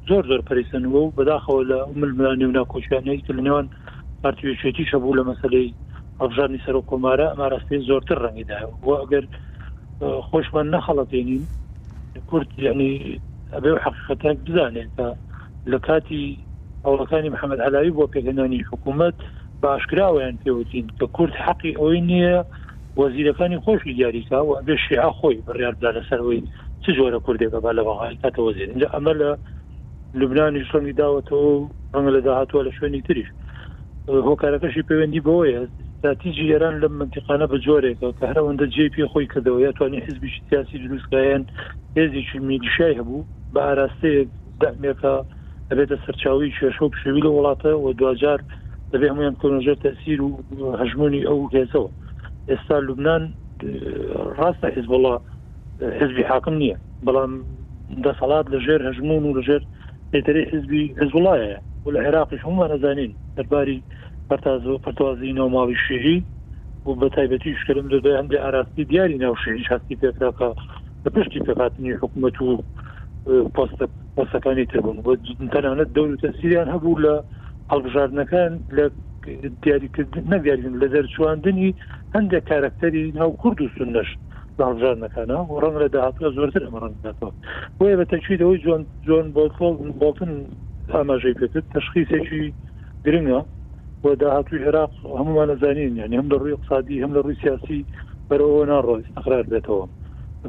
زۆر 0.09 0.23
زۆر 0.31 0.41
پرسنەوە 0.49 0.99
و 1.05 1.11
بەداخەوە 1.17 1.63
لە 1.71 1.77
عملمانی 1.93 2.45
و 2.45 2.51
ناکۆچیانەی 2.59 3.23
لە 3.39 3.43
نێوان 3.47 3.67
پارتیوێتی 4.23 4.85
شەبوو 4.91 5.17
لە 5.19 5.25
مەسلەی 5.29 5.75
ئەبژارنی 6.23 6.59
سەر 6.67 6.75
و 6.79 6.83
کۆمارە 6.91 7.25
ئەماراستی 7.33 7.79
زۆرتر 7.89 8.19
ڕەنگیداە 8.25 8.87
و 8.87 8.91
ئەگەر 9.03 9.25
خۆشمان 10.31 10.67
نەخەڵەتێنین 10.75 11.43
کورت 12.31 12.49
یعنی 12.59 13.21
ئەبێ 13.53 13.71
حقیقەتەك 13.85 14.37
بزانێت 14.47 14.91
کە 14.97 15.07
لە 15.71 15.79
کاتی 15.87 16.39
هەوڵەکانی 16.85 17.29
محەممەد 17.35 17.61
علاوی 17.69 17.91
بۆ 17.99 18.05
پێکەنانی 18.15 18.63
حکوومەت 18.71 19.17
باشکراوەیان 19.63 20.37
پێوتین 20.45 20.87
کە 20.99 21.07
کورت 21.17 21.35
حەقی 21.47 21.73
ئەوی 21.81 22.01
نییە 22.11 22.39
وەزیرەکانی 23.01 23.59
خۆشی 23.65 23.95
دیاریکا 23.97 24.39
و 24.47 24.57
ئەبێ 24.59 24.77
شیع 24.87 25.11
خۆی 25.19 25.37
بڕیاردا 25.47 25.91
لەسەرەوەی 25.97 26.43
چ 26.83 26.85
جۆرە 26.97 27.19
کوردێکە 27.27 27.59
با 27.65 27.71
لە 27.79 27.83
بەغای 27.89 28.17
کاتە 28.23 28.41
وەزیر 28.47 28.69
اینجا 28.71 28.89
ئەمە 28.95 29.13
لە 29.21 29.31
لوبنانی 30.19 30.63
شڕمی 30.71 30.95
داوەتەوە 31.01 31.53
ڕەنگە 31.95 32.13
لە 32.17 32.21
داهاتوە 32.27 32.63
لە 32.67 32.71
شوێنی 32.77 33.03
تریش 33.09 33.29
هۆکارەکەشی 34.09 34.83
پەیوەندی 34.89 35.21
بۆیە 35.29 35.63
تیجی 36.03 36.45
ئێران 36.53 36.77
لەم 36.83 36.93
منتیقانە 37.01 37.47
بە 37.53 37.57
جۆرێکەوە 37.67 38.13
کە 38.19 38.25
هەرەوەندە 38.31 38.67
جێ 38.75 38.87
پێ 38.95 39.05
خۆی 39.13 39.27
کردەوە 39.33 39.59
یاتوانانی 39.67 40.05
حزبی 40.07 40.29
سیاسی 40.51 40.77
دروستگایەن 40.85 41.43
هێزیی 41.97 42.39
میلیشای 42.49 42.95
هەبوو 43.01 43.27
بە 43.55 43.61
ئاراستەیە 43.67 44.23
دەمێکە 44.63 45.15
ئەبێتە 45.71 45.97
سەرچاوی 46.05 46.53
شێشە 46.59 46.83
و 46.83 46.93
پشوی 46.95 47.23
لە 47.27 47.31
وڵاتە 47.37 47.71
و 47.85 47.87
دوجار 48.01 48.41
دەبێ 48.93 49.07
هەمویان 49.11 49.35
کۆنژۆر 49.43 49.77
تەسیر 49.87 50.19
و 50.27 50.31
هەژمونی 50.81 51.23
ئەو 51.29 51.41
هێزەوە 51.55 51.91
ئێستا 52.51 52.77
لوبناان 52.87 53.23
ڕاستە 54.39 54.67
حزبڵە 54.77 55.15
حزبی 56.01 56.25
حاکم 56.31 56.55
نییە 56.63 56.77
بەڵام 57.07 57.33
دەسەڵات 58.05 58.47
لەژێر 58.55 58.81
هەژمون 58.89 59.23
و 59.27 59.35
لەژێر 59.39 59.63
پێتری 60.13 60.43
حزبی 60.53 60.85
هزوڵایە 61.01 61.59
و 61.85 61.89
لە 61.95 61.99
عێراقیش 62.07 62.41
هەمووان 62.47 62.71
نەزانین 62.75 63.13
دەرباری 63.37 63.79
پرتاز 64.33 64.67
و 64.67 64.79
پرتوازی 64.79 65.33
نۆماوی 65.35 65.77
شێری 65.89 66.23
بوو 66.85 66.97
بە 67.01 67.09
تایبەتی 67.17 67.51
شکرم 67.63 67.89
دەدا 67.95 68.11
هەندێ 68.21 68.37
ئاراستی 68.45 68.85
دیاری 68.91 69.19
ناوشێری 69.25 69.65
هەستی 69.73 69.97
پێکراکە 70.03 70.49
لە 71.05 71.09
پشتی 71.15 71.41
پێقاتنی 71.47 71.93
حکوومەت 72.03 72.37
و 72.43 72.63
پۆستە 73.57 73.87
پۆستەکانی 74.17 74.65
تربوون 74.73 74.99
بۆ 75.07 75.13
تەنانەت 75.53 75.91
دەور 75.97 76.11
و 76.13 76.17
تەسیریان 76.27 76.69
هەبوو 76.75 76.99
لە 77.05 77.15
هەڵبژاردنەکان 77.73 78.53
لە 78.77 78.85
دیاریکردن 79.63 80.25
نەگەارین 80.35 80.75
لە 80.83 80.87
دەرچواندنی 80.95 81.71
هەندێک 82.17 82.45
کارکتەری 82.51 83.05
ناو 83.19 83.31
کورد 83.43 83.59
و 83.61 83.69
سنەش 83.77 84.09
داژارەکانە 84.59 85.39
و 85.51 85.61
ڕەنگ 85.63 85.77
لە 85.85 85.89
داهاتوە 85.95 86.29
زۆرتر 86.37 86.63
ئەمەڕەنەوە 86.67 87.31
بۆیە 87.79 87.97
بە 88.01 88.05
تەچیدەوەی 88.13 88.61
جۆن 88.65 88.83
جۆن 89.07 89.27
بۆڵ 89.37 89.77
بۆتن 90.01 90.33
ئاماژەی 90.95 91.39
پێکرد 91.41 91.67
تەشخیسێکی 91.75 92.43
گرنگە 93.07 93.41
بۆ 94.03 94.13
داهاتوی 94.21 94.59
عێراق 94.67 94.91
هەمومان 95.19 95.51
نزانین 95.51 95.93
یعنی 95.97 96.15
هەم 96.19 96.27
لە 96.33 96.37
ڕووی 96.41 96.53
اقتصادی 96.53 97.03
هەم 97.05 97.13
لە 97.17 97.21
ڕووی 97.25 97.37
سیاسی 97.43 97.81
بەرەوە 98.29 98.65
ناڕۆی 98.73 99.05
ئەقرار 99.17 99.43
بێتەوە 99.53 99.87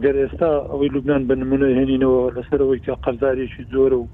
گەر 0.03 0.15
ئێستا 0.21 0.51
ئەوەی 0.71 0.89
لوبناان 0.93 1.23
بە 1.29 1.35
نمونە 1.41 1.67
هێنینەوە 1.77 2.21
لەسەرەوەی 2.35 2.79
کە 2.85 2.93
قەرزارێکی 3.03 3.63
زۆرە 3.73 3.97
و 4.01 4.07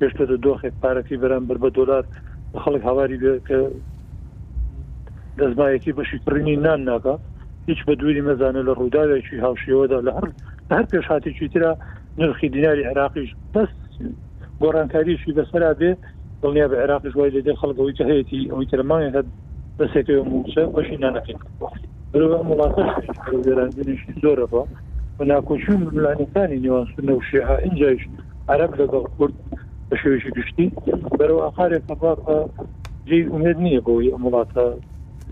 پێشتە 0.00 0.24
دۆخێک 0.44 0.74
پارەکەی 0.82 1.20
بەرامبەر 1.22 1.58
بە 1.64 1.68
دۆلار 1.78 2.04
خەڵک 2.62 2.82
هاواری 2.88 3.18
بێ 3.22 3.32
کە 3.48 3.58
دەستمایەکی 5.38 5.92
بەشی 5.98 6.18
پرنی 6.26 6.56
نان 6.64 6.80
ناکە 6.88 7.14
هیچ 7.68 7.78
بە 7.86 7.92
دووری 8.00 8.22
مەزانە 8.28 8.62
لە 8.68 8.72
ڕووداوێکی 8.80 9.42
هاوشیەوەدا 9.46 9.98
لە 10.06 10.12
هەر 10.16 10.28
هەر 10.76 10.84
پێشاتێکی 10.92 11.48
تررا 11.52 11.72
نرخی 12.18 12.48
دیناری 12.54 12.84
عراقیش 12.90 13.30
بەست 13.54 13.78
گۆڕانکاریشی 14.62 15.32
بەسەرا 15.38 15.72
بێ 15.80 15.90
دڵنیا 16.42 16.66
بە 16.70 16.76
عێراق 16.82 17.02
ژوای 17.12 17.30
لە 17.34 17.40
دێ 17.46 17.52
خەڵک 17.60 17.76
ئەوی 17.80 17.96
هەیەی 18.10 18.48
ئەوی 18.52 18.66
ترمانە 18.72 19.08
هەت 19.16 19.26
دەسێک 19.78 20.08
موچە 20.32 20.62
بەشی 20.74 20.98
نانەکەین 21.02 21.38
برو 22.12 22.42
مڵاتەشی 22.48 24.14
زۆرەوە 24.22 24.62
و 25.18 25.20
ناکۆچون 25.30 25.80
بلانەکانی 25.94 26.62
نێوانسونە 26.64 27.12
و 27.16 27.22
شێها 27.30 27.56
اینجایش 27.66 28.02
عرب 28.52 28.70
لەگەڵ 28.80 29.04
کورد 29.16 29.34
بە 29.88 29.94
شێوشی 30.02 30.30
گشتی 30.36 30.66
بەرەوە 31.18 31.42
ئاخارێک 31.44 31.82
تەباقە 31.90 32.38
جێ 33.08 33.18
ێت 33.48 33.58
نییە 33.66 33.80
بۆی 33.86 34.08
مڵاتە 34.24 34.64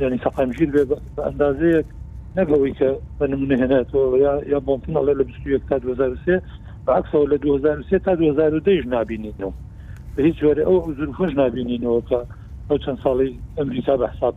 ینی 0.00 0.18
سەقامژیر 0.24 0.70
بێ 0.74 0.82
بە 0.90 0.96
ئەندازەیەک 1.26 1.86
نەگەڵی 2.38 2.72
کە 2.78 2.88
بە 3.18 3.24
نمونە 3.30 3.56
هێناتەوە 3.62 4.18
یا 4.52 4.58
بۆتن 4.68 4.94
لە 5.08 5.12
لە 5.18 5.24
21 5.24 5.62
تا 5.68 5.76
2023 5.78 6.40
بەعکسەوە 6.86 7.26
لە 7.32 7.36
2023 7.36 7.98
تا 7.98 8.14
2010 8.14 8.84
نبینیتەوە 8.94 9.52
هیچ 10.18 10.36
جۆرە 10.40 10.62
ئەو 10.68 10.78
زور 10.98 11.10
خۆش 11.18 11.32
نبینینەوە 11.42 12.00
کە 12.08 12.18
ئەو 12.70 12.78
چەند 12.84 12.98
ساڵی 13.04 13.30
ئەمریکا 13.58 13.94
بە 14.00 14.06
حساب 14.12 14.34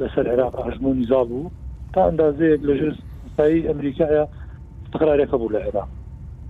لەسەر 0.00 0.26
عێراق 0.32 0.54
هەژمونی 0.66 1.04
زاڵ 1.10 1.24
بوو 1.30 1.50
تا 1.94 2.00
ئەندازەیەک 2.08 2.60
لە 2.68 2.74
ژستایی 2.80 3.66
ئەمریکایە 3.70 4.24
تقرارێکە 4.92 5.36
بوو 5.40 5.52
لە 5.54 5.58
عێراق 5.66 5.88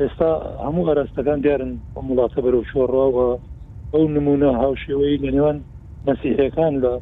ئێستا 0.01 0.31
هەموو 0.67 0.89
ئەرستەکان 0.89 1.39
دیارن 1.45 1.73
ئەم 1.97 2.07
وڵاتە 2.11 2.41
بەرەو 2.45 2.69
شۆڕەوە 2.73 3.29
ئەو 3.95 4.05
نمونە 4.17 4.51
هاوشێوەی 4.63 5.17
لە 5.25 5.31
نێوان 5.37 5.59
مەسیحەکان 6.07 6.75
لە 6.85 6.93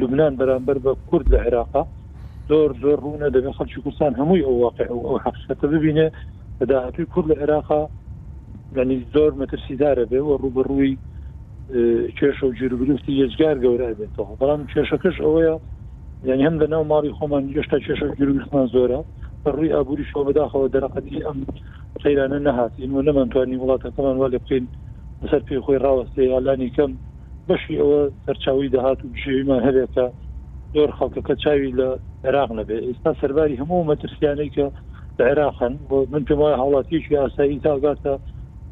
لبنان 0.00 0.32
بەرامبەر 0.40 0.78
بە 0.84 0.92
کورد 1.08 1.26
لە 1.34 1.38
عێراقا 1.46 1.82
زۆر 2.48 2.70
زۆر 2.82 2.98
ڕوونە 3.04 3.28
دەبێت 3.34 3.54
خەڵکی 3.58 3.80
کوردستان 3.84 4.12
هەمووی 4.20 4.44
ئەو 4.46 4.54
واقع 4.64 4.86
ئەو 4.92 5.00
حقیقەتە 5.24 5.66
ببینێ 5.74 6.06
بەداهاتوی 6.58 7.06
کورد 7.12 7.26
لە 7.30 7.36
عێراقا 7.42 7.82
ینی 8.76 9.04
زۆر 9.14 9.32
مەترسیدارە 9.42 10.04
بێ 10.10 10.20
و 10.26 10.36
ڕوبڕووی 10.42 10.94
کێشە 12.18 12.44
و 12.46 12.52
جیرروگرفتی 12.58 13.12
یێزگار 13.20 13.56
گەورە 13.64 13.88
بێتەوە 14.00 14.34
بەڵام 14.40 14.60
کێشەکەش 14.72 15.16
ئەوەیە 15.24 15.56
یعنی 16.28 16.42
هەم 16.46 16.56
لە 16.62 16.66
ناو 16.72 16.84
ماری 16.92 17.14
خۆمان 17.18 17.44
گەشتا 17.56 17.78
کێشە 17.86 18.06
گرروگرمان 18.18 18.66
زۆرە 18.74 19.00
ڕووی 19.54 19.72
ئابووری 19.74 20.04
شۆ 20.10 20.18
بەداخەوە 20.28 20.66
دەرەقەتی 20.74 21.24
ئەم 21.26 21.38
قەیرانە 22.02 22.38
نەهاتین 22.46 22.90
و 22.94 23.02
نەمانتوانی 23.06 23.56
وڵاتەکەمان 23.62 24.16
وا 24.20 24.28
لە 24.32 24.38
بقین 24.44 24.64
بەسەر 25.22 25.42
پێی 25.46 25.60
خۆی 25.64 25.78
ڕاوەستی 25.84 26.24
یاالانی 26.32 26.70
کەم 26.76 26.92
بەشی 27.48 27.74
ئەوە 27.80 28.00
سەرچاوی 28.26 28.70
دەهات 28.74 28.98
و 29.02 29.06
بژێویمان 29.14 29.60
هەبێتە 29.66 30.06
زۆر 30.74 30.90
خەڵکەکە 30.98 31.34
چاوی 31.42 31.72
لە 31.78 31.88
عێراق 32.24 32.50
نەبێ 32.58 32.76
ئێستا 32.88 33.10
سەرباری 33.20 33.56
هەموو 33.60 33.86
مەترسیانەی 33.90 34.50
کە 34.56 34.66
لە 35.18 35.24
عێراقن 35.30 35.74
بۆ 35.88 35.96
من 36.12 36.22
پێم 36.28 36.38
وایە 36.40 36.56
هاوڵاتیکی 36.60 37.16
ئاسایی 37.22 37.58
تاگاتە 37.66 38.14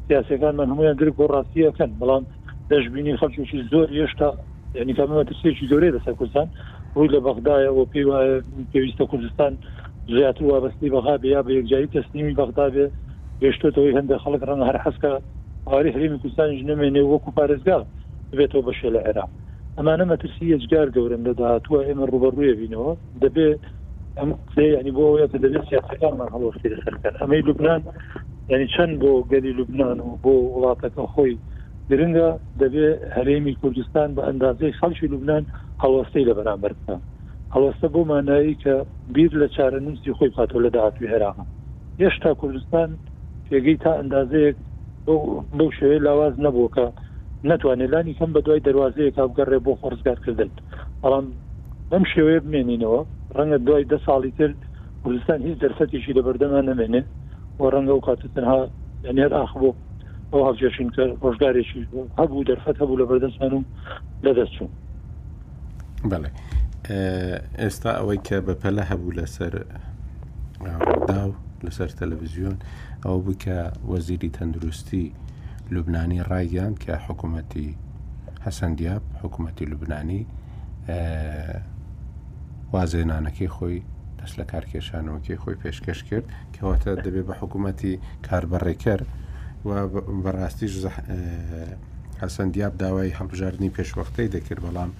سیاسەکان 0.09 0.55
من 0.59 0.67
هەمویان 0.69 0.95
درک 1.01 1.15
بۆ 1.19 1.25
ڕاستیەکەن 1.33 1.91
بەڵام 2.01 2.23
دەشببینی 2.71 3.17
خەڵکیشی 3.21 3.59
زۆر 3.71 3.87
هێشتا 3.95 4.27
ینی 4.81 4.93
کامەوە 4.99 5.23
ترسێکی 5.29 5.65
زۆرەی 5.71 5.91
دەسەر 5.95 6.13
کوردستان 6.19 6.47
ڕووی 6.95 7.09
لە 7.15 7.19
بەغدایەوە 7.25 7.83
پێی 7.91 8.05
وایە 8.09 8.35
پێویستە 8.71 9.03
کوردستان 9.11 9.51
زیاتر 10.15 10.43
وابستی 10.43 10.89
بەغا 10.95 11.15
بیا 11.23 11.39
بە 11.47 11.51
یەکجایی 11.59 11.87
تەسنیمی 11.95 12.33
بەغدا 12.39 12.67
بێ 12.75 12.85
گەشتۆتەوەی 13.43 13.95
هەندە 13.97 14.15
خەڵک 14.23 14.41
ڕەنە 14.49 14.63
هەر 14.69 14.77
حەسکە 14.85 15.11
ئاری 15.67 15.91
هەرمی 15.95 16.19
کوردستانی 16.21 16.57
ژنەمێنێ 16.61 17.03
وەکو 17.11 17.29
پارێزگا 17.37 17.77
بێتەوە 18.37 18.63
بەشێ 18.67 18.89
لە 18.95 18.99
عێرا 19.07 19.25
ئەمانە 19.77 20.05
مەترسی 20.11 20.45
یەجگار 20.53 20.87
گەورن 20.95 21.21
لە 21.27 21.33
داهاتوە 21.39 21.79
ئێمە 21.87 22.05
ڕوبەڕوویە 22.11 22.55
بینەوە 22.61 22.91
دەبێ 23.23 23.47
ئەم 24.19 24.29
ینی 24.81 24.91
بۆ 24.97 25.03
دەبێت 25.33 25.63
سیاسەکانمان 25.69 26.29
هەڵۆستی 26.35 26.67
لەسەرکەن 26.73 27.13
ئەمەی 27.21 27.41
لوبناان 27.47 27.81
ینی 28.51 28.67
چەند 28.77 28.93
بۆ 29.01 29.11
گەری 29.31 29.51
لوبناان 29.57 29.99
و 30.07 30.09
بۆ 30.23 30.31
وڵاتەکە 30.55 31.03
خۆی 31.13 31.35
گرنگە 31.89 32.29
دەبێ 32.61 32.87
هەرێمی 33.15 33.53
کوردستان 33.61 34.09
بە 34.15 34.21
ئەندازەی 34.27 34.77
خەڵکی 34.79 35.07
لوبناان 35.11 35.43
هەوەستەی 35.83 36.25
لە 36.29 36.33
بەرامبەرکە 36.37 36.95
هەوەستە 37.55 37.87
بۆ 37.93 38.01
مانایی 38.11 38.55
کە 38.63 38.73
بیر 39.15 39.31
لە 39.41 39.47
چارە 39.55 39.79
نووسی 39.85 40.11
خۆی 40.17 40.31
خاتۆ 40.35 40.57
لە 40.65 40.69
داهاتوی 40.75 41.11
هەراق 41.13 41.37
هێشتا 42.01 42.31
کوردستان 42.41 42.89
پێگەی 43.47 43.77
تا 43.83 43.91
ئەندازەیەک 43.99 44.57
بەو 45.57 45.69
شوێ 45.79 45.97
لاواز 46.05 46.33
نەبوو 46.45 46.69
کە 46.75 46.85
نتوانێت 47.49 47.89
لانی 47.93 48.13
کەم 48.19 48.29
بە 48.35 48.39
دوای 48.45 48.63
دەواازەیە 48.67 49.11
کابگەڕێ 49.17 49.59
بۆ 49.65 49.71
خۆرزگارکردن 49.81 50.51
بەڵام 51.01 51.25
ئەم 51.93 52.03
شێوەیە 52.11 52.39
بمێنینەوە 52.45 53.01
ڕەنگە 53.37 53.57
دوای 53.67 53.85
دە 53.91 53.97
ساڵی 54.05 54.31
تر 54.37 54.51
کوردستان 55.03 55.39
هیچ 55.47 55.55
دەرسەتیشی 55.63 56.13
لە 56.17 56.21
بەردەمان 56.25 56.65
نمێنێت 56.71 57.07
بۆ 57.59 57.65
ڕەنگە 57.73 57.93
و 57.97 58.01
کاتتنها 58.07 58.59
لەنێر 59.03 59.31
ئاخبوو 59.39 59.75
ئەو 60.31 60.41
هەفجێشین 60.47 60.89
کە 60.95 61.03
ڕۆژدارێکی 61.23 61.81
هەبوو 62.19 62.43
دەرفەت 62.49 62.75
هەبوو 62.81 62.99
لە 63.01 63.05
بەردەستان 63.09 63.51
و 63.57 63.61
لەدەستچوو 64.25 64.69
بڵێ 66.11 66.29
ئێستا 67.61 67.91
ئەوەی 67.99 68.19
کە 68.27 68.37
بەپەلە 68.47 68.83
هەبوو 68.91 69.15
لەسەر 69.19 69.53
داو 71.09 71.31
لەسەر 71.65 71.89
تەلەڤزیۆن 71.99 72.57
ئەو 73.05 73.17
بکە 73.27 73.57
وەزیری 73.91 74.29
تەندروستی 74.37 75.05
لوبنانی 75.73 76.23
ڕایگەان 76.31 76.73
کە 76.83 76.93
حکوومەتی 77.05 77.69
حەسەندیاب 78.45 79.03
حکوومەتی 79.23 79.65
لوبنانی 79.71 80.21
وازێنانەکەی 82.73 83.49
خۆی 83.55 83.79
دەست 84.23 84.35
لە 84.39 84.45
کارکێشانەوەکی 84.53 85.35
خۆی 85.41 85.57
پێشکەش 85.63 85.99
کرد 86.09 86.25
کەواتە 86.55 86.91
دەبێت 87.05 87.25
بە 87.29 87.33
حکوومەتی 87.41 87.93
کاربڕێکەر 88.27 88.99
و 89.67 89.69
بەڕاستیش 90.25 90.73
حەسەندیاب 92.21 92.73
داوای 92.83 93.15
هەڵبژاردننی 93.19 93.73
پێشوەختەی 93.77 94.31
دەکرد 94.35 94.61
بەڵام 94.65 94.91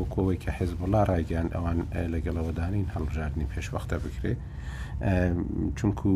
وەکۆەوەی 0.00 0.38
کە 0.42 0.50
حێز 0.58 0.72
بڵا 0.80 1.02
ڕایگەیان 1.10 1.48
ئەوان 1.54 1.78
لەگەڵەوەدانین 2.14 2.86
هەڵبژاردننی 2.94 3.46
پێشوەختە 3.52 3.96
بکرێ 4.04 4.34
چونکو 5.78 6.10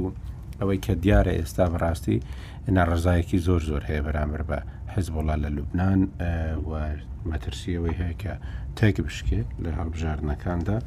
ئەوەی 0.60 0.80
کە 0.86 0.92
دیارە 1.02 1.32
ئێستا 1.38 1.64
بەڕاستی 1.72 2.18
ناڕزایەکی 2.76 3.38
زۆر 3.46 3.62
زۆر 3.70 3.82
هەیە 3.88 4.02
بەرامبەر 4.06 4.42
بە 4.50 4.58
حزبڵا 4.94 5.34
لە 5.44 5.48
لوبناان 5.56 6.00
مەترسیەوەی 7.30 7.94
هەیە 8.00 8.14
کە 8.22 8.32
تێک 8.76 8.96
بشکێ 9.06 9.40
لە 9.64 9.70
هەڵبژاردنەکاندا 9.78 10.78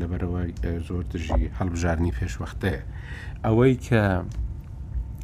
لەبەرەوە 0.00 0.40
زۆر 0.88 1.02
دژی 1.12 1.44
هەڵبژارنی 1.58 2.12
پێشوەختەیە 2.18 2.82
ئەوەی 3.44 3.74
کە 3.86 4.02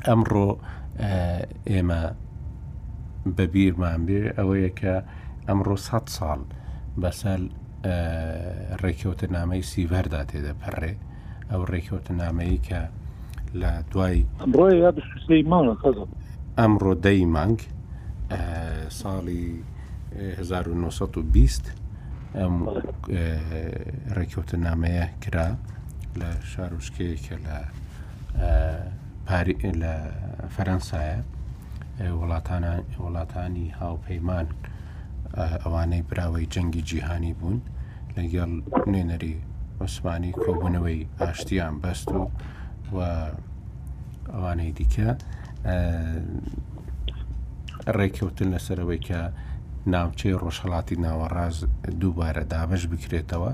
ئەمڕۆ 0.09 0.51
ئێمە 1.73 2.03
بەبییرمان 3.37 4.01
بێ 4.09 4.21
ئەوەیە 4.39 4.71
کە 4.81 4.95
ئەمڕۆ 5.49 5.77
100 5.87 6.09
ساڵ 6.17 6.41
بەسەر 7.03 7.41
ڕێککەوتە 8.83 9.27
نامەی 9.37 9.63
سیڤەردا 9.71 10.23
تێدەپەڕێ 10.31 10.93
ئەو 11.51 11.63
ڕێککەوتە 11.71 12.13
نامەیە 12.23 12.59
کە 12.69 12.81
لە 13.61 13.71
دوای 13.93 14.19
ئەمڕۆ 16.61 16.93
دەی 17.05 17.25
مانگ 17.35 17.59
ساڵی 19.01 19.45
1920 20.39 21.84
ئەم 22.41 22.55
ڕێکوتە 24.17 24.57
نامەیە 24.67 25.07
کرا 25.23 25.49
لە 26.21 26.31
شارۆشکەیەکە 26.51 27.37
لە 27.47 27.59
پاری 29.27 29.57
لە 29.83 29.95
فەرەنسایە 30.55 31.19
وڵاتانە 32.21 32.73
وڵاتانی 33.05 33.67
هاوپەیمان 33.81 34.47
ئەوانەی 35.63 36.07
براوەی 36.09 36.51
جەنگی 36.55 36.83
جیهانی 36.89 37.33
بوون 37.39 37.59
لەگەڵ 38.17 38.51
نوێنەری 38.93 39.37
عوسمانی 39.81 40.33
کۆبوونەوەی 40.45 41.01
ئاشتیان 41.21 41.75
بەست 41.83 42.09
و 42.17 42.21
و 42.95 42.97
ئەوانەی 44.35 44.73
دیکە 44.79 45.09
ڕێککەوتن 47.99 48.49
لەسەرەوەی 48.55 49.01
کە 49.09 49.21
ناوچەی 49.93 50.35
ڕۆژهڵاتی 50.43 50.97
ناوەڕاز 51.05 51.57
دووبارە 52.01 52.45
دابش 52.53 52.83
بکرێتەوە 52.93 53.53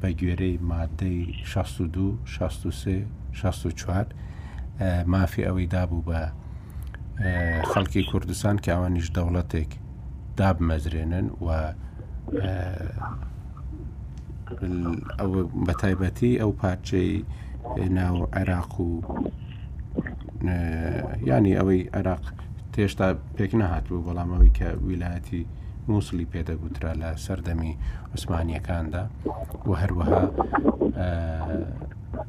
بە 0.00 0.08
گوێرەی 0.18 0.56
مادەی 0.70 1.18
62 1.44 2.18
64 3.32 4.06
مافی 5.12 5.46
ئەوەی 5.46 5.70
دابوو 5.74 6.04
بە 6.08 6.20
خەڵکی 7.72 8.02
کوردستان 8.10 8.56
کە 8.64 8.68
ئەوانیش 8.74 9.08
دەوڵەتێک 9.16 9.70
دابمەزرێنن 10.38 11.26
و 11.44 11.48
بە 15.66 15.74
تایبەتی 15.80 16.38
ئەو 16.40 16.50
پارچەی 16.60 17.12
ناو 17.98 18.16
عێراق 18.36 18.72
و 18.86 18.90
ینی 21.30 21.54
ئەوەی 21.58 21.82
عێراق 21.96 22.24
تێشتا 22.72 23.08
پێک 23.36 23.52
نەهات 23.60 23.84
بوو 23.88 24.04
بەڵام 24.06 24.28
ئەوەی 24.34 24.52
کە 24.58 24.68
ویلایەتی 24.88 25.44
مووسلی 25.88 26.26
پێدەگوترا 26.34 26.92
لە 27.02 27.08
سەردەمی 27.24 27.72
عوسمانیەکاندا 28.12 29.02
و 29.68 29.72
هەروەها 29.82 30.22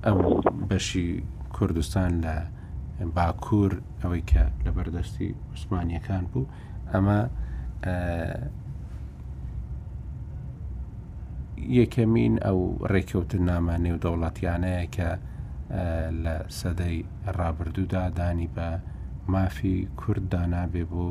ئەو 0.05 0.19
بەشی 0.69 1.09
کوردستان 1.55 2.11
لە 2.25 2.35
باکوور 3.17 3.71
ئەوەی 4.01 4.23
کە 4.31 4.43
لە 4.65 4.71
بەردەستی 4.75 5.29
عوسمانیەکان 5.53 6.23
بوو 6.31 6.49
ئەمە 6.91 7.19
یەکەمین 11.79 12.33
ئەو 12.45 12.59
ڕێککەوتن 12.91 13.43
نامە 13.51 13.75
نێودەوڵەتیانەیە 13.85 14.83
کە 14.95 15.09
لە 16.23 16.35
سەدەی 16.59 16.97
ڕابردوودا 17.37 18.03
دانی 18.17 18.49
بە 18.55 18.67
مافی 19.33 19.77
کورددانابێ 20.01 20.83
بۆ 20.91 21.05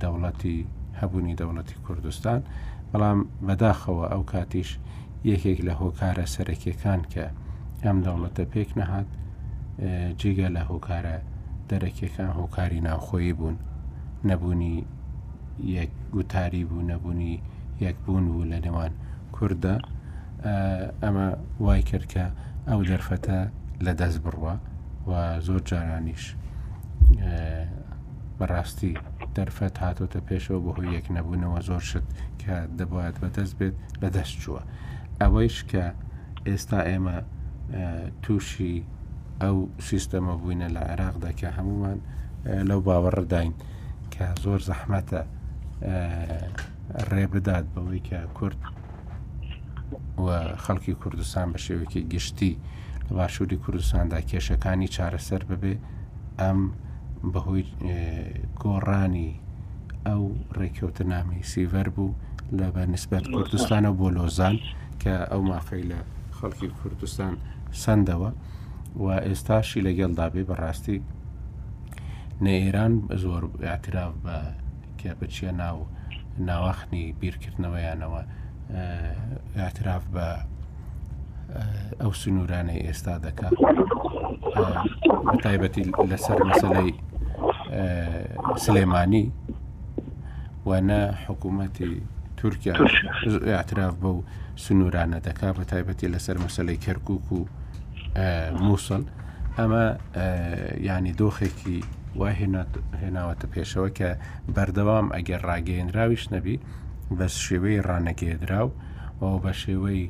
دەوڵەتی 0.00 0.58
هەبوونی 1.00 1.36
دەوڵەتی 1.40 1.76
کوردستان 1.86 2.40
بەڵام 2.92 3.18
بەداخەوە 3.46 4.04
ئەو 4.12 4.22
کاتیش 4.32 4.70
یەکێک 5.30 5.58
لە 5.68 5.72
هۆکارە 5.80 6.24
سەرەکیەکان 6.34 7.00
کە 7.12 7.24
ئەم 7.84 7.96
دەوڵەتە 8.06 8.44
پێک 8.52 8.70
نەهات 8.80 9.08
جێگە 10.20 10.48
لە 10.56 10.62
هۆکارە 10.70 11.16
دەرەکیەکان 11.68 12.30
هۆکاری 12.38 12.80
ناوخۆیی 12.88 13.32
بوون 13.38 13.56
نەبوونی 14.28 14.76
یەک 15.76 15.90
گوتاری 16.14 16.62
بوو 16.68 16.86
نەبوونی 16.92 17.34
یەکبوون 17.84 18.24
بوو 18.32 18.48
لە 18.52 18.58
نێوان 18.64 18.92
کووردە 19.34 19.74
ئەمە 21.02 21.26
وای 21.64 21.82
کرد 21.88 22.06
کە 22.12 22.24
ئەو 22.68 22.80
دەرفەتە 22.90 23.38
لە 23.84 23.92
دەست 24.00 24.18
بڕوە 24.24 24.54
و 25.08 25.10
زۆر 25.46 25.60
جارانیش 25.70 26.24
بەڕاستی 28.38 28.94
دەرفەت 29.38 29.74
هاتۆتە 29.84 30.20
پێشەوە 30.28 30.58
بە 30.64 30.70
هۆی 30.76 30.88
یەک 30.96 31.06
نەبوونەوە 31.16 31.58
زۆر 31.68 31.82
شت 31.90 32.06
کە 32.42 32.54
دەبات 32.78 33.14
بەدەست 33.22 33.54
بێت 33.60 33.74
بەدەست 34.00 34.34
چووە 34.42 34.62
ئەوەیش 35.20 35.56
کە 35.70 35.84
ئێستا 36.48 36.80
ئێمە 36.90 37.16
تووشی 38.24 38.74
ئەو 39.42 39.56
سیستەمە 39.88 40.32
بووینە 40.40 40.68
لە 40.76 40.80
عێراقدا 40.90 41.30
کە 41.40 41.48
هەمومان 41.58 41.98
لەو 42.68 42.80
باوەڕداین 42.86 43.52
کە 44.14 44.24
زۆر 44.44 44.60
زەحمەتە 44.68 45.20
ڕێ 47.10 47.24
بدات 47.34 47.66
بەوەی 47.74 48.02
کە 48.08 48.18
کورد 48.36 48.60
خەڵکی 50.64 50.94
کوردستان 51.02 51.46
بە 51.52 51.58
شێوەیەکی 51.64 52.02
گشتی 52.12 52.52
باشووری 53.16 53.58
کوردستاندا 53.64 54.18
کێشەکانی 54.30 54.88
چارەسەر 54.94 55.42
ببێ 55.50 55.74
ئەم 56.40 56.60
بەهۆی 57.32 57.64
گۆڕانی 58.62 59.30
ئەو 60.06 60.22
ڕێککەوتە 60.58 61.04
نامی 61.12 61.40
سیڤەر 61.50 61.88
بوو 61.94 62.14
لە 62.58 62.68
بە 62.74 62.82
نسبەت 62.94 63.24
کوردستانە 63.34 63.90
بۆ 63.98 64.06
لۆزان 64.16 64.56
کە 65.02 65.14
ئەو 65.30 65.42
مافەی 65.50 65.84
لە 65.90 66.00
خەڵکی 66.38 66.68
کوردستان 66.78 67.32
سندەوە 67.82 68.30
و 69.02 69.06
ئێستاشی 69.26 69.84
لەگەڵدابێ 69.86 70.42
بەڕاستی 70.50 70.98
نەئێران 72.44 72.94
زۆر 73.22 73.42
اعتراف 73.70 74.12
بە 74.24 74.36
کە 75.00 75.10
بچیە 75.20 75.52
ناو 75.62 75.78
ناوەخنی 76.48 77.04
بیرکردنەوەیانەوە 77.20 78.22
اعتراف 79.62 80.04
بە 80.14 80.26
ئەو 82.00 82.12
سنوورانەی 82.20 82.80
ئێستا 82.86 83.14
دەکات 83.26 83.54
تایبەتی 85.44 85.84
لەسەر 86.10 86.40
مەسلەی 86.50 86.92
سلێمانی 88.66 89.24
وەنە 90.68 91.00
حکوومەتی 91.24 91.92
تورکیا 92.38 92.72
اعتراف 93.56 93.92
بە 94.02 94.08
و 94.16 94.20
سنوورانە 94.64 95.18
دەکا 95.28 95.48
بە 95.56 95.62
تایبەتی 95.72 96.08
لەسەر 96.14 96.36
مەسلەی 96.44 96.78
کەرکک 96.86 97.26
و 97.32 97.40
مووسڵ 98.66 99.02
ئەمە 99.58 99.84
ینی 100.88 101.12
دۆخێکی 101.20 101.78
وای 102.18 102.34
هێناوەتە 103.02 103.46
پێشەوە 103.54 103.88
کە 103.98 104.10
بەردەوام 104.56 105.06
ئەگەر 105.16 105.40
ڕاگەێنراویش 105.48 106.24
نەبی 106.34 106.56
بە 107.18 107.26
شێوەی 107.46 107.78
ڕانەگێدراو 107.88 108.68
و 109.20 109.30
بە 109.44 109.52
شێوەی 109.62 110.02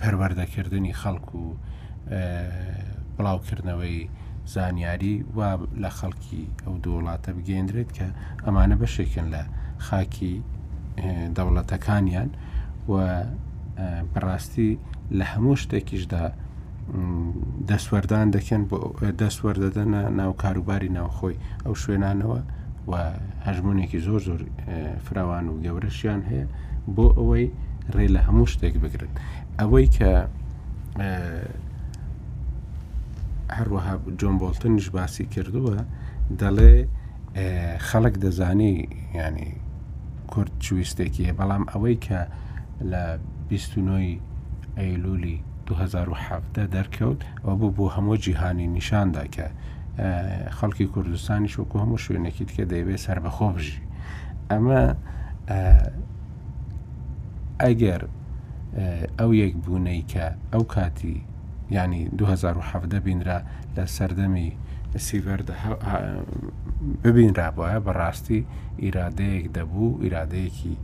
پەروەردەکردنی 0.00 0.98
خەڵکو 1.02 1.44
و 1.48 1.54
بڵاوکردنەوەی 3.16 3.98
زانیاری 4.54 5.14
و 5.36 5.38
لە 5.82 5.90
خەڵکی 5.98 6.44
ئەو 6.64 6.74
دووڵاتە 6.84 7.30
بگەێندرێت 7.38 7.90
کە 7.96 8.06
ئەمانە 8.44 8.76
بەشێکن 8.80 9.26
لە 9.34 9.42
خاکی 9.86 10.34
دەوڵەتەکانیان 11.36 12.30
و 12.90 12.94
بەڕاستی 14.12 14.70
لە 15.18 15.24
هەموو 15.32 15.60
شتێکیشدا 15.62 16.24
دەسوەردان 17.70 18.26
دەکەن 18.36 18.62
بۆ 18.70 18.78
دەسوەردەدەنە 19.22 20.02
ناو 20.18 20.32
کاروباری 20.42 20.94
ناوخۆی 20.98 21.36
ئەو 21.64 21.74
شوێنانەوە 21.82 22.40
و 22.90 22.92
هەژمونێکی 23.46 24.00
زۆر 24.06 24.20
زۆر 24.28 24.40
فراوان 25.06 25.44
و 25.48 25.54
گەورەشیان 25.64 26.20
هەیە 26.30 26.46
بۆ 26.94 27.06
ئەوەی 27.18 27.46
ڕێ 27.94 28.06
لە 28.14 28.20
هەموو 28.26 28.50
شتێک 28.54 28.74
بگرن 28.84 29.12
ئەوەی 29.58 29.86
کە 29.96 30.12
هەروەها 33.56 33.94
جۆن 34.20 34.36
بۆڵتنش 34.40 34.86
باسی 34.96 35.24
کردووە 35.34 35.76
دەڵێ 36.40 36.72
خەڵک 37.88 38.14
دەزانی 38.24 38.74
ینی 39.18 39.50
کورد 40.32 40.50
چویستێکیە 40.64 41.30
بەڵام 41.38 41.64
ئەوەی 41.72 41.96
کە 42.06 42.20
لە 42.90 43.02
29 43.48 44.20
ئەیلولی 44.78 45.38
2017 45.66 46.66
دەرکەوت 46.74 47.20
ئەو 47.44 47.56
بوو 47.58 47.72
بۆ 47.76 47.86
هەموو 47.96 48.16
جیهانی 48.24 48.66
نیشاندا 48.76 49.24
کە 49.34 49.46
خەڵکی 50.58 50.86
کوردستانی 50.92 51.48
شوکو 51.54 51.80
هەموو 51.84 52.02
شوێنێکی 52.04 52.44
تکە 52.48 52.64
دەیبێت 52.72 53.00
سەر 53.06 53.18
بەخۆبژی 53.24 53.82
ئەمە 54.50 54.82
ئەگەر 57.62 58.02
ئەو 59.18 59.30
یەک 59.42 59.54
بوونەی 59.64 60.02
کە 60.12 60.24
ئەو 60.52 60.64
کاتی 60.74 61.16
ینی 61.70 62.04
2017 62.18 63.00
بینرا 63.00 63.40
لە 63.76 63.84
سەردەمی 63.96 64.48
سیڤەر 65.06 65.40
ببینرا 67.04 67.48
بۆە 67.56 67.78
بەڕاستی 67.86 68.40
ئیرادەیەک 68.84 69.46
دەبوو 69.56 69.90
ئیرادەیەکی 70.04 70.74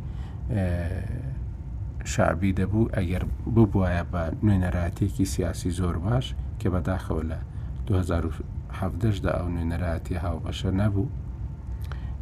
شعبی 2.13 2.53
دەبوو 2.61 2.91
ئەگەر 2.97 3.23
ببووایە 3.55 4.05
بە 4.13 4.23
نوێنەراتێکی 4.47 5.25
سیاسی 5.35 5.71
زۆر 5.81 5.97
باش 6.07 6.27
کە 6.61 6.67
بەداخەوە 6.75 7.23
لە 7.31 7.39
2017دا 7.87 9.33
ئەو 9.39 9.49
نوێنەراتی 9.55 10.21
هاوبەشە 10.25 10.71
نەبوو 10.81 11.13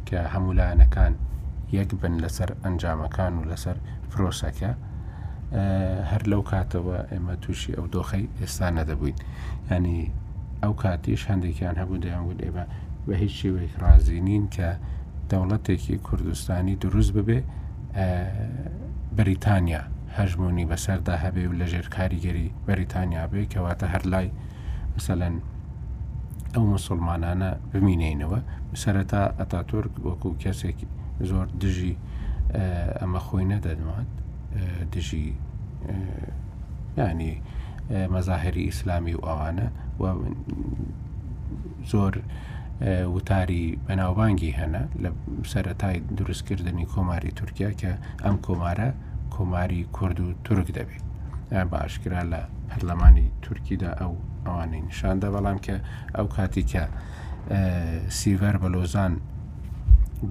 کە 0.07 0.19
هەمولایەنەکان 0.33 1.13
یەک 1.77 1.89
بن 2.01 2.13
لەسەر 2.23 2.49
ئەنجامەکان 2.63 3.33
و 3.37 3.43
لەسەر 3.51 3.77
فرۆسەکە 4.11 4.71
هەر 6.11 6.23
لەو 6.31 6.41
کاتەوە 6.51 6.97
ئێمە 7.11 7.33
تووشی 7.41 7.73
ئەو 7.77 7.85
دۆخی 7.95 8.25
ئێستا 8.41 8.67
نەدەبووین 8.77 9.17
ینی 9.71 9.99
ئەو 10.63 10.73
کاتیش 10.81 11.21
هەندێکیان 11.31 11.75
هەبوو 11.81 12.01
دەیانگووت 12.03 12.39
ئێمە 12.45 12.65
بە 13.07 13.13
هیچ 13.21 13.33
شێوەیەک 13.41 13.73
رازیینین 13.83 14.45
کە 14.55 14.69
دەوڵەتێکی 15.31 15.95
کوردستانی 16.07 16.75
دروست 16.85 17.11
ببێ 17.17 17.39
بریتانیا 19.17 19.81
هەژمونی 20.17 20.65
بەسەردا 20.71 21.15
هەبێ 21.23 21.43
و 21.49 21.53
لە 21.59 21.65
ژێر 21.71 21.87
کاریگەری 21.95 22.49
بەریتانیا 22.67 23.23
بێ 23.31 23.41
کەواتە 23.53 23.85
هەر 23.93 24.03
لای 24.11 24.27
مثلەن 24.97 25.35
ئەو 26.53 26.65
مسلمانانە 26.75 27.49
بمینینەوە 27.71 28.39
سەرەتا 28.83 29.23
ئەتاتۆرک 29.39 29.93
وەکو 30.07 30.29
کەسێکی 30.43 30.87
زۆر 31.29 31.47
دژی 31.61 31.95
ئەمە 33.01 33.19
خۆی 33.27 33.45
نەدەنوات 33.53 34.11
دژی 34.93 35.33
ینی 36.97 37.33
مەظاهری 38.13 38.57
ئیسلامی 38.69 39.13
و 39.19 39.21
ئەوانە 39.29 39.65
زۆر 41.91 42.13
وتاری 43.15 43.65
بەناوبانگی 43.87 44.51
هەنا 44.59 44.83
لە 45.03 45.09
سەتای 45.51 45.97
دروستکردنی 46.19 46.85
کۆماری 46.93 47.31
تورکیا 47.39 47.71
کە 47.81 47.91
ئەم 48.25 48.35
کۆمارە 48.47 48.89
کۆماری 49.35 49.81
کورد 49.97 50.17
و 50.19 50.27
تورک 50.45 50.67
دەبێت 50.77 51.03
باشکرا 51.73 52.21
لە 52.33 52.41
پەرلەمانی 52.69 53.27
تورکیدا 53.45 53.91
ئەو 54.01 54.11
ئەوانەی 54.45 54.81
نیشاندا 54.89 55.27
بەڵام 55.35 55.57
کە 55.65 55.75
ئەو 56.15 56.25
کاتی 56.35 56.63
کە 56.71 56.83
سیڤەر 58.19 58.55
بە 58.61 58.67
لۆزان 58.75 59.13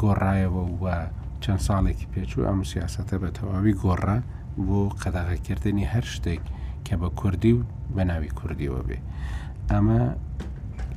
گۆڕایەوە 0.03 0.63
و 0.83 0.85
چەند 1.47 1.61
ساڵێکی 1.69 2.07
پێچوو 2.13 2.47
ئەم 2.49 2.61
سیاسەتە 2.73 3.17
بە 3.23 3.29
تەواوی 3.39 3.75
گۆڕە 3.83 4.19
بۆ 4.67 4.81
قەداغەکردنی 5.03 5.87
هەر 5.93 6.05
شتێک 6.15 6.45
کە 6.87 6.95
بە 7.01 7.09
کوردی 7.21 7.53
و 7.57 7.61
بە 7.95 8.03
ناوی 8.11 8.31
کوردیەوە 8.39 8.81
بێ 8.89 8.99
ئەمە 9.71 10.03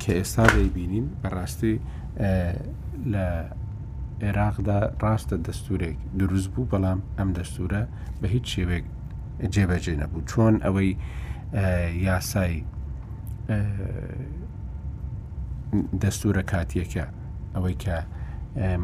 کە 0.01 0.11
ئێستا 0.17 0.45
دەیبینین 0.55 1.07
بەڕاستی 1.21 1.75
لە 3.13 3.25
عێراقدا 4.25 4.79
ڕاستە 5.03 5.35
دەستورێک 5.47 5.97
دروست 6.19 6.49
بوو 6.53 6.69
بەڵام 6.71 6.99
ئەم 7.17 7.29
دەستورە 7.37 7.81
بە 8.21 8.27
هیچ 8.33 8.45
شێوێک 8.53 8.85
جێبەجێ 9.55 9.93
نەبوو 10.01 10.25
چۆن 10.29 10.55
ئەوەی 10.65 10.91
یاسای 12.07 12.55
دەستورە 16.01 16.43
کاتیەکە 16.51 17.03
ئەوەی 17.55 17.75
کە 17.83 17.97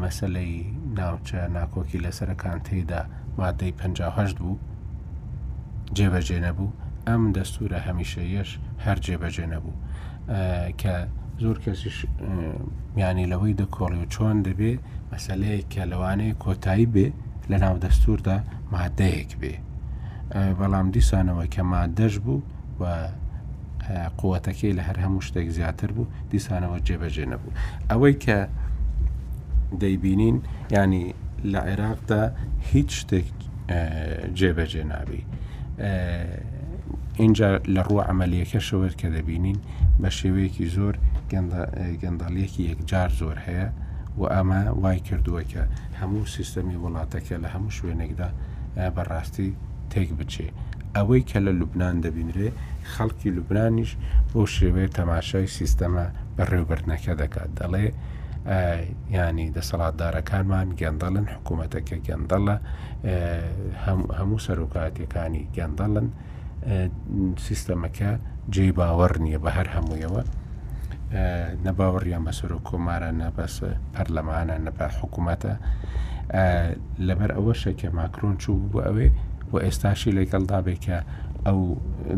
مەسلەی 0.02 0.54
ناوچە 0.98 1.40
ناکۆکی 1.56 1.98
لەسەرەکان 2.04 2.58
تێدا 2.66 3.00
مادەی 3.40 3.72
58 3.78 4.34
بوو 4.42 4.58
جێبەجێ 5.96 6.38
نەبوو 6.46 6.68
ئەم 7.08 7.22
دەستورە 7.36 7.78
هەمیشەیەش 7.86 8.50
هەر 8.84 8.96
جێبەجێ 9.06 9.46
نەبوو 9.54 9.74
کە 10.80 10.94
زۆر 11.42 11.56
کەسیش 11.64 11.96
میانی 12.96 13.26
لەوەی 13.32 13.58
دەکۆڵی 13.60 13.98
و 14.02 14.10
چۆن 14.14 14.36
دەبێ 14.48 14.72
مەسلەیە 15.12 15.62
کە 15.72 15.82
لەوانەیە 15.92 16.34
کۆتایی 16.44 16.88
بێ 16.94 17.06
لە 17.50 17.56
ناو 17.64 17.76
دەستوردا 17.84 18.36
مادەیەک 18.72 19.30
بێ 19.40 19.54
بەڵام 20.58 20.88
دیسانەوە 20.96 21.44
کە 21.54 21.62
مادەش 21.72 22.14
بوو 22.24 22.40
و 22.80 22.84
قوەتەکەی 24.20 24.72
لە 24.78 24.82
هەر 24.88 24.96
هەموو 25.04 25.26
شتێک 25.26 25.48
زیاتر 25.56 25.90
بوو 25.96 26.10
دیسانەوە 26.32 26.78
جێبەجێ 26.86 27.26
نەبوو 27.32 27.50
ئەوەی 27.90 28.14
کە 28.24 28.38
دەیبینین 29.80 30.42
ینی 30.70 31.04
لە 31.52 31.58
عێراقدا 31.70 32.22
هیچ 32.72 32.90
شتێک 33.00 33.32
جێبەجێ 34.38 34.84
نابی. 34.92 35.20
اینجا 37.22 37.48
لە 37.74 37.82
ڕوو 37.86 38.00
ئەعملیەکەشەوەر 38.06 38.92
کە 39.00 39.08
دەبینین 39.16 39.58
بە 40.02 40.08
شێوەیەکی 40.18 40.66
زۆر 40.76 40.94
گەندەڵیەکی 42.02 42.60
یەکجار 42.70 43.10
زۆر 43.20 43.36
هەیە 43.46 43.66
و 44.20 44.22
ئەمە 44.34 44.60
وای 44.82 44.98
کردووە 45.08 45.42
کە 45.52 45.62
هەموو 46.00 46.30
سیستەمی 46.36 46.80
وڵاتەکە 46.84 47.34
لە 47.44 47.48
هەموو 47.54 47.74
شوێنێکدا 47.76 48.28
بەڕاستی 48.94 49.50
تێک 49.92 50.10
بچێ. 50.18 50.48
ئەوەی 50.96 51.22
کە 51.30 51.38
لە 51.46 51.52
لوبناان 51.58 51.96
دەبینرێ 52.04 52.48
خەڵکی 52.92 53.28
لوبرانیش 53.36 53.90
بۆ 54.32 54.40
شێوەیە 54.56 54.88
تەماشای 54.98 55.46
سیستەمە 55.56 56.04
بەڕێوبەرنەکە 56.36 57.12
دەکات 57.22 57.50
دەڵێ 57.58 57.88
ینی 58.46 59.46
دەسەڵاتدارەکانمان 59.56 60.68
گەندەڵن 60.80 61.26
حکوومەتەکە 61.34 61.96
گەندەڵە 62.08 62.56
هەموو 64.18 64.42
سەرۆکاتەکانی 64.46 65.42
گەندەڵن 65.56 66.06
سیستەمەکە 67.46 68.10
جێ 68.54 68.66
باوەڕ 68.78 69.12
نییە 69.24 69.38
بە 69.44 69.50
هەر 69.56 69.68
هەموویەوە 69.74 70.22
نەباوەڕیان 71.66 72.22
بە 72.26 72.32
سەرۆک 72.38 72.62
کۆمارە 72.70 73.10
نەبەس 73.22 73.54
پەرلەمانە 73.94 74.56
نەپە 74.66 74.86
حکوومەتە 75.00 75.52
لەبەر 77.06 77.30
ئەوە 77.38 77.54
شەکە 77.62 77.88
ماکرۆن 77.98 78.36
چوو 78.42 78.62
بوو 78.70 78.78
ئەوێ 78.86 79.08
و 79.52 79.54
ئێستاشی 79.64 80.10
لەگەڵدا 80.18 80.58
بێکە 80.66 80.98
ئەو 81.46 81.60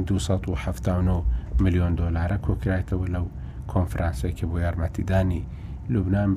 270 0.09 1.25
میلیۆن 1.62 1.93
دلارە 2.01 2.37
کۆکرایتەوە 2.47 3.07
لەو 3.14 3.27
کۆنفرانسێکی 3.72 4.45
بۆ 4.51 4.57
یارمەتیدانی 4.64 5.43
لوبناان 5.91 6.35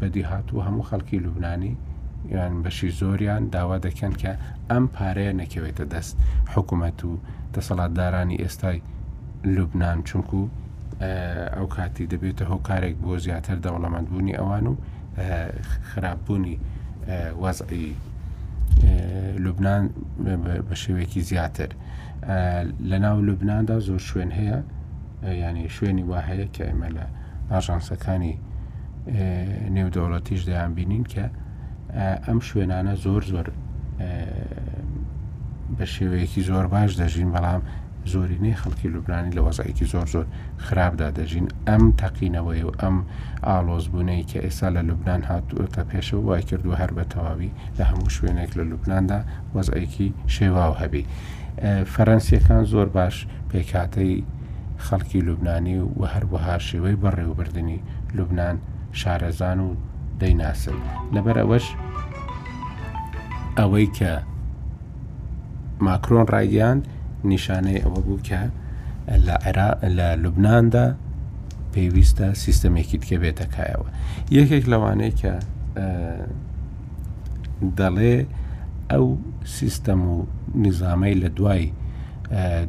بەدی 0.00 0.22
هاتووە 0.26 0.62
هەموو 0.68 0.84
خەڵکی 0.90 1.14
لوبنانی 1.24 1.76
یان 2.30 2.52
بەشی 2.62 2.90
زۆریان 3.00 3.42
داوا 3.54 3.78
دەکەن 3.86 4.12
کە 4.22 4.32
ئەم 4.70 4.84
پارەیە 4.96 5.32
نەکەوێتە 5.40 5.84
دەست 5.92 6.14
حکوومەت 6.54 6.98
و 7.08 7.10
دەسەڵاتدارانی 7.54 8.36
ئێستای 8.42 8.78
لوبناان 9.54 9.98
چونکو 10.08 10.40
ئەو 11.56 11.66
کاتی 11.76 12.04
دەبێتە 12.12 12.44
هۆکارێک 12.52 12.94
بۆ 13.02 13.14
زیاتر 13.26 13.56
دەوڵەمەندبوونی 13.64 14.34
ئەوان 14.38 14.66
و 14.66 14.74
خراپبوونی 15.88 16.56
وەزعی 17.42 17.86
لوبناان 19.44 19.82
بە 20.68 20.74
شێوێکی 20.82 21.20
زیاتر 21.30 21.68
لە 22.90 22.96
ناو 23.04 23.16
لوبنااندا 23.26 23.78
زۆر 23.88 24.02
شوێن 24.10 24.30
هەیە 24.38 24.58
ینی 25.42 25.68
شوێنی 25.76 26.02
وا 26.10 26.20
هەیە 26.28 26.46
کە 26.56 26.62
ئێمە 26.68 26.88
لە 26.96 27.06
ئاژانسەکانی 27.50 28.36
نێودەوڵەتیش 29.74 30.42
دەیان 30.50 30.72
بینین 30.78 31.04
کە 31.12 31.24
ئەم 32.26 32.38
شوێنانە 32.48 32.94
زۆر 33.04 33.22
زۆر 33.32 33.46
بە 35.76 35.84
شێوەیەکی 35.94 36.42
زۆر 36.48 36.66
باش 36.72 36.90
دەژین 37.00 37.30
بەڵام 37.34 37.62
زۆرینەی 38.12 38.56
خەڵکی 38.62 38.86
لوبرانی 38.94 39.32
لە 39.36 39.40
وەزایەکی 39.46 39.86
زۆر 39.92 40.06
زۆر 40.14 40.26
خراپدا 40.64 41.08
دەژین 41.18 41.46
ئەم 41.68 41.84
تەقینەوەی 42.00 42.62
و 42.68 42.72
ئەم 42.80 42.96
ئالۆزبوونەی 43.46 44.24
کە 44.30 44.38
ئێستا 44.44 44.68
لە 44.76 44.82
لوبناان 44.88 45.22
هاتوتە 45.30 45.82
پێشەوە 45.90 46.22
وای 46.28 46.42
کردو 46.48 46.72
هەر 46.80 46.90
بە 46.96 47.04
تەواوی 47.12 47.50
لە 47.78 47.82
هەموو 47.90 48.14
شوێنێک 48.16 48.50
لە 48.58 48.64
لوبنااندا 48.70 49.20
وەزایەکی 49.56 50.08
شێواو 50.34 50.74
هەبی. 50.82 51.04
فەرەنسیەکان 51.94 52.64
زۆر 52.72 52.88
باش 52.96 53.14
پێکاتەی 53.50 54.14
خەڵکی 54.86 55.20
لوبنانی 55.26 55.76
و 55.98 56.02
هەروەها 56.14 56.56
شێوەی 56.68 56.96
بەڕێوەبردننی 57.02 57.78
لوبناان 58.16 58.56
شارەزان 59.00 59.60
و 59.60 59.74
دەیناسن 60.20 60.78
لەبەر 61.14 61.36
ئەوەش 61.42 61.66
ئەوەی 63.58 63.88
کە 63.98 64.12
ماکرۆن 65.86 66.26
ڕایگەیان 66.32 66.78
نیشانەی 67.30 67.82
ئەوە 67.84 68.00
بوو 68.06 68.18
کە 68.28 68.42
لە 69.26 69.34
عێرا 69.46 69.70
لە 69.98 70.08
لوبناندا 70.22 70.86
پێویستە 71.74 72.28
سیستەمێکی 72.44 72.98
تکە 73.02 73.16
بێتەکایەوە 73.22 73.88
یەکێک 74.36 74.64
لەوانەیە 74.72 75.12
کە 75.20 75.34
دەڵێ 77.78 78.16
ئەو 78.90 79.06
سیستەم 79.56 80.00
و 80.10 80.26
نظامەی 80.64 81.14
لە 81.22 81.28
دوای 81.38 81.64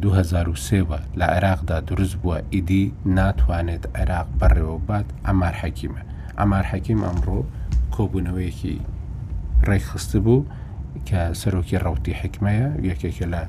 2023وە 0.03 0.99
لە 1.19 1.25
عێراقدا 1.35 1.77
دروست 1.89 2.15
بووە 2.21 2.37
ئیدی 2.53 2.83
ناتوانێت 3.17 3.83
عێراق 3.95 4.27
بەڕێوە 4.39 4.77
بات 4.87 5.07
ئەمار 5.25 5.55
حەکیمە 5.61 6.03
ئەمار 6.39 6.65
حەکیم 6.71 6.99
ئەمڕۆ 7.07 7.39
کۆبوونەوەیەکی 7.93 8.75
ڕێکخستە 9.69 10.19
بوو 10.25 10.47
کە 11.07 11.21
سەرۆکی 11.41 11.77
ڕوتی 11.85 12.13
حکمەیە 12.21 12.67
یەکێکە 12.89 13.25
لە 13.33 13.43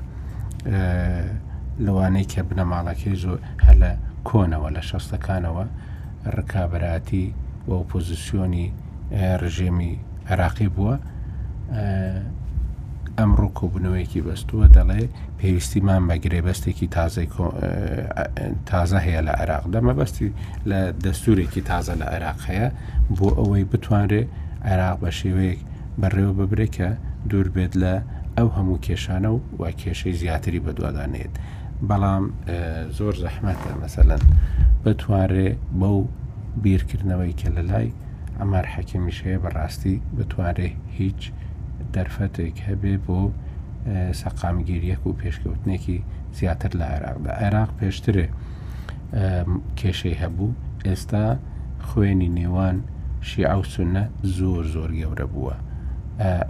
لەوانەیە 1.85 2.27
کە 2.31 2.41
بنەماڵەکەی 2.49 3.15
زۆر 3.23 3.37
هە 3.65 3.73
لە 3.81 3.91
کۆنەوە 4.29 4.69
لە 4.75 4.81
شەستەکانەوە 4.89 5.65
ڕکابراتی 6.37 7.27
و 7.67 7.69
ئۆپۆزیسیۆنی 7.79 8.67
ڕژێمی 9.41 9.93
عراقی 10.31 10.69
بووە 10.75 10.95
ئەم 13.19 13.31
ڕوو 13.39 13.49
کۆبنەوەیەکی 13.59 14.21
بەستووە 14.27 14.65
دەڵێ 14.77 15.01
پێویستیمان 15.39 16.01
بە 16.09 16.15
گرێبەستێکی 16.23 16.87
تازای 16.97 17.27
تازە 18.69 18.99
هەیە 19.05 19.21
لە 19.27 19.33
عێراق 19.39 19.65
دەمەبەستی 19.73 20.29
لە 20.69 20.79
دەستورێکی 21.05 21.61
تازە 21.69 21.93
لە 22.01 22.05
عێراق 22.13 22.39
هەیە 22.49 22.67
بۆ 23.17 23.27
ئەوەی 23.39 23.63
بتوانرێ 23.71 24.23
عێراق 24.69 24.97
بە 25.03 25.09
شێوەیەک 25.19 25.59
بەڕێوە 26.01 26.33
ببرێکە 26.39 26.89
دوور 27.29 27.47
بێت 27.55 27.73
لە 27.83 27.93
ئەو 28.37 28.47
هەموو 28.57 28.81
کێشانە 28.85 29.29
و 29.33 29.37
وا 29.59 29.69
کێشەی 29.81 30.13
زیاتری 30.21 30.59
بەدوادانێت 30.65 31.33
بەڵام 31.89 32.23
زۆر 32.97 33.15
زەحمەتە 33.23 33.71
مەسەەن 33.81 34.21
بتوانرێ 34.83 35.49
بەو 35.81 35.97
بیرکردنەوەی 36.63 37.33
کە 37.41 37.47
لە 37.55 37.61
لای 37.69 37.89
ئەمار 38.39 38.65
حەکمیشەیە 38.73 39.37
بەڕاستی 39.43 39.95
بتوانێ 40.17 40.69
هیچ 40.99 41.21
دەرفەتێک 41.95 42.55
هەبێ 42.67 42.93
بۆ 43.05 43.19
سەقامگیریەک 44.21 45.01
و 45.07 45.11
پێشکەوتنێکی 45.21 45.97
زیاتر 46.37 46.71
لە 46.79 46.85
عێراقدا 46.93 47.31
عێراق 47.41 47.69
پێشترێ 47.79 48.27
کێشەی 49.79 50.15
هەبوو 50.21 50.49
ئێستا 50.87 51.25
خوێنی 51.87 52.29
نێوان 52.37 52.77
شیع 53.29 53.53
و 53.61 53.63
سونە 53.73 54.03
زۆر 54.37 54.63
زۆر 54.75 54.91
گەورە 54.99 55.27
بووە 55.33 55.55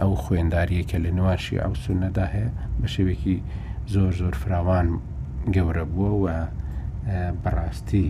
ئەو 0.00 0.12
خوێنداریەکە 0.22 0.96
لە 1.04 1.10
نوان 1.18 1.38
شیع 1.46 1.64
و 1.72 1.76
سونەدا 1.84 2.26
هەیە 2.34 2.48
بە 2.80 2.86
شێوێکی 2.94 3.36
زۆر 3.94 4.12
زۆر 4.20 4.34
فراوان 4.42 4.86
گەورە 5.54 5.84
بووە 5.94 6.10
و 6.22 6.26
بەڕاستی 7.42 8.08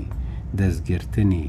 دەستگرتنی 0.58 1.48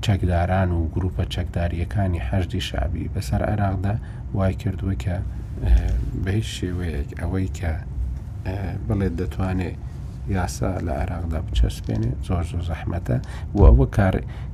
چەکداران 0.00 0.70
و 0.72 0.88
گروپە 0.94 1.24
چەکداریەکانی 1.34 2.18
هەشتی 2.30 2.60
شابی 2.68 3.10
بەسەر 3.14 3.42
عێراقدا 3.50 3.94
وای 4.34 4.54
کردووە 4.62 4.94
کە 5.04 5.16
بەی 6.24 6.42
شێوەیەک 6.54 7.10
ئەوەی 7.20 7.48
کە 7.58 7.72
بڵێت 8.86 9.14
دەتوانێت 9.20 9.76
یاسا 10.36 10.70
لە 10.86 10.92
عێراقدا 11.00 11.38
بچەسپێنێ 11.46 12.10
زۆر 12.28 12.44
زۆر 12.50 12.62
زەحمەتە 12.70 13.16
و 13.54 13.58
ئەوە 13.68 13.86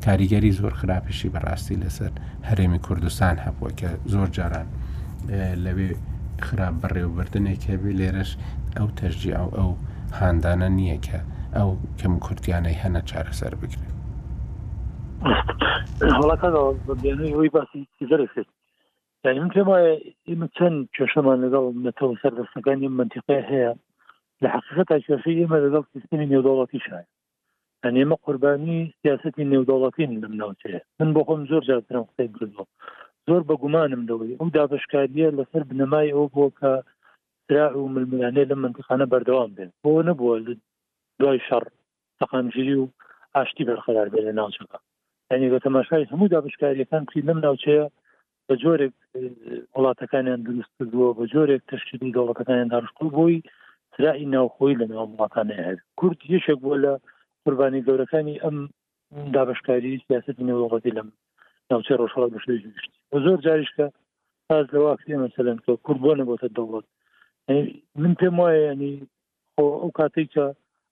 کاریگەری 0.04 0.52
زۆر 0.60 0.72
خراپیشی 0.80 1.32
بەڕاستی 1.34 1.76
لەسەر 1.84 2.12
هەرێمی 2.48 2.80
کوردستان 2.86 3.36
هەبووە 3.44 3.70
کە 3.80 3.90
زۆر 4.12 4.28
جاران 4.36 4.66
لەوێ 5.64 5.90
خراپ 6.46 6.74
بەڕێوەبردنێک 6.82 7.62
هەبی 7.70 7.92
لێرەش 8.00 8.30
ئەو 8.76 8.88
تەژی 8.98 9.32
ئەو 9.38 9.48
ئەو 9.58 9.70
هاندانە 10.18 10.68
نییە 10.78 10.98
کە 11.06 11.18
ئەو 11.56 11.70
کەم 12.00 12.14
کورتیانەی 12.26 12.80
هەنە 12.82 13.00
چارەسەر 13.10 13.54
بگرن 13.62 13.83
هەڵەکە 16.16 16.48
بێنی 17.02 17.34
ڕووی 17.36 17.54
باسی 17.56 17.82
زەرێت 18.10 18.36
یعنی 19.24 19.38
من 19.42 19.50
پێم 19.54 19.68
وایە 19.70 19.92
ئمە 20.30 20.46
چەند 20.56 20.78
کێشەمان 20.96 21.38
لەگەڵ 21.44 21.64
نەتەوە 21.86 22.12
سەردەستەکانی 22.22 22.88
منتیقی 22.98 23.40
هەیە 23.50 23.72
لە 24.42 24.48
حقیقت 24.54 24.86
تا 24.90 24.96
کێشەی 25.06 25.40
ئمە 25.42 25.58
لەگەڵ 25.64 25.84
سیستمی 25.94 26.30
نێودوڵەتی 26.32 26.80
شایە 26.86 27.06
ئەن 27.84 27.94
ئێمە 28.00 28.16
قوربانی 28.24 28.78
سیاستی 29.00 29.48
نێودوڵەتین 29.52 30.10
لەم 30.22 30.34
ناوچەیە 30.40 30.80
من 30.98 31.08
بۆ 31.14 31.20
خۆم 31.28 31.40
زۆر 31.50 31.62
جاترم 31.68 32.04
قسەی 32.08 32.28
کردەوە 32.34 32.66
زۆر 33.28 33.42
بە 33.48 33.54
گومانم 33.62 34.02
دەوەی 34.10 34.36
ئەو 34.38 34.48
دابشکاریە 34.56 35.28
لەسەر 35.38 35.62
بنەمای 35.70 36.10
ئەو 36.16 36.26
بۆ 36.34 36.44
کە 36.58 36.70
سرا 37.46 37.66
و 37.80 37.88
ململانێ 37.94 38.44
لە 38.50 38.56
منتیخانە 38.62 39.06
بەردەوام 39.12 39.50
بێن 39.56 39.70
بۆ 39.82 39.90
نەبووە 40.08 40.36
دوای 41.20 41.38
شەڕ 41.48 41.64
تەقامگیری 42.20 42.74
و 42.82 42.84
ئاشتی 43.34 43.64
بەرخەدار 43.68 44.06
بێن 44.12 44.24
لە 44.28 44.34
ناوچەکە 44.40 44.78
ینی 45.32 45.48
بە 45.52 45.58
تەماشای 45.66 46.08
هەموو 46.12 46.32
دابشکاریەکان 46.34 47.02
کلی 47.10 47.26
لەم 47.28 47.38
ناوچەیە 47.46 47.84
بە 48.46 48.54
جۆرێک 48.62 48.94
وڵاتەکانیان 49.76 50.40
دروست 50.48 50.72
کردووە 50.78 51.08
بە 51.18 51.24
جۆرێک 51.32 51.62
تشکردنی 51.70 52.14
دەوڵەتەکانیان 52.16 52.68
داشتکو 52.72 53.06
بۆی 53.16 53.36
سرائی 53.94 54.26
ناوخۆی 54.34 54.78
لە 54.80 54.86
ناو 54.92 55.06
وڵاتانە 55.14 55.54
هەیە 55.62 55.80
کورد 56.00 56.18
یەشێک 56.34 56.58
بووە 56.62 56.76
لە 56.84 56.92
قوربانی 57.44 57.84
گەورەکانی 57.86 58.40
ئەم 58.44 58.56
دابشکاری 59.34 60.02
سیاستی 60.06 60.46
نەوەڵەتی 60.48 60.92
لەم 60.96 61.08
ناوچە 61.70 61.92
ڕۆژهڵات 62.00 62.30
بەشتشت 62.34 62.92
بە 63.10 63.16
زۆر 63.24 63.38
جاریشکە 63.46 63.86
پاس 64.48 64.66
لەواکرێ 64.74 65.16
مەسەلەن 65.24 65.58
کە 65.64 65.72
کورد 65.84 66.00
بۆ 66.04 66.10
نەبتە 66.20 66.48
دەوڵەت 66.56 66.86
من 68.00 68.12
پێم 68.20 68.34
وایە 68.40 68.60
ینی 68.70 68.94
ئەو 69.58 69.90
کاتێک 69.98 70.28
کە 70.34 70.46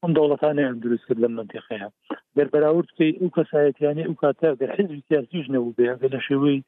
ئەم 0.06 0.14
دەوڵەتانە 0.18 0.62
ئەم 0.68 0.78
دروست 0.84 1.04
کرد 1.08 1.20
لە 1.24 1.28
منتیخەیە 1.38 1.88
دەربراورد 2.36 2.88
بکەی 2.92 3.18
ئەو 3.20 3.28
کەسایەتیانی 3.36 4.06
ئەو 4.06 4.16
کاتە 4.22 4.48
دە 4.60 4.66
حزبی 4.74 5.04
سیاسیش 5.08 5.46
نەبوو 5.54 5.76
بێ 5.78 5.88
لە 6.14 6.20
شێوەی 6.26 6.58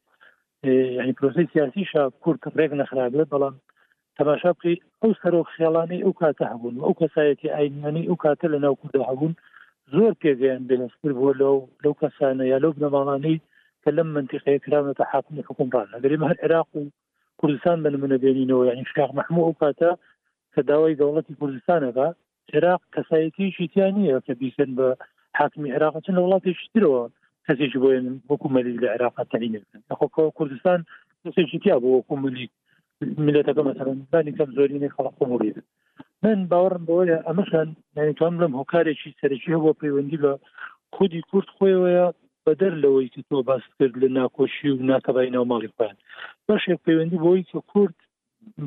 ینی 1.00 1.14
پرۆسی 1.18 1.50
سیاسیشە 1.54 2.02
کورت 2.22 2.42
ڕێک 2.58 2.72
نەخرابێت 2.80 3.28
بەڵام 3.32 3.56
تەماشا 4.18 4.50
بقی 4.58 4.76
ئەو 5.02 5.10
سەرۆک 5.20 5.48
خێڵانی 5.56 6.04
ئەو 6.04 6.12
کاتە 6.20 6.44
هەبوون 6.52 6.76
ئەو 6.84 6.92
کەسایەتی 7.00 7.52
ئاینانی 7.54 8.08
ئەو 8.08 8.16
کاتە 8.24 8.46
لە 8.54 8.58
ناو 8.64 8.74
کووردا 8.80 9.02
هەبوون 9.10 9.32
زۆر 9.94 10.12
پێگەیان 10.22 10.62
بنسکر 10.68 11.12
بۆ 11.18 11.28
لەو 11.42 11.56
لەو 11.84 11.94
کەسانە 12.02 12.44
یا 12.52 12.58
لەو 12.62 12.72
بنەماڵانەی 12.76 13.38
کە 13.82 13.90
لەم 13.96 14.08
منتیقەیە 14.16 14.58
کرامەتە 14.64 15.04
حاکمی 15.12 15.46
حکومڕان 15.48 15.86
لەگەریمە 15.94 16.26
هەر 16.30 16.38
عێراق 16.44 16.68
و 16.76 16.80
کوردستان 17.40 17.76
بنمنە 17.84 18.18
بێنینەوە 18.22 18.64
یعنی 18.68 18.84
شاق 18.94 19.10
مححموو 19.18 19.44
ئەو 19.46 19.56
کاتە 19.62 19.90
کە 20.54 20.60
داوای 20.70 20.98
دەوڵەتی 21.00 21.38
کوردستانەکە 21.40 22.08
عێراق 22.52 22.82
کەسایەتیشی 22.94 23.66
تیا 23.72 23.88
نییە 23.96 24.18
کە 24.26 24.32
بیسن 24.40 24.70
بە 24.78 24.88
حاکمی 25.38 25.72
عێراق 25.74 25.94
چن 26.04 26.14
لە 26.16 26.20
وڵاتێکی 26.24 26.68
ترەوە 26.74 27.02
کەسێکی 27.46 27.78
بۆ 27.82 27.88
حکوومەلی 28.30 28.80
لە 28.82 28.88
عێراق 28.94 29.16
تەنینەخۆ 29.32 30.06
کوردستان 30.38 30.80
کەسێکی 31.24 31.58
تیا 31.62 31.76
بۆ 31.82 31.88
حکووملی 31.98 32.46
ملەتەکە 33.26 33.62
مەسەرانی 33.68 34.36
کەم 34.38 34.50
زۆرینەی 34.56 34.94
خەڵق 34.96 35.14
قموری 35.20 35.52
من 36.22 36.38
باوەڕم 36.50 36.82
بەوەیە 36.88 37.18
ئەمەشان 37.28 37.68
توان 38.18 38.34
بڵم 38.38 38.54
هۆکارێکی 38.60 39.16
سەرکی 39.20 39.60
بۆ 39.64 39.70
پەیوەندی 39.80 40.20
بە 40.24 40.32
خودی 40.94 41.20
کورت 41.30 41.48
خۆیەوەە 41.56 42.04
بەدەر 42.46 42.72
لەوەی 42.82 43.12
کە 43.14 43.20
تۆ 43.28 43.36
باس 43.48 43.62
کرد 43.78 43.94
لە 44.02 44.08
ناکۆشی 44.18 44.68
و 44.72 44.82
ناکەبای 44.90 45.32
ناوماڵی 45.36 45.72
خۆیان 45.76 45.96
بەشێک 46.48 46.78
پەیوەندی 46.86 47.22
بۆی 47.24 47.48
کە 47.50 47.58
کورد 47.72 47.96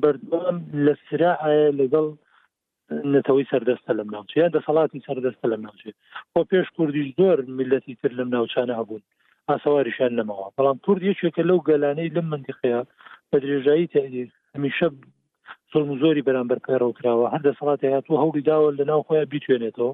بەردوام 0.02 0.58
لە 0.86 0.94
سراعە 1.06 1.66
لەگەڵ 1.80 2.08
نەتەوەی 3.14 3.46
سەردەستە 3.52 3.92
لەم 4.00 4.10
ناوچەیە 4.16 4.48
دەسەڵاتی 4.56 5.04
سەردەستە 5.08 5.48
لەم 5.52 5.62
ناوچێت 5.68 5.96
بۆ 6.34 6.40
پێش 6.52 6.68
کوردیش 6.78 7.08
زۆر 7.20 7.38
میلەتی 7.58 7.94
تر 8.02 8.12
لەم 8.20 8.30
ناوچانە 8.36 8.74
هەبوون 8.80 9.04
ئاسەواریشان 9.50 10.12
لەمەوە 10.20 10.46
بەڵام 10.58 10.78
کورد 10.86 11.02
یەکێکە 11.10 11.44
لەو 11.50 11.58
گەلانەی 11.70 12.14
لەم 12.16 12.28
منتیخەیە 12.34 12.82
بە 13.30 13.38
درێژایی 13.44 13.92
تدیر 13.94 14.30
هەمیشە 14.56 14.88
زۆرم 15.72 15.92
زۆری 16.02 16.26
بەرامبەر 16.28 16.60
پەرڕوکراوە 16.66 17.28
هەر 17.34 17.42
دەسەڵات 17.48 17.80
هاتووە 17.96 18.18
هەوری 18.24 18.46
داوە 18.50 18.70
لە 18.80 18.84
ناو 18.90 19.02
خۆیان 19.08 19.28
بیتوێنێتەوە 19.34 19.92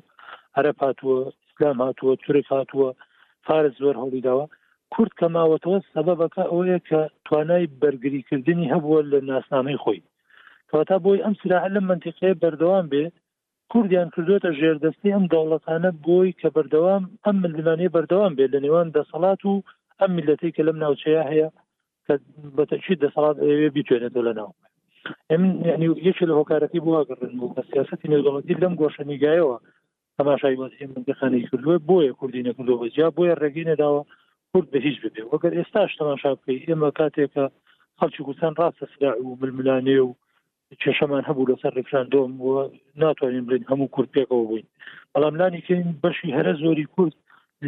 عرب 0.59 0.77
هاتووە 0.83 1.17
ئسلام 1.49 1.77
هاتووە 1.85 2.13
تورک 2.23 2.47
هاتووە 2.57 2.89
فارس 3.47 3.73
زۆر 3.81 3.95
هەوری 4.03 4.21
داوە 4.27 4.45
کورد 4.93 5.11
کەماوەتەوە 5.19 5.77
سەبەبەکە 5.93 6.43
ئەوەیە 6.51 6.79
کە 6.87 6.99
توانای 7.25 7.71
بەرگریکردنی 7.81 8.71
هەبووە 8.73 8.99
لە 9.11 9.19
ناسنامەی 9.31 9.81
خۆی 9.83 9.99
کەواتا 10.73 10.97
بۆی 11.05 11.19
ئەم 11.25 11.33
سلاح 11.41 11.63
لە 11.75 11.81
منتیقەیە 11.89 12.35
بەردەوام 12.43 12.85
بێ 12.93 13.05
کوردیان 13.71 14.07
کردوێتە 14.15 14.49
ژێردەستی 14.59 15.13
ئەم 15.15 15.25
دەوڵەتانە 15.33 15.89
بۆی 16.07 16.29
کە 16.39 16.47
بەردەوام 16.55 17.03
ئەم 17.25 17.35
ملمانەیە 17.43 17.93
بەردەوام 17.95 18.33
بێت 18.37 18.49
لە 18.55 18.59
نێوان 18.65 18.87
دەسەڵات 18.97 19.41
و 19.49 19.53
ئەم 19.99 20.11
میلەتی 20.17 20.53
کە 20.55 20.61
لەم 20.67 20.77
ناوچەیە 20.83 21.23
هەیە 21.31 21.47
کە 22.05 22.13
بەتەچی 22.57 22.95
دەسەڵات 23.03 23.37
ئێوێ 23.47 23.67
بتوێنێت 23.75 24.13
لە 24.27 24.33
ناو 24.39 24.51
ینی 25.31 25.89
یەکی 26.07 26.25
لە 26.29 26.33
هۆکارەتی 26.39 26.83
بواگەڕن 26.85 27.31
بوو 27.39 27.53
کە 27.55 27.61
سیاستی 27.71 28.09
نێودەڵەتی 28.11 28.59
لەم 28.63 28.73
گۆشەنیگایەوە 28.81 29.57
تەماشای 30.17 30.59
وەسی 30.61 30.85
منتیخانی 30.93 31.47
کردووە 31.51 31.77
بۆیە 31.89 32.13
کوردی 32.19 32.45
نەکردو 32.49 32.79
بەجیا 32.81 33.07
بۆیە 33.17 33.35
ڕێگەی 33.41 33.67
نەداوە 33.71 34.01
کورد 34.51 34.67
بەهیچ 34.73 34.97
ببێ 35.03 35.21
وەگەر 35.31 35.51
ئێستاش 35.59 35.91
تەماشا 35.99 36.31
بکەی 36.37 36.63
ئێمە 36.67 36.89
کاتێکە 36.99 37.45
خەڵکی 37.99 38.23
کوردستان 38.27 38.53
ڕاستە 38.59 38.85
سرا 38.91 39.11
و 39.27 39.37
ململانێ 39.41 39.99
و 40.05 40.09
کێشەمان 40.81 41.23
هەبوو 41.29 41.49
لەسەر 41.51 41.71
ڕفراندۆم 41.79 42.31
بووە 42.39 42.61
ناتوانین 43.01 43.45
بڵین 43.47 43.65
هەموو 43.71 43.91
کورد 43.95 44.09
پێکەوە 44.15 44.43
بووین 44.49 44.67
بەڵام 45.13 45.35
لانی 45.39 45.61
کەین 45.67 45.87
بەشی 46.03 46.35
هەرە 46.37 46.53
زۆری 46.63 46.87
کورد 46.95 47.15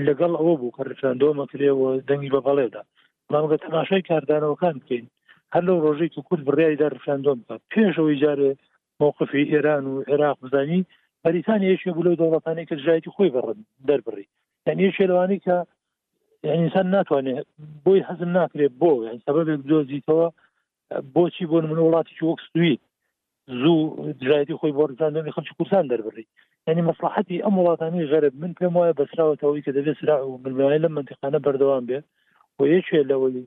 لەگەڵ 0.08 0.32
ئەوە 0.40 0.54
بوو 0.60 0.76
کە 0.76 0.82
ڕفراندۆمە 0.92 1.46
کرێەوە 1.52 1.88
دەنگی 2.10 2.34
بە 2.36 2.42
بەڵێدا 2.48 2.82
بەڵامگە 3.30 3.58
تەماشای 3.66 4.06
کاردانەوەکان 4.10 4.76
بکەین 4.82 5.06
هەر 5.54 5.64
لەو 5.68 5.80
ڕۆژەی 5.86 6.14
کە 6.14 6.22
کورد 6.28 6.44
بڕیایدا 6.48 6.88
ڕفراندۆم 6.96 7.38
بکە 7.42 7.56
پێشەوەی 7.72 8.20
جارێ 8.24 8.52
مووقفی 9.00 9.50
ئێران 9.52 9.84
و 9.88 9.94
عێراق 10.10 10.38
بزانی 10.44 10.80
بەریتانی 11.24 11.72
یەکێ 11.74 11.90
بوو 11.96 12.06
لەو 12.08 12.16
دەوڵەتانی 12.22 12.68
کە 12.70 12.76
ژایەتی 12.86 13.14
خۆی 13.16 13.30
بڕن 13.36 13.60
دەربڕی 13.88 14.26
یعنی 14.68 14.92
شێلوانی 14.98 15.40
کە 15.46 15.56
یانیسان 16.50 16.88
ناتوانێت 16.96 17.48
بۆی 17.86 18.06
حەزم 18.08 18.32
ناکرێت 18.38 18.74
بۆ 18.82 18.92
یعنی 19.08 19.20
سەبەبێک 19.28 19.62
دۆزیتەوە 19.70 20.28
بۆچی 21.16 21.46
بۆن 21.52 21.64
من 21.70 21.80
وڵاتی 21.86 22.24
وەک 22.28 22.40
سوید 22.52 22.82
زوو 23.50 24.12
جایەتی 24.22 24.58
خۆی 24.60 24.76
بۆرزاندنی 24.78 25.34
خەلکی 25.38 25.54
کوردستان 25.58 25.86
دەربڕی 25.94 26.26
ینی 26.68 26.82
مەسلحەتی 26.88 27.44
ئەم 27.46 27.56
وڵاتانی 27.60 28.10
غەرب 28.12 28.34
من 28.42 28.54
پێم 28.60 28.74
وایە 28.78 28.98
بەسراوەتەوەی 29.00 29.64
کە 29.66 29.72
دەبێت 29.78 29.98
سرا 30.02 30.18
و 30.28 30.38
بلوای 30.44 30.82
لە 30.86 30.90
منتیقانە 30.96 31.40
بەردەوام 31.46 31.84
بێ 31.90 32.00
و 32.60 32.62
یەکێ 32.76 33.00
لەوەی 33.10 33.38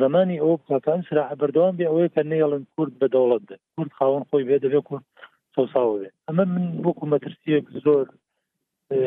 زمانی 0.00 0.40
ئەو 0.42 0.54
بکەکان 0.60 1.00
سرا 1.08 1.22
بەردەوام 1.40 1.74
بێ 1.78 1.84
ئەوەیە 1.88 2.08
کە 2.14 2.22
نێڵن 2.30 2.62
کورد 2.74 2.92
بە 3.00 3.06
دەوڵەت 3.14 3.42
دە 3.50 3.56
کورد 3.76 3.92
خاوەن 3.98 4.22
خۆی 4.28 4.46
بێ 4.48 4.56
دەبێت 4.64 4.82
کورد 4.88 5.04
سەساوە 5.56 5.96
بێ 6.00 6.10
ئەمە 6.28 6.44
من 6.54 6.64
بۆکو 6.84 7.04
مەترسیەک 7.12 7.64
زۆر 7.84 8.06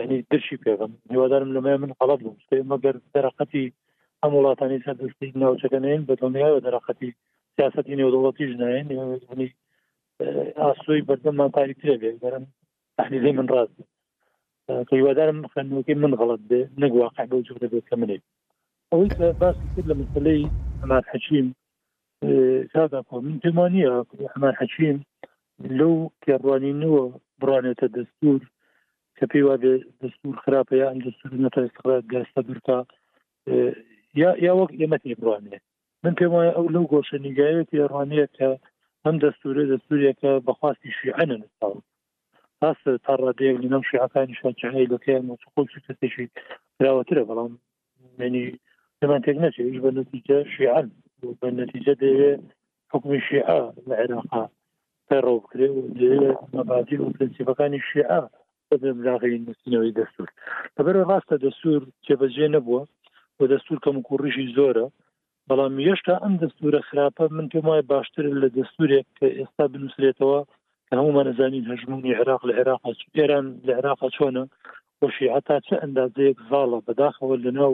ینی 0.04 0.20
درشی 0.32 0.58
پێغم 0.66 0.92
هیوادارم 1.12 1.52
لەمای 1.56 1.78
من 1.82 1.92
قەڵەت 2.00 2.20
بوو 2.26 2.68
مەگەر 2.72 2.96
دەرەقەتی 3.16 3.66
ئەم 4.22 4.32
وڵاتانی 4.38 4.84
سەردەستی 4.86 5.30
ناوچەکەنێن 5.42 6.02
بە 6.08 6.14
دڵنیایە 6.22 6.64
دەرەقەتی 6.66 7.10
سیاستی 7.56 7.98
نێودوڵەتی 8.00 8.46
ژنایەن 8.52 8.88
ئاسوی 10.64 11.06
بەردەممان 11.10 11.50
پاریترە 11.58 11.96
بێ 12.02 12.12
بەرم 12.24 12.46
تحلیلی 12.98 13.32
من 13.38 13.48
ڕاست 13.54 13.78
هیوادارم 14.94 15.40
خوێندنەوەکی 15.52 15.96
من 16.04 16.14
غڵت 16.20 16.42
بێ 16.50 16.62
نەک 16.82 16.92
واقع 17.02 17.26
بە 17.32 17.36
جوورە 17.48 17.68
بێت 17.72 17.86
کە 17.90 17.96
منێ 18.02 18.18
ئەوەی 18.92 19.10
کە 19.18 19.28
باس 19.42 19.58
کرد 19.74 19.88
لە 19.90 19.96
مەسلەی 20.02 20.42
ئەمان 20.82 21.04
حەچیم 21.12 21.48
سادا 22.74 23.00
کۆ 23.08 23.16
من 23.26 23.38
پێمانە 23.44 23.82
ئەمان 24.34 24.56
حەچیم 24.62 24.98
لەو 25.80 25.94
کێڕوانینەوە 26.24 27.04
بڕانێتە 27.42 27.88
دەستور 27.98 28.42
کە 29.18 29.24
پێی 29.32 29.44
وا 29.48 29.56
بێ 29.64 29.74
دەستور 30.02 30.36
خراپە 30.44 30.76
یان 30.82 30.98
دەستور 31.06 31.30
نەتە 31.46 31.60
ئێستقرا 31.64 31.98
گەستە 32.12 32.42
برکە 32.48 32.80
یا 34.22 34.30
یا 34.46 34.54
وەک 34.60 34.72
ئێمە 34.80 34.98
بڕوانێ 35.22 35.58
من 36.04 36.14
پێم 36.20 36.32
وایە 36.34 36.52
ئەو 36.58 36.66
لەو 36.74 36.84
گۆشە 36.94 37.18
نیگایەتی 37.28 37.82
ئەڕوانەیە 37.84 38.28
کە 38.38 38.50
هم 39.06 39.18
دستوری 39.18 39.78
دستوری 39.78 40.14
که 40.14 40.18
شیعه 40.20 40.20
ئەم 40.20 40.42
دەستورە 40.42 40.42
دەستوریەکە 40.42 40.46
بەخواستی 40.46 40.92
شیعەنن 40.98 41.44
تاس 42.62 42.82
تا 43.04 43.14
ڕادەیەک 43.22 43.58
لەنەم 43.64 43.84
شیعەکانی 43.90 44.36
شاچهەیە 44.42 44.88
لەکەیان 44.94 45.26
خۆ 45.52 45.62
کەسێکی 45.74 46.30
فراوەترە 46.78 47.24
بەڵام 47.30 47.52
منی 48.20 48.48
لەمان 49.02 49.22
تێک 49.26 49.38
نەچێت 49.44 49.68
هیچ 49.70 49.80
بە 49.84 49.90
نەتیجە 49.98 50.38
شیعەن 50.54 50.88
بە 51.42 51.48
نەتیجە 51.60 51.94
دەوێت 52.04 52.42
حکمی 52.94 53.22
شیعە 53.28 53.62
لە 53.88 53.94
عێراقا 54.02 54.44
پەیڕۆ 55.10 55.34
بکرێ 55.44 55.68
و 55.76 55.84
مەبادی 56.56 56.96
و 56.98 57.06
کنی 57.06 57.14
شیعه 57.14 57.14
پرەنسیبەکانی 57.16 57.80
شیعە 57.90 58.20
بەدەمراغی 58.70 59.38
نووسینەوەی 59.46 59.96
دەستور 60.00 60.30
لەبەر 60.78 60.96
ڕاستە 61.10 61.36
دەستور 61.46 61.82
جێبەجێ 62.08 62.48
نەبووە 62.56 62.82
بۆ 63.38 63.44
دەستور 63.54 63.78
کەم 63.86 63.98
کوڕیشی 64.08 64.48
زوره 64.56 64.88
بەڵام 65.50 65.74
یشتا 65.86 66.14
ئەم 66.22 66.36
دەستورە 66.44 66.80
خراپە 66.90 67.26
من 67.38 67.46
پێم 67.54 67.66
وایە 67.70 67.84
باشتر 67.94 68.26
لە 68.42 68.48
دەستورێک 68.58 69.06
کە 69.18 69.28
ئێستا 69.40 69.66
بنووسێتەوە 69.74 70.40
کە 70.88 70.94
هەمومان 71.00 71.28
نزانین 71.32 71.66
هەژمونی 71.72 72.18
عراق 72.20 72.42
لە 72.48 72.54
عێراق 72.58 72.82
ئێران 73.20 73.46
لە 73.66 73.72
عێراق 73.78 74.02
چۆنە 74.16 74.44
بۆشیع 75.00 75.36
تا 75.48 75.56
چه 75.68 75.76
ئەندازەیەک 75.82 76.38
زاڵە 76.50 76.80
بەداخەوە 76.88 77.36
لەناو 77.46 77.74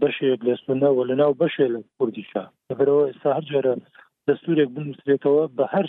بەشێک 0.00 0.40
لە 0.48 0.54
سونەوە 0.62 1.02
لەناو 1.10 1.32
بەشێ 1.42 1.66
لە 1.74 1.80
کوردیشا 1.96 2.44
لەبەرەوە 2.68 3.02
ئێستا 3.08 3.30
هەر 3.36 3.44
جێرە 3.50 3.74
دەستورێک 4.28 4.68
بنووسێتەوە 4.74 5.44
بە 5.56 5.64
هەر 5.74 5.86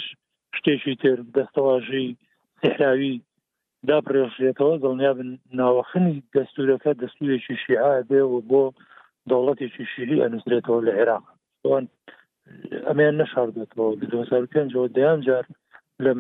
شتێکی 0.58 0.96
تر 1.02 1.18
دەستەواژەی 1.38 2.10
سحراوی 2.62 3.14
دابڕێژێتەوە 3.88 4.76
دڵنیا 4.84 5.12
بن 5.20 5.30
ناوەخنی 5.60 6.16
دەستورەکە 6.36 6.92
دەستورێکی 7.02 7.56
شیعە 7.64 7.92
بێ 8.10 8.22
و 8.28 8.38
بۆ 8.50 8.64
دەوڵەتێکی 9.30 9.84
شیلی 9.96 10.22
ئەنووسێتەوە 10.24 10.80
لە 10.88 10.92
عێراق 10.98 11.26
ئەوان 11.64 11.86
ئەمیان 12.88 13.16
نەشاردێتەوە 13.22 13.88
پێەوە 14.52 14.86
دەیان 14.96 15.20
جار 15.28 15.46
لە 16.04 16.12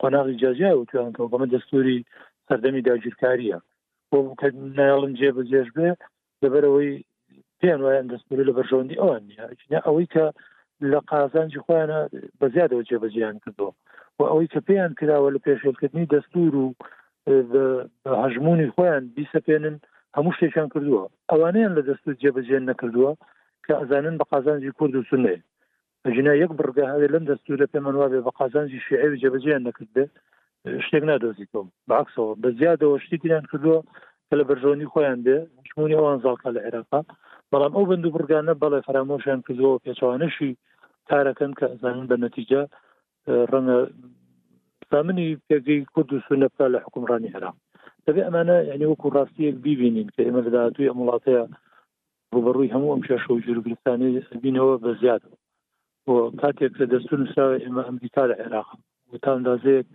قۆناغی 0.00 0.38
جاجیای 0.42 0.78
وتیانکەەوە 0.78 1.30
بەمە 1.32 1.46
دەستوری 1.54 1.98
سەردەمی 2.48 2.84
داگیرکاریە 2.88 3.58
بۆ 4.10 4.18
کە 4.40 4.48
نایڵم 4.78 5.12
جێ 5.20 5.30
بەجێش 5.36 5.68
بێ 5.76 5.88
دەبەرەوەی 6.42 6.92
پێیان 7.60 7.80
وایان 7.82 8.06
دەستوری 8.12 8.46
لە 8.48 8.52
بەرژەوەندی 8.56 9.00
ئەوان 9.00 9.22
ئەوەی 9.86 10.06
کە 10.14 10.24
لە 10.90 10.98
قازانجی 11.10 11.62
خۆیانە 11.64 11.98
بەزیادەوە 12.40 12.86
جێبەجیان 12.88 13.36
کردەوە 13.42 13.72
و 14.18 14.20
ئەوەی 14.30 14.48
کە 14.52 14.60
پێیان 14.68 14.92
کراوە 14.98 15.28
لە 15.34 15.40
پێشێلکردنی 15.46 16.10
دەستور 16.14 16.52
و 16.62 16.66
هەژمونی 18.22 18.72
خۆیان 18.74 19.04
بیسەپێنن 19.16 19.76
هەموو 20.18 20.36
شتێکیان 20.36 20.68
کردووە 20.74 21.02
ئەوانیان 21.30 21.72
لە 21.78 21.82
دەست 21.88 22.06
جێبەجێن 22.22 22.62
نەکردووە 22.70 23.10
کە 23.64 23.72
ئەزانن 23.80 24.14
بە 24.20 24.24
قازانجی 24.32 24.74
کورد 24.78 24.94
و 24.96 25.06
سنێ 25.10 25.36
ژنا 26.14 26.32
یەک 26.42 26.52
بڕگە 26.58 26.84
هاوێ 26.92 27.08
لەم 27.14 27.24
دەستورە 27.30 27.66
پێمان 27.72 27.96
وابێ 28.00 28.20
بە 28.26 28.32
قازانجی 28.40 28.80
شیعوی 28.86 29.20
جێبەجێیان 29.22 29.62
نەکردێ 29.68 30.04
شتێک 30.84 31.04
نادۆزیتم 31.10 31.66
باعکسەوە 31.88 32.32
بە 32.42 32.48
زیادەوە 32.58 32.96
شتیان 33.04 33.44
کردووە 33.50 33.78
کە 34.28 34.34
لە 34.40 34.44
بەرژۆنی 34.50 34.90
خۆیان 34.92 35.20
بێ 35.26 35.36
شمونی 35.68 35.96
ئەوان 35.98 36.18
زڵکە 36.24 36.48
لە 36.56 36.60
عێراقا 36.66 37.00
بەڵام 37.52 37.72
ئەو 37.76 37.84
بند 37.90 38.04
و 38.06 38.14
بڕگانە 38.14 38.52
بەڵێ 38.62 38.80
فرامۆشیان 38.86 39.40
کردەوە 39.46 39.74
پێچوانشی 39.84 40.52
کارەکەن 41.08 41.52
کە 41.58 41.66
ئەزانن 41.72 42.06
بە 42.10 42.16
نەتیجە 42.24 42.62
ڕەنگە 43.50 43.80
سامنی 44.90 45.28
پێگەی 45.48 45.80
کورد 45.94 46.10
و 46.12 46.24
سنەپا 46.26 46.64
لە 46.74 46.78
حکومڕانی 46.86 47.32
عێراق 47.34 47.56
دەبێ 48.08 48.22
ئەمانە 48.28 48.56
یعنی 48.70 48.84
وەکو 48.92 49.08
ڕاستیەک 49.16 49.56
ببینین 49.66 50.08
کە 50.14 50.20
ئێمە 50.26 50.40
لەداهاتوی 50.46 50.88
ئەم 50.90 50.98
وڵاتەیە 51.02 51.42
ڕوبەڕووی 52.34 52.72
هەموو 52.74 52.92
ئەم 52.94 53.02
شەشە 53.08 53.30
و 53.32 53.42
جوروگرستانی 53.46 54.10
بینەوە 54.42 54.74
بە 54.84 54.90
زیاد 55.00 55.22
بۆ 56.06 56.16
کاتێک 56.40 56.72
لە 56.80 56.86
دەستور 56.92 57.18
نووسراوە 57.20 57.62
ئێمە 57.64 57.82
ئەمریکا 57.86 58.22
لە 58.30 58.34
عێراق 58.42 58.68
تا 59.24 59.30
ئەندازەیەک 59.36 59.86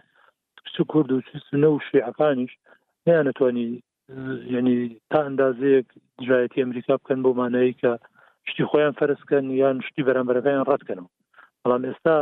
چ 0.74 0.76
کورد 0.92 1.10
و 1.12 1.24
چنە 1.46 1.68
و 1.72 1.84
شعەکانیش 1.88 2.54
نیان 3.08 3.26
نتوانانی 3.28 3.68
یعنی 4.54 4.76
تا 5.12 5.20
ئەندازەیەک 5.28 5.88
دژایەتی 6.20 6.62
ئەمریکا 6.64 6.94
بکەن 7.00 7.20
بۆ 7.26 7.32
مانایی 7.40 7.76
کە 7.82 7.92
شتی 8.50 8.64
خۆیان 8.70 8.94
فەرستکەن 9.00 9.46
یان 9.64 9.78
شتی 9.88 10.06
بەرەمبەرەکەیان 10.08 10.64
ڕاتکەنەوە 10.72 11.10
بەڵام 11.62 11.84
ئێستا 11.88 12.18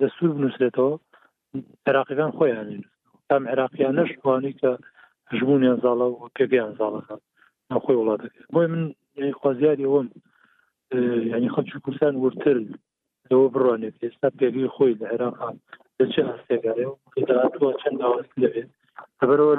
دەستور 0.00 0.30
بنووسێتەوە 0.36 0.90
عێراقیەکان 1.88 2.32
خۆیان 2.38 2.68
تام 3.28 3.42
عێراقییان 3.52 3.94
نەشتوانانی 3.98 4.54
کە 4.60 4.72
جبوني 5.32 5.70
انزالا 5.70 6.04
وكبي 6.04 6.62
انزالا 6.64 7.02
نخوي 7.70 7.96
ولادك 7.96 8.32
المهم 8.50 8.94
يعني 9.16 9.32
خوازياري 9.32 9.84
هون 9.84 10.10
يعني 11.30 11.48
خلت 11.48 11.66
شو 11.66 11.80
كرسان 11.80 12.16
ورتر 12.16 12.64
لو 13.30 13.48
براني 13.48 13.90
في 13.90 14.06
استاب 14.06 14.36
بيبي 14.36 14.68
خوي 14.68 14.92
العراق 14.92 15.56
لچه 16.02 16.20
هسته 16.26 16.56
گاره 16.56 16.86
و 16.86 16.96
خیدراتو 17.14 17.70
اه، 17.70 17.72
ها 17.72 17.76
چند 17.78 18.02
آوست 18.02 18.38
لبه 18.38 18.68
تبرو 19.20 19.52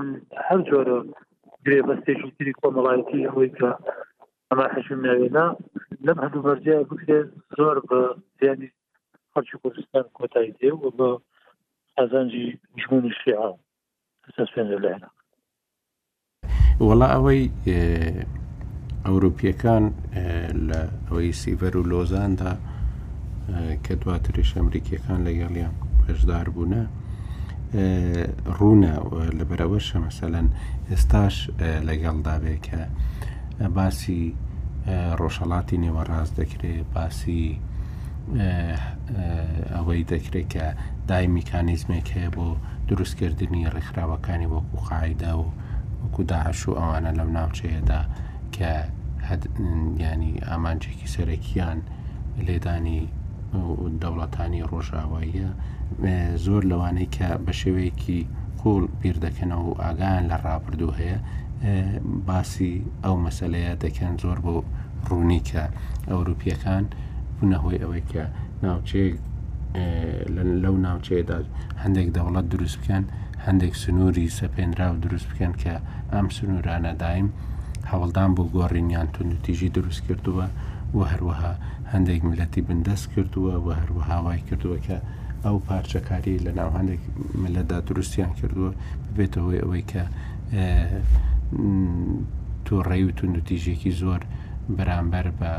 هم 0.50 0.62
جوارو 0.64 1.08
گره 1.68 1.82
بسته 1.82 2.14
شو 2.22 2.30
تیری 2.38 2.54
که 2.54 2.70
ملایتی 2.72 3.30
خوی 3.30 3.50
که 3.50 3.78
اما 4.52 4.68
حشم 4.68 5.02
نوینا 5.06 5.56
لم 6.02 6.20
هدو 6.20 6.42
برجه 6.42 6.82
بکره 6.90 7.32
زور 7.58 7.80
با 7.80 8.18
زیانی 8.42 8.72
خرچو 9.36 9.58
کردستان 9.64 10.06
کتایی 10.14 10.52
ده 10.52 10.72
و 10.74 11.20
جمون 12.82 13.12
شیعه 13.24 13.56
اساس 14.28 14.50
پینر 14.56 14.80
لحنه 14.80 15.10
وەڵا 16.88 17.08
ئەوەی 17.16 17.42
ئەوروپیەکان 19.08 19.84
لە 20.70 20.82
ئەوەی 21.08 21.34
سیڤەر 21.42 21.76
و 21.80 21.84
لۆزاندا 21.92 22.54
کە 23.84 23.94
دواتریش 24.02 24.50
ئەمریکیەکان 24.58 25.20
لە 25.28 25.32
گەڵیان 25.40 25.74
بەشدار 26.06 26.48
بوونە 26.56 26.84
ڕوونە 28.58 28.94
لەبەرەوەشە 29.40 29.98
مەسەەن 30.06 30.48
ئێستاش 30.90 31.36
لەگەڵدابێ 31.88 32.56
کە 32.68 32.82
باسی 33.76 34.22
ڕۆژەڵاتی 35.20 35.82
نێوەڕاز 35.84 36.30
دەکرێت 36.40 36.86
باسی 36.96 37.46
ئەوەی 39.76 40.02
دەکرێت 40.12 40.48
کە 40.54 40.66
دای 41.10 41.26
میکانیزمێک 41.38 42.08
هەیە 42.16 42.30
بۆ 42.36 42.48
دروستکردنی 42.88 43.70
ڕێکخراوەکانی 43.74 44.48
وەکو 44.54 44.78
قاعدا 44.90 45.32
و 45.42 45.46
و 46.20 46.24
داعش 46.24 46.68
و 46.70 46.72
ئەوانە 46.80 47.12
لەو 47.20 47.30
ناوچەیەدا 47.38 48.02
کە 48.56 48.72
ینی 50.04 50.34
ئامانجێکی 50.48 51.08
سەرەکیان 51.16 51.80
لێدانی 52.48 53.02
دەوڵەتانی 54.02 54.62
ڕۆژاواییە 54.72 55.50
زۆر 56.46 56.62
لەوانەیە 56.72 57.12
کە 57.16 57.30
بە 57.46 57.54
شێوەیەکی 57.62 58.22
قوڵ 58.62 58.84
بیر 59.02 59.18
دەکەنەوە 59.26 59.66
و 59.70 59.74
ئاگان 59.84 60.22
لە 60.32 60.38
ڕابردوو 60.46 60.96
هەیە 61.00 61.18
باسی 62.28 62.74
ئەو 63.04 63.16
مەسلەیە 63.26 63.74
دەکەن 63.84 64.14
زۆر 64.24 64.38
بۆ 64.46 64.56
ڕوونی 65.10 65.42
کە 65.50 65.64
ئەوروپیەکان 66.12 66.84
بوونەهۆی 67.38 67.82
ئەوەی 67.84 68.04
کە 68.12 68.24
ناوچەیە 68.64 69.14
لەو 70.64 70.76
ناوچەیەدا 70.86 71.38
هەندێک 71.84 72.08
دەوڵەت 72.16 72.46
دروست 72.54 72.78
بکەن 72.82 73.04
هەندێک 73.48 73.74
سنووری 73.84 74.34
سەپێنرا 74.40 74.88
و 74.94 74.98
دروست 75.06 75.28
بکەن 75.32 75.54
کە 75.62 75.74
ئەم 76.14 76.28
سنوورانە 76.38 76.92
دایم 77.04 77.28
هەوڵدان 77.92 78.32
بۆ 78.38 78.44
گۆڕینیان 78.58 79.08
تونوتیژی 79.16 79.70
دروست 79.78 80.02
کردووە 80.08 80.46
و 80.98 81.00
هەروەها 81.12 81.52
هەندێک 81.94 82.22
ملەتی 82.30 82.62
بندەست 82.68 83.06
کردووە 83.14 83.54
و 83.66 83.68
هەروەها 83.82 84.18
وای 84.26 84.42
کردووە 84.48 84.78
کە 84.88 84.98
ئەو 85.46 85.56
پارچەکاری 85.68 86.42
لە 86.46 86.52
ناو 86.60 86.70
هەندێک 86.78 87.02
ملەدا 87.44 87.78
دروستیان 87.90 88.32
کردووە 88.40 88.72
ببێتەوەی 89.12 89.62
ئەوەی 89.64 89.84
کە 89.92 90.04
تۆ 92.66 92.76
ڕێ 92.90 93.00
و 93.08 93.16
تونوتیژێکی 93.20 93.92
زۆر 94.02 94.22
بەرامبەر 94.78 95.28
بە 95.40 95.52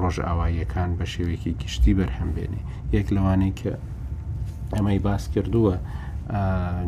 ڕۆژ 0.00 0.16
ئاواییەکان 0.26 0.90
بە 0.98 1.04
شێوەیەکی 1.12 1.58
گشتی 1.62 1.92
بەرهەمبێنێ 1.98 2.60
یەک 2.96 3.06
لەوانەیە 3.16 3.54
کە 3.60 3.72
ئەمەی 4.74 4.98
باس 5.06 5.24
کردووە 5.34 5.76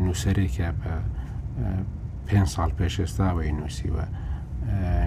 نووسەرێکە 0.05 0.67
بە 0.81 0.93
پێ 2.27 2.39
ساڵ 2.53 2.69
پێش 2.77 2.93
ئێستاەوەی 3.01 3.51
نووسیوە 3.59 4.05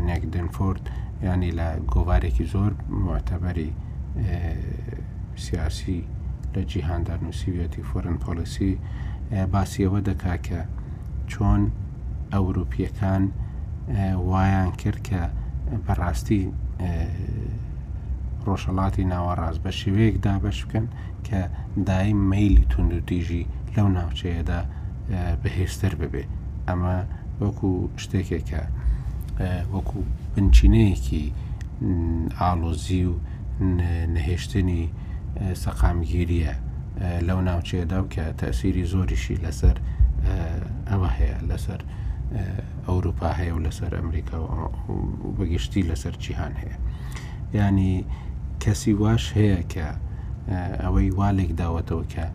نێکدنفۆرد 0.09 0.84
ینی 1.28 1.50
لە 1.59 1.68
گۆوارێکی 1.92 2.46
زۆر 2.54 2.72
معتەبەری 3.06 3.70
سیاسی 5.44 6.00
لە 6.54 6.60
جیهاندار 6.70 7.18
نووسیویەتی 7.26 7.86
فۆرن 7.88 8.16
پۆلسی 8.24 8.72
باسیەوە 9.52 10.00
دەکا 10.09 10.36
کە 10.46 10.60
چۆن 11.30 11.62
ئەوروپیەکان 12.32 13.22
وایان 14.30 14.70
کرد 14.80 14.98
کە 15.09 15.22
بەڕاستی 15.86 16.42
ڕۆژەڵاتی 18.46 19.04
ناوەڕاست 19.12 19.60
بە 19.64 19.70
شێوەیەکدا 19.80 20.34
بەش 20.44 20.59
بکەن 20.66 20.86
کە 21.28 21.40
دایم 21.88 22.18
مەلی 22.32 22.64
تونندوتیژی 22.72 23.44
لەو 23.77 23.89
ناوچەیەدا 23.99 24.61
بەهێزتر 25.43 25.93
ببێ 26.01 26.24
ئەمە 26.69 26.97
وەکو 27.43 27.70
شتێکێکە 28.03 28.62
وەکو 29.74 29.99
بنچینەیەکی 30.35 31.24
ئالۆزی 32.40 33.05
و 33.11 33.15
نهێشتنی 34.15 34.85
سەقامگیریە 35.65 36.55
لەو 37.27 37.39
ناوچەیەدا 37.49 38.01
کە 38.15 38.24
تەسیری 38.40 38.85
زۆریشی 38.93 39.36
لەسەر 39.44 39.77
ئەوە 40.90 41.09
هەیە 41.16 41.39
لەسەر 41.51 41.81
ئەوروپا 42.89 43.31
هەیە 43.39 43.53
و 43.57 43.61
لەسەر 43.66 43.93
ئەمریکا 43.99 44.36
و 44.43 44.49
بەگشتی 45.39 45.82
لەسەر 45.90 46.15
جیهان 46.24 46.55
هەیە 46.62 46.77
ینی 47.59 47.94
کەسی 48.62 48.93
واش 49.03 49.24
هەیە 49.39 49.61
کە 49.73 49.86
ئەوەی 50.85 51.09
والێک 51.19 51.51
داوەتەوە 51.61 52.05
کە 52.15 52.27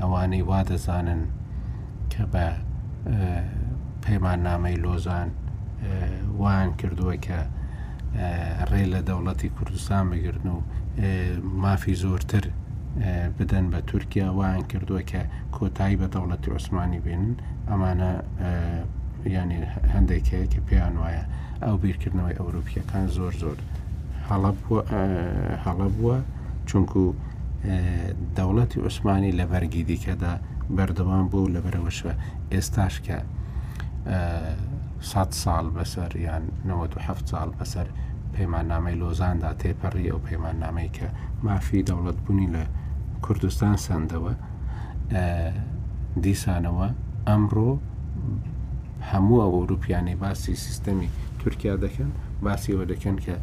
ئەوانەی 0.00 0.42
وا 0.48 0.60
دەزانن 0.70 1.22
کە 2.12 2.22
بە 2.32 2.46
پەیمان 4.04 4.38
نامەی 4.48 4.76
لۆزان 4.84 5.28
وان 6.40 6.68
کردووە 6.80 7.16
کە 7.26 7.40
ڕێ 8.70 8.84
لە 8.92 9.00
دەوڵەتی 9.08 9.48
کوردستان 9.56 10.04
بگرن 10.10 10.46
و 10.54 10.58
مافی 11.62 11.94
زۆرتر 12.02 12.44
بدەن 13.38 13.66
بە 13.72 13.80
تورکیا 13.90 14.26
وان 14.40 14.60
کردووە 14.70 15.02
کە 15.10 15.22
کۆتایی 15.56 15.96
بە 16.00 16.06
دەوڵەتی 16.14 16.48
عوسمانی 16.54 17.00
بێنن 17.04 17.32
ئەمانە 17.68 18.12
ینی 19.36 19.60
هەندێکەیە 19.94 20.46
کە 20.52 20.60
پێیان 20.68 20.94
وایە 21.02 21.24
ئەو 21.64 21.74
بیرکردنەوەی 21.82 22.38
ئەوروپیەکان 22.38 23.06
زۆر 23.16 23.32
زۆر 23.42 23.58
هەڵە 25.66 25.88
بووە 25.96 26.16
چونکو 26.68 27.02
دەوڵەتی 28.36 28.78
عوسمانی 28.80 29.32
لە 29.38 29.44
بەرگی 29.52 29.84
دیکەدا 29.90 30.32
بەردەوام 30.76 31.26
بوو 31.32 31.48
لە 31.54 31.60
بەرەوەشە 31.66 32.12
ئێستاش 32.52 32.94
کە 33.06 33.18
سات 35.10 35.30
ساڵ 35.42 35.64
بەسەر 35.76 36.10
یان 36.26 36.42
97 36.64 37.26
ساڵ 37.30 37.48
بەسەر 37.58 37.86
پەیمانامەی 38.34 38.94
لۆزاندا 39.02 39.50
تێپەڕی 39.62 40.08
ئەو 40.10 40.18
پەیمانامەی 40.26 40.90
کە 40.96 41.06
مافی 41.46 41.84
دەوڵەت 41.88 42.18
بوونی 42.24 42.48
لە 42.54 42.62
کوردستان 43.24 43.76
سندەوە 43.86 44.34
دیسانەوە 46.24 46.88
ئەمڕۆ 47.28 47.70
هەموو 49.10 49.42
ئەو 49.42 49.52
ئەوروپیانی 49.58 50.14
باسی 50.22 50.54
سیستەمی 50.66 51.10
تورکیا 51.40 51.74
دەکەن 51.84 52.10
باسیەوە 52.46 52.84
دەکەن 52.92 53.16
کە 53.24 53.34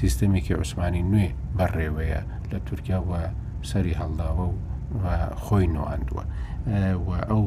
سیستەمێکی 0.00 0.52
عوسمانی 0.60 1.02
نوێ 1.12 1.28
بەڕێوەیە 1.58 2.20
لە 2.50 2.58
تورکیا 2.66 3.00
وە 3.10 3.20
سەری 3.72 3.94
هەڵداوە 4.00 4.46
و 5.02 5.04
خۆی 5.44 5.66
نواندووە 5.76 6.24
ئەو 7.30 7.42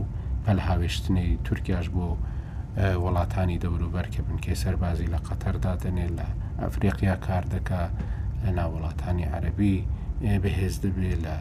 پەلهاوێشتنەی 0.46 1.30
تورکیاش 1.48 1.88
بۆ 1.96 2.08
وڵاتانی 3.04 3.58
دەوروبەر 3.64 4.06
کە 4.14 4.22
بنکێ 4.28 4.56
سەربازی 4.64 5.12
لە 5.14 5.20
قەتەردا 5.28 5.74
دەنێ 5.84 6.08
لە 6.18 6.28
ئەفریقیا 6.62 7.16
کار 7.28 7.44
دەکا 7.54 7.84
لە 8.44 8.50
ناوڵاتانی 8.58 9.30
عەربی 9.34 9.78
بەهێز 10.44 10.76
دەبێ 10.84 11.14
لە 11.26 11.36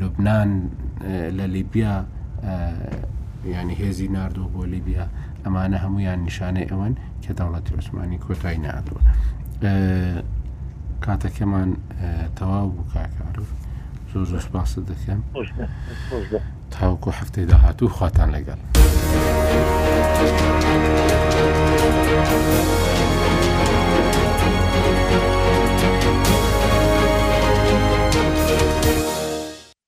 لوبناان 0.00 0.50
لە 1.38 1.46
لیبیا 1.56 1.94
ینی 3.54 3.74
هێزی 3.80 4.08
نردووە 4.16 4.48
بۆ 4.54 4.62
لیبیا 4.74 5.06
ئەمانە 5.44 5.78
هەمویان 5.84 6.18
نیشانەی 6.28 6.68
ئەوەن 6.70 6.94
کە 7.24 7.32
دەوڵەتی 7.38 7.72
عوسمانی 7.76 8.18
کۆتایی 8.26 8.60
نادووە. 8.64 9.02
کاتەکەمان 11.06 11.70
تەواو 12.36 12.68
بوو 12.74 12.88
کاکار 12.94 13.34
و 13.40 13.42
زۆر 14.12 14.24
زۆر 14.32 14.44
باس 14.52 14.70
دەکەم 14.90 15.20
تاوکو 16.70 17.10
هەفتەی 17.18 17.46
داهات 17.50 17.78
و 17.82 17.88
خواتان 17.98 18.28
لەگەڵ. 18.36 18.60
Thank 20.20 23.00
you. 23.04 23.09